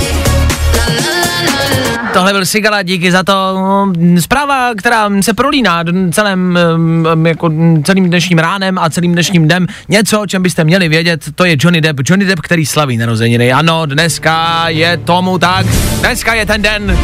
Tohle 2.12 2.32
byl 2.32 2.46
Sigala, 2.46 2.82
díky 2.82 3.12
za 3.12 3.22
to. 3.22 3.32
Zpráva, 4.20 4.74
která 4.74 5.10
se 5.20 5.34
prolíná 5.34 5.84
celém, 6.10 6.58
jako 7.26 7.50
celým 7.84 8.08
dnešním 8.08 8.38
ránem 8.38 8.78
a 8.78 8.90
celým 8.90 9.12
dnešním 9.12 9.44
dnem. 9.44 9.66
Něco, 9.88 10.20
o 10.20 10.26
čem 10.26 10.42
byste 10.42 10.64
měli 10.64 10.88
vědět, 10.88 11.20
to 11.34 11.44
je 11.44 11.56
Johnny 11.60 11.80
Depp. 11.80 12.00
Johnny 12.08 12.24
Depp, 12.24 12.40
který 12.40 12.66
slaví 12.66 12.96
narozeniny. 12.96 13.52
Ano, 13.52 13.86
dneska 13.86 14.68
je 14.68 14.96
tomu 14.96 15.38
tak. 15.38 15.66
Dneska 16.00 16.34
je 16.34 16.46
ten 16.46 16.62
den. 16.62 16.98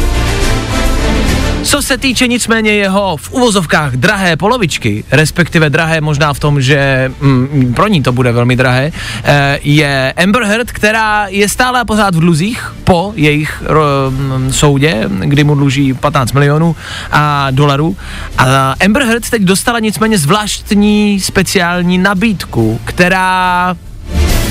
Co 1.69 1.81
se 1.81 1.97
týče 1.97 2.27
nicméně 2.27 2.71
jeho 2.71 3.17
v 3.17 3.31
uvozovkách 3.31 3.93
drahé 3.93 4.37
polovičky, 4.37 5.03
respektive 5.11 5.69
drahé 5.69 6.01
možná 6.01 6.33
v 6.33 6.39
tom, 6.39 6.61
že 6.61 7.11
mm, 7.21 7.73
pro 7.75 7.87
ní 7.87 8.03
to 8.03 8.11
bude 8.11 8.31
velmi 8.31 8.55
drahé, 8.55 8.91
eh, 9.23 9.59
je 9.63 10.13
Amber 10.23 10.43
Heard, 10.43 10.71
která 10.71 11.27
je 11.27 11.49
stále 11.49 11.85
pořád 11.85 12.15
v 12.15 12.19
dluzích 12.19 12.73
po 12.83 13.13
jejich 13.15 13.63
ro, 13.65 13.83
mm, 14.09 14.53
soudě, 14.53 15.09
kdy 15.19 15.43
mu 15.43 15.55
dluží 15.55 15.93
15 15.93 16.31
milionů 16.31 16.75
a 17.11 17.47
dolarů. 17.51 17.97
A 18.37 18.75
Amber 18.85 19.03
Heard 19.03 19.29
teď 19.29 19.41
dostala 19.41 19.79
nicméně 19.79 20.17
zvláštní 20.17 21.19
speciální 21.19 21.97
nabídku, 21.97 22.79
která 22.83 23.75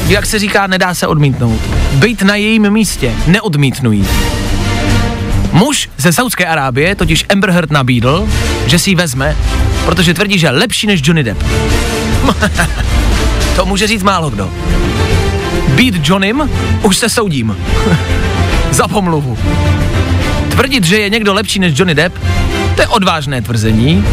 jak 0.08 0.26
se 0.26 0.38
říká, 0.38 0.66
nedá 0.66 0.94
se 0.94 1.06
odmítnout. 1.06 1.60
Být 1.92 2.22
na 2.22 2.34
jejím 2.34 2.70
místě, 2.70 3.12
neodmítnují. 3.26 4.06
Muž 5.52 5.88
ze 5.96 6.12
Saudské 6.12 6.46
Arábie 6.46 6.94
totiž 6.94 7.24
Amber 7.28 7.50
Heard 7.50 7.70
nabídl, 7.70 8.28
že 8.66 8.78
si 8.78 8.90
ji 8.90 8.96
vezme, 8.96 9.36
protože 9.84 10.14
tvrdí, 10.14 10.38
že 10.38 10.46
je 10.46 10.50
lepší 10.50 10.86
než 10.86 11.00
Johnny 11.04 11.24
Depp. 11.24 11.42
to 13.56 13.66
může 13.66 13.86
říct 13.86 14.02
málo 14.02 14.30
kdo. 14.30 14.50
Být 15.68 16.08
Johnnym 16.08 16.50
už 16.82 16.96
se 16.96 17.08
soudím. 17.08 17.56
Za 18.70 18.88
pomluvu. 18.88 19.38
Tvrdit, 20.50 20.84
že 20.84 20.98
je 20.98 21.10
někdo 21.10 21.34
lepší 21.34 21.58
než 21.58 21.78
Johnny 21.78 21.94
Depp, 21.94 22.18
to 22.74 22.82
je 22.82 22.88
odvážné 22.88 23.42
tvrzení. 23.42 24.04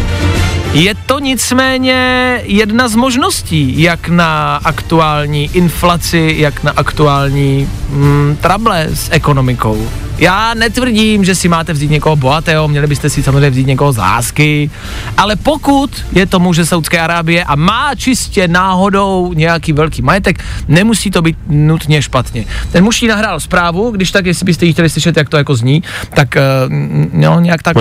Je 0.76 0.96
to 1.06 1.20
nicméně 1.20 2.42
jedna 2.44 2.88
z 2.88 2.96
možností, 2.96 3.82
jak 3.82 4.10
na 4.10 4.60
aktuální 4.64 5.50
inflaci, 5.54 6.36
jak 6.38 6.64
na 6.64 6.72
aktuální 6.76 7.70
mm, 7.90 8.38
trable 8.42 8.88
s 8.94 9.10
ekonomikou. 9.12 9.90
Já 10.18 10.54
netvrdím, 10.54 11.24
že 11.26 11.36
si 11.36 11.48
máte 11.48 11.74
vzít 11.74 11.92
někoho 11.92 12.16
bohatého, 12.16 12.68
měli 12.68 12.88
byste 12.88 13.10
si 13.10 13.24
samozřejmě 13.24 13.50
vzít 13.50 13.68
někoho 13.68 13.92
z 13.92 13.98
lásky, 13.98 14.70
ale 15.18 15.36
pokud 15.36 16.06
je 16.12 16.26
to 16.26 16.40
muže 16.40 16.66
Saudské 16.66 17.00
Arábie 17.00 17.44
a 17.44 17.56
má 17.56 17.96
čistě 17.96 18.48
náhodou 18.48 19.34
nějaký 19.34 19.74
velký 19.74 20.02
majetek, 20.02 20.44
nemusí 20.68 21.12
to 21.12 21.22
být 21.22 21.38
nutně 21.48 22.02
špatně. 22.02 22.46
Ten 22.72 22.84
muž 22.84 23.02
jí 23.02 23.08
nahrál 23.08 23.40
zprávu, 23.40 23.92
když 23.92 24.12
tak, 24.12 24.26
jestli 24.26 24.46
byste 24.46 24.66
jí 24.66 24.74
chtěli 24.74 24.90
slyšet, 24.90 25.18
jak 25.18 25.30
to 25.30 25.38
jako 25.38 25.56
zní, 25.56 25.84
tak 26.14 26.36
uh, 26.36 26.74
no, 27.14 27.40
nějak 27.40 27.64
tak. 27.64 27.76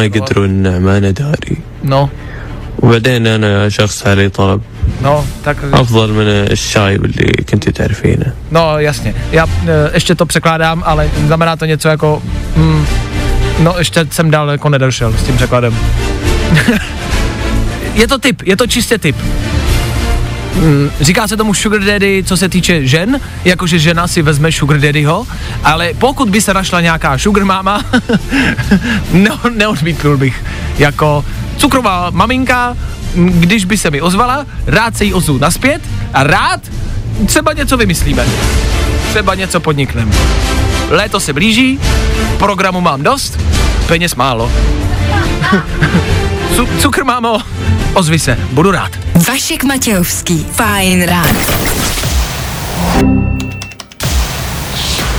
No, 1.82 2.10
وبعدين 2.83 3.27
أنا 3.27 3.69
شخص 3.69 4.07
علي 4.07 4.29
طلب 4.29 4.61
no, 5.03 5.23
tak, 5.45 5.55
أفضل 5.73 6.13
من 6.13 6.27
الشاي 6.27 6.97
واللي 6.97 7.31
كنت 7.49 7.69
تعرفينه 7.69 8.33
no 8.51 8.79
jasně. 8.79 9.13
Já 9.31 9.45
uh, 9.45 9.51
ještě 9.93 10.15
to 10.15 10.25
překládám, 10.25 10.83
ale 10.85 11.09
znamená 11.27 11.55
to 11.55 11.65
něco 11.65 11.89
jako, 11.89 12.21
mm, 12.55 12.85
no 13.59 13.75
ještě 13.77 14.07
jsem 14.11 14.31
dál 14.31 14.49
jako 14.49 14.69
nedošel 14.69 15.13
s 15.13 15.23
tím 15.23 15.35
překladem. 15.35 15.77
je 17.95 18.07
to 18.07 18.17
typ, 18.17 18.41
je 18.45 18.57
to 18.57 18.67
čistě 18.67 18.97
typ. 18.97 19.15
Mm, 20.55 20.89
Říká 21.01 21.27
se 21.27 21.37
tomu 21.37 21.53
sugar 21.53 21.81
daddy, 21.81 22.23
co 22.27 22.37
se 22.37 22.49
týče 22.49 22.85
žen, 22.87 23.19
jakože 23.45 23.79
žena 23.79 24.07
si 24.07 24.21
vezme 24.21 24.51
sugar 24.51 24.79
daddyho, 24.79 25.27
ale 25.63 25.93
pokud 25.97 26.29
by 26.29 26.41
se 26.41 26.53
našla 26.53 26.81
nějaká 26.81 27.17
sugar 27.17 27.45
mama, 27.45 27.83
ne, 29.13 29.29
neodmítnul 29.55 30.17
bych. 30.17 30.43
Jako 30.77 31.25
cukrová 31.56 32.10
maminka, 32.10 32.76
když 33.14 33.64
by 33.64 33.78
se 33.78 33.90
mi 33.90 34.00
ozvala, 34.00 34.46
rád 34.66 34.96
se 34.96 35.04
jí 35.04 35.14
ozvu 35.14 35.38
naspět 35.38 35.82
a 36.14 36.22
rád 36.22 36.60
třeba 37.26 37.52
něco 37.52 37.76
vymyslíme. 37.76 38.26
Třeba 39.10 39.34
něco 39.34 39.60
podnikneme. 39.60 40.12
Léto 40.90 41.20
se 41.20 41.32
blíží, 41.32 41.78
programu 42.38 42.80
mám 42.80 43.02
dost, 43.02 43.38
peněz 43.86 44.14
málo. 44.14 44.50
Cu- 46.56 46.68
cukr, 46.78 47.04
mámo, 47.04 47.38
ozvi 47.94 48.18
se, 48.18 48.38
budu 48.52 48.70
rád. 48.70 48.90
Vašek 49.28 49.64
Matějovský. 49.64 50.46
Fajn 50.52 51.02
ráno. 51.02 51.40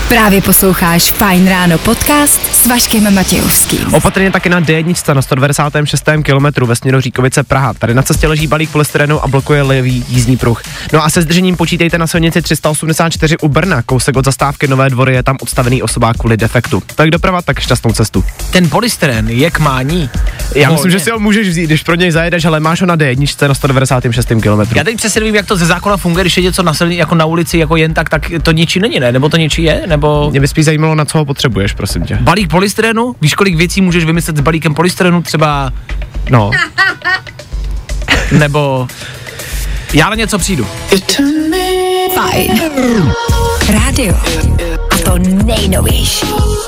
Právě 0.09 0.41
posloucháš 0.41 1.11
Fajn 1.11 1.47
ráno 1.47 1.77
podcast 1.77 2.55
s 2.55 2.67
Vaškem 2.67 3.13
Matějovským. 3.13 3.93
Opatrně 3.93 4.31
taky 4.31 4.49
na 4.49 4.61
D1 4.61 5.13
na 5.13 5.21
196. 5.21 6.09
kilometru 6.23 6.65
ve 6.65 6.75
směru 6.75 7.01
Říkovice 7.01 7.43
Praha. 7.43 7.73
Tady 7.73 7.93
na 7.93 8.01
cestě 8.01 8.27
leží 8.27 8.47
balík 8.47 8.69
polystyrenu 8.69 9.23
a 9.23 9.27
blokuje 9.27 9.61
levý 9.61 10.05
jízdní 10.09 10.37
pruh. 10.37 10.61
No 10.93 11.05
a 11.05 11.09
se 11.09 11.21
zdržením 11.21 11.57
počítejte 11.57 11.97
na 11.97 12.07
silnici 12.07 12.41
384 12.41 13.37
u 13.37 13.47
Brna. 13.47 13.81
Kousek 13.81 14.17
od 14.17 14.25
zastávky 14.25 14.67
Nové 14.67 14.89
dvory 14.89 15.13
je 15.13 15.23
tam 15.23 15.37
odstavený 15.41 15.83
osobák 15.83 16.17
kvůli 16.17 16.37
defektu. 16.37 16.83
Tak 16.95 17.09
doprava, 17.09 17.41
tak 17.41 17.59
šťastnou 17.59 17.93
cestu. 17.93 18.23
Ten 18.51 18.69
polystyren 18.69 19.29
je 19.29 19.51
k 19.51 19.59
mání. 19.59 20.09
Já 20.55 20.71
myslím, 20.71 20.91
že 20.91 20.99
si 20.99 21.11
ho 21.11 21.19
můžeš 21.19 21.49
vzít, 21.49 21.65
když 21.65 21.83
pro 21.83 21.95
něj 21.95 22.11
zajedeš, 22.11 22.45
ale 22.45 22.59
máš 22.59 22.81
ho 22.81 22.87
na 22.87 22.97
D1 22.97 23.47
na 23.47 23.53
196. 23.53 24.27
kilometru. 24.41 24.77
Já 24.77 24.83
teď 24.83 24.97
přesně 24.97 25.19
nevím, 25.21 25.35
jak 25.35 25.45
to 25.45 25.55
ze 25.55 25.65
zákona 25.65 25.97
funguje, 25.97 26.23
když 26.23 26.37
je 26.37 26.43
něco 26.43 26.63
na 26.63 26.73
silni, 26.73 26.97
jako 26.97 27.15
na 27.15 27.25
ulici, 27.25 27.57
jako 27.57 27.75
jen 27.75 27.93
tak, 27.93 28.09
tak 28.09 28.31
to 28.43 28.51
ničí 28.51 28.79
není, 28.79 28.99
ne? 28.99 29.11
Nebo 29.11 29.29
to 29.29 29.37
ničí 29.37 29.63
je? 29.63 29.81
Nebo 29.95 30.29
Mě 30.31 30.39
by 30.39 30.47
spíš 30.47 30.65
zajímalo, 30.65 30.95
na 30.95 31.05
co 31.05 31.17
ho 31.17 31.25
potřebuješ, 31.25 31.73
prosím 31.73 32.03
tě. 32.03 32.17
balík 32.21 32.49
polystyrenu? 32.49 33.15
Víš, 33.21 33.33
kolik 33.33 33.55
věcí 33.55 33.81
můžeš 33.81 34.05
vymyslet 34.05 34.37
s 34.37 34.39
balíkem 34.39 34.73
polystyrenu? 34.73 35.21
Třeba, 35.21 35.71
No, 36.29 36.51
nebo 38.31 38.87
já 39.93 40.09
na 40.09 40.15
něco 40.15 40.37
přijdu. 40.37 40.67
Fajn. 42.15 42.61
Rádio. 43.73 44.13
A 44.91 44.97
to 45.05 45.17
nejnovější. 45.17 46.25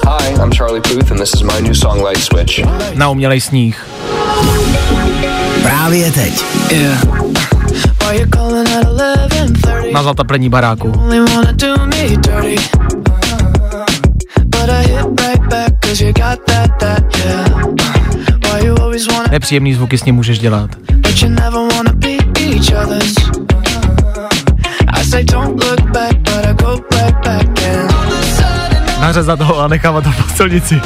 Hi, 0.07 0.33
I'm 0.43 0.51
Charlie 0.57 0.81
Puth, 0.81 1.11
and 1.11 1.19
this 1.19 1.33
is 1.33 1.41
my 1.41 1.61
new 1.61 1.73
song 1.73 2.01
Light 2.07 2.23
Switch. 2.23 2.67
Na 2.95 3.09
umělej 3.09 3.41
sníh. 3.41 3.85
Právě 5.63 6.11
teď. 6.11 6.43
Yeah. 6.71 7.03
Why 8.09 8.19
you 8.19 8.25
calling 8.33 8.69
at 8.69 8.85
11:30? 8.85 9.91
Na 9.93 10.03
zataplení 10.03 10.49
baráku. 10.49 10.91
Nepříjemný 19.31 19.73
zvuky 19.73 19.97
s 19.97 20.05
ním 20.05 20.15
můžeš 20.15 20.39
dělat. 20.39 20.69
but 21.17 21.21
you 21.21 21.29
never 21.29 21.59
wanna 21.73 21.93
be 21.93 22.17
each 22.39 22.71
other's. 22.83 23.15
I 24.87 25.03
say 25.03 25.23
don't 25.23 25.63
look 25.63 25.81
back, 25.91 26.17
but 26.23 26.45
I 26.45 26.53
go 26.53 26.75
right 26.91 27.15
back 27.23 27.47
and 27.63 27.91
Nařezat 29.01 29.41
ho 29.41 29.59
a 29.59 29.67
nechávat 29.67 30.05
ho 30.05 30.11
po 30.11 30.35
silnici. 30.35 30.81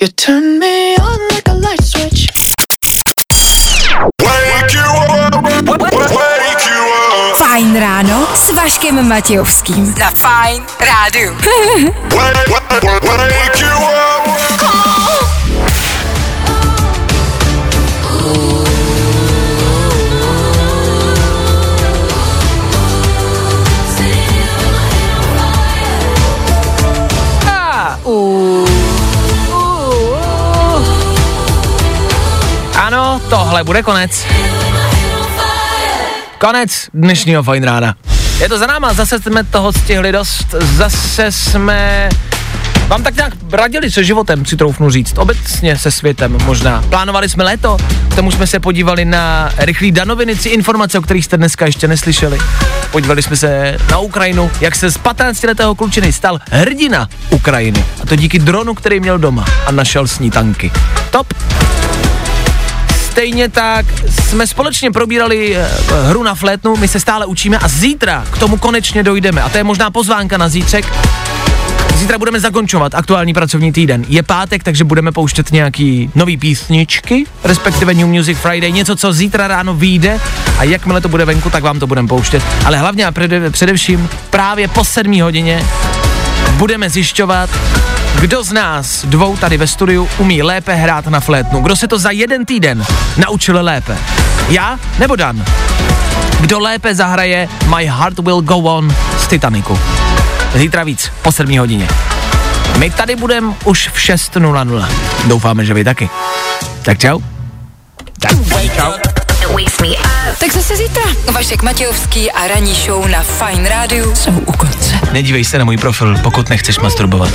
You 0.00 0.06
turn 0.16 0.58
me 0.58 0.96
on 0.96 1.18
like 1.34 1.48
a 1.48 1.54
light 1.54 1.82
switch. 1.82 2.07
Fajn 7.78 7.90
ráno 7.90 8.26
s 8.34 8.50
Vaškem 8.50 9.08
Matějovským. 9.08 9.94
Na 9.98 10.10
Fajn 10.10 10.62
rádiu. 10.80 11.36
Ano, 32.76 33.20
tohle 33.30 33.64
bude 33.64 33.82
konec. 33.82 34.26
Konec 36.38 36.88
dnešního 36.94 37.42
fajn 37.42 37.64
rána. 37.64 37.94
Je 38.40 38.48
to 38.48 38.58
za 38.58 38.66
náma, 38.66 38.92
zase 38.92 39.18
jsme 39.18 39.44
toho 39.44 39.72
stihli 39.72 40.12
dost, 40.12 40.54
zase 40.76 41.32
jsme 41.32 42.08
vám 42.88 43.02
tak 43.02 43.16
nějak 43.16 43.32
radili 43.52 43.90
se 43.90 44.04
životem, 44.04 44.46
si 44.46 44.56
troufnu 44.56 44.90
říct, 44.90 45.18
obecně 45.18 45.78
se 45.78 45.90
světem 45.90 46.38
možná. 46.44 46.84
Plánovali 46.88 47.28
jsme 47.28 47.44
léto, 47.44 47.76
k 48.08 48.14
tomu 48.14 48.30
jsme 48.30 48.46
se 48.46 48.60
podívali 48.60 49.04
na 49.04 49.50
rychlý 49.58 49.92
danoviny, 49.92 50.34
tři 50.34 50.48
informace, 50.48 50.98
o 50.98 51.02
kterých 51.02 51.24
jste 51.24 51.36
dneska 51.36 51.66
ještě 51.66 51.88
neslyšeli. 51.88 52.38
Podívali 52.92 53.22
jsme 53.22 53.36
se 53.36 53.76
na 53.90 53.98
Ukrajinu, 53.98 54.50
jak 54.60 54.76
se 54.76 54.90
z 54.90 54.98
15-letého 54.98 55.74
klučiny 55.74 56.12
stal 56.12 56.40
hrdina 56.50 57.08
Ukrajiny. 57.30 57.84
A 58.02 58.06
to 58.06 58.16
díky 58.16 58.38
dronu, 58.38 58.74
který 58.74 59.00
měl 59.00 59.18
doma 59.18 59.44
a 59.66 59.72
našel 59.72 60.06
s 60.06 60.18
ní 60.18 60.30
tanky. 60.30 60.72
Top. 61.10 61.34
Stejně 63.18 63.48
tak 63.48 63.86
jsme 64.10 64.46
společně 64.46 64.90
probírali 64.90 65.56
eh, 65.56 65.68
hru 66.08 66.22
na 66.22 66.34
flétnu, 66.34 66.76
my 66.76 66.88
se 66.88 67.00
stále 67.00 67.26
učíme 67.26 67.58
a 67.58 67.68
zítra 67.68 68.26
k 68.30 68.38
tomu 68.38 68.56
konečně 68.56 69.02
dojdeme. 69.02 69.42
A 69.42 69.48
to 69.48 69.58
je 69.58 69.64
možná 69.64 69.90
pozvánka 69.90 70.38
na 70.38 70.48
zítřek. 70.48 70.92
Zítra 71.94 72.18
budeme 72.18 72.40
zakončovat 72.40 72.94
aktuální 72.94 73.34
pracovní 73.34 73.72
týden. 73.72 74.04
Je 74.08 74.22
pátek, 74.22 74.64
takže 74.64 74.84
budeme 74.84 75.12
pouštět 75.12 75.52
nějaký 75.52 76.10
nový 76.14 76.36
písničky, 76.36 77.24
respektive 77.44 77.94
New 77.94 78.06
Music 78.06 78.38
Friday, 78.38 78.72
něco, 78.72 78.96
co 78.96 79.12
zítra 79.12 79.48
ráno 79.48 79.74
vyjde 79.74 80.20
a 80.58 80.64
jakmile 80.64 81.00
to 81.00 81.08
bude 81.08 81.24
venku, 81.24 81.50
tak 81.50 81.62
vám 81.62 81.78
to 81.78 81.86
budeme 81.86 82.08
pouštět. 82.08 82.42
Ale 82.64 82.78
hlavně 82.78 83.06
a 83.06 83.12
především 83.50 84.08
právě 84.30 84.68
po 84.68 84.84
sedmí 84.84 85.20
hodině 85.20 85.66
budeme 86.56 86.90
zjišťovat, 86.90 87.50
kdo 88.20 88.44
z 88.44 88.52
nás 88.52 89.04
dvou 89.04 89.36
tady 89.36 89.56
ve 89.56 89.66
studiu 89.66 90.08
umí 90.18 90.42
lépe 90.42 90.74
hrát 90.74 91.06
na 91.06 91.20
flétnu. 91.20 91.60
Kdo 91.60 91.76
se 91.76 91.88
to 91.88 91.98
za 91.98 92.10
jeden 92.10 92.44
týden 92.44 92.84
naučil 93.16 93.58
lépe? 93.60 93.98
Já 94.48 94.78
nebo 94.98 95.16
Dan? 95.16 95.44
Kdo 96.40 96.58
lépe 96.58 96.94
zahraje 96.94 97.48
My 97.76 97.86
Heart 97.86 98.18
Will 98.18 98.40
Go 98.40 98.56
On 98.56 98.94
z 99.18 99.26
Titaniku? 99.26 99.78
Zítra 100.54 100.84
víc, 100.84 101.12
po 101.22 101.32
7 101.32 101.58
hodině. 101.58 101.88
My 102.76 102.90
tady 102.90 103.16
budeme 103.16 103.54
už 103.64 103.88
v 103.88 103.96
6.00. 103.96 104.88
Doufáme, 105.24 105.64
že 105.64 105.74
vy 105.74 105.84
taky. 105.84 106.10
Tak 106.82 106.98
čau. 106.98 107.20
Tak, 108.20 108.32
čau. 108.76 108.92
Tak 110.40 110.52
zase 110.52 110.76
zítra. 110.76 111.02
Vašek 111.32 111.62
Matějovský 111.62 112.32
a 112.32 112.48
ranní 112.48 112.74
show 112.74 113.06
na 113.06 113.22
Fajn 113.22 113.66
rádiu 113.66 114.14
jsou 114.14 114.30
u 114.30 114.52
konce. 114.52 115.00
Nedívej 115.12 115.44
se 115.44 115.58
na 115.58 115.64
můj 115.64 115.76
profil, 115.76 116.18
pokud 116.22 116.48
nechceš 116.48 116.78
masturbovat. 116.78 117.30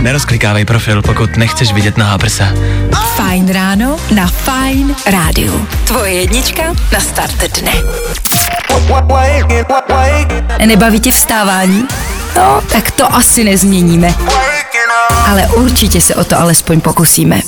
Nerozklikávej 0.00 0.64
profil, 0.64 1.02
pokud 1.02 1.36
nechceš 1.36 1.72
vidět 1.72 1.96
na 1.96 2.18
prsa. 2.18 2.44
Fajn 3.16 3.52
ráno 3.52 3.96
na 4.14 4.26
Fajn 4.26 4.96
rádiu. 5.06 5.66
Tvoje 5.84 6.12
jednička 6.12 6.62
na 6.92 7.00
start 7.00 7.58
dne. 7.60 7.72
Nebaví 10.66 11.00
tě 11.00 11.12
vstávání? 11.12 11.84
No, 12.36 12.62
tak 12.72 12.90
to 12.90 13.14
asi 13.14 13.44
nezměníme. 13.44 14.14
Ale 15.26 15.46
určitě 15.46 16.00
se 16.00 16.14
o 16.14 16.24
to 16.24 16.40
alespoň 16.40 16.80
pokusíme. 16.80 17.40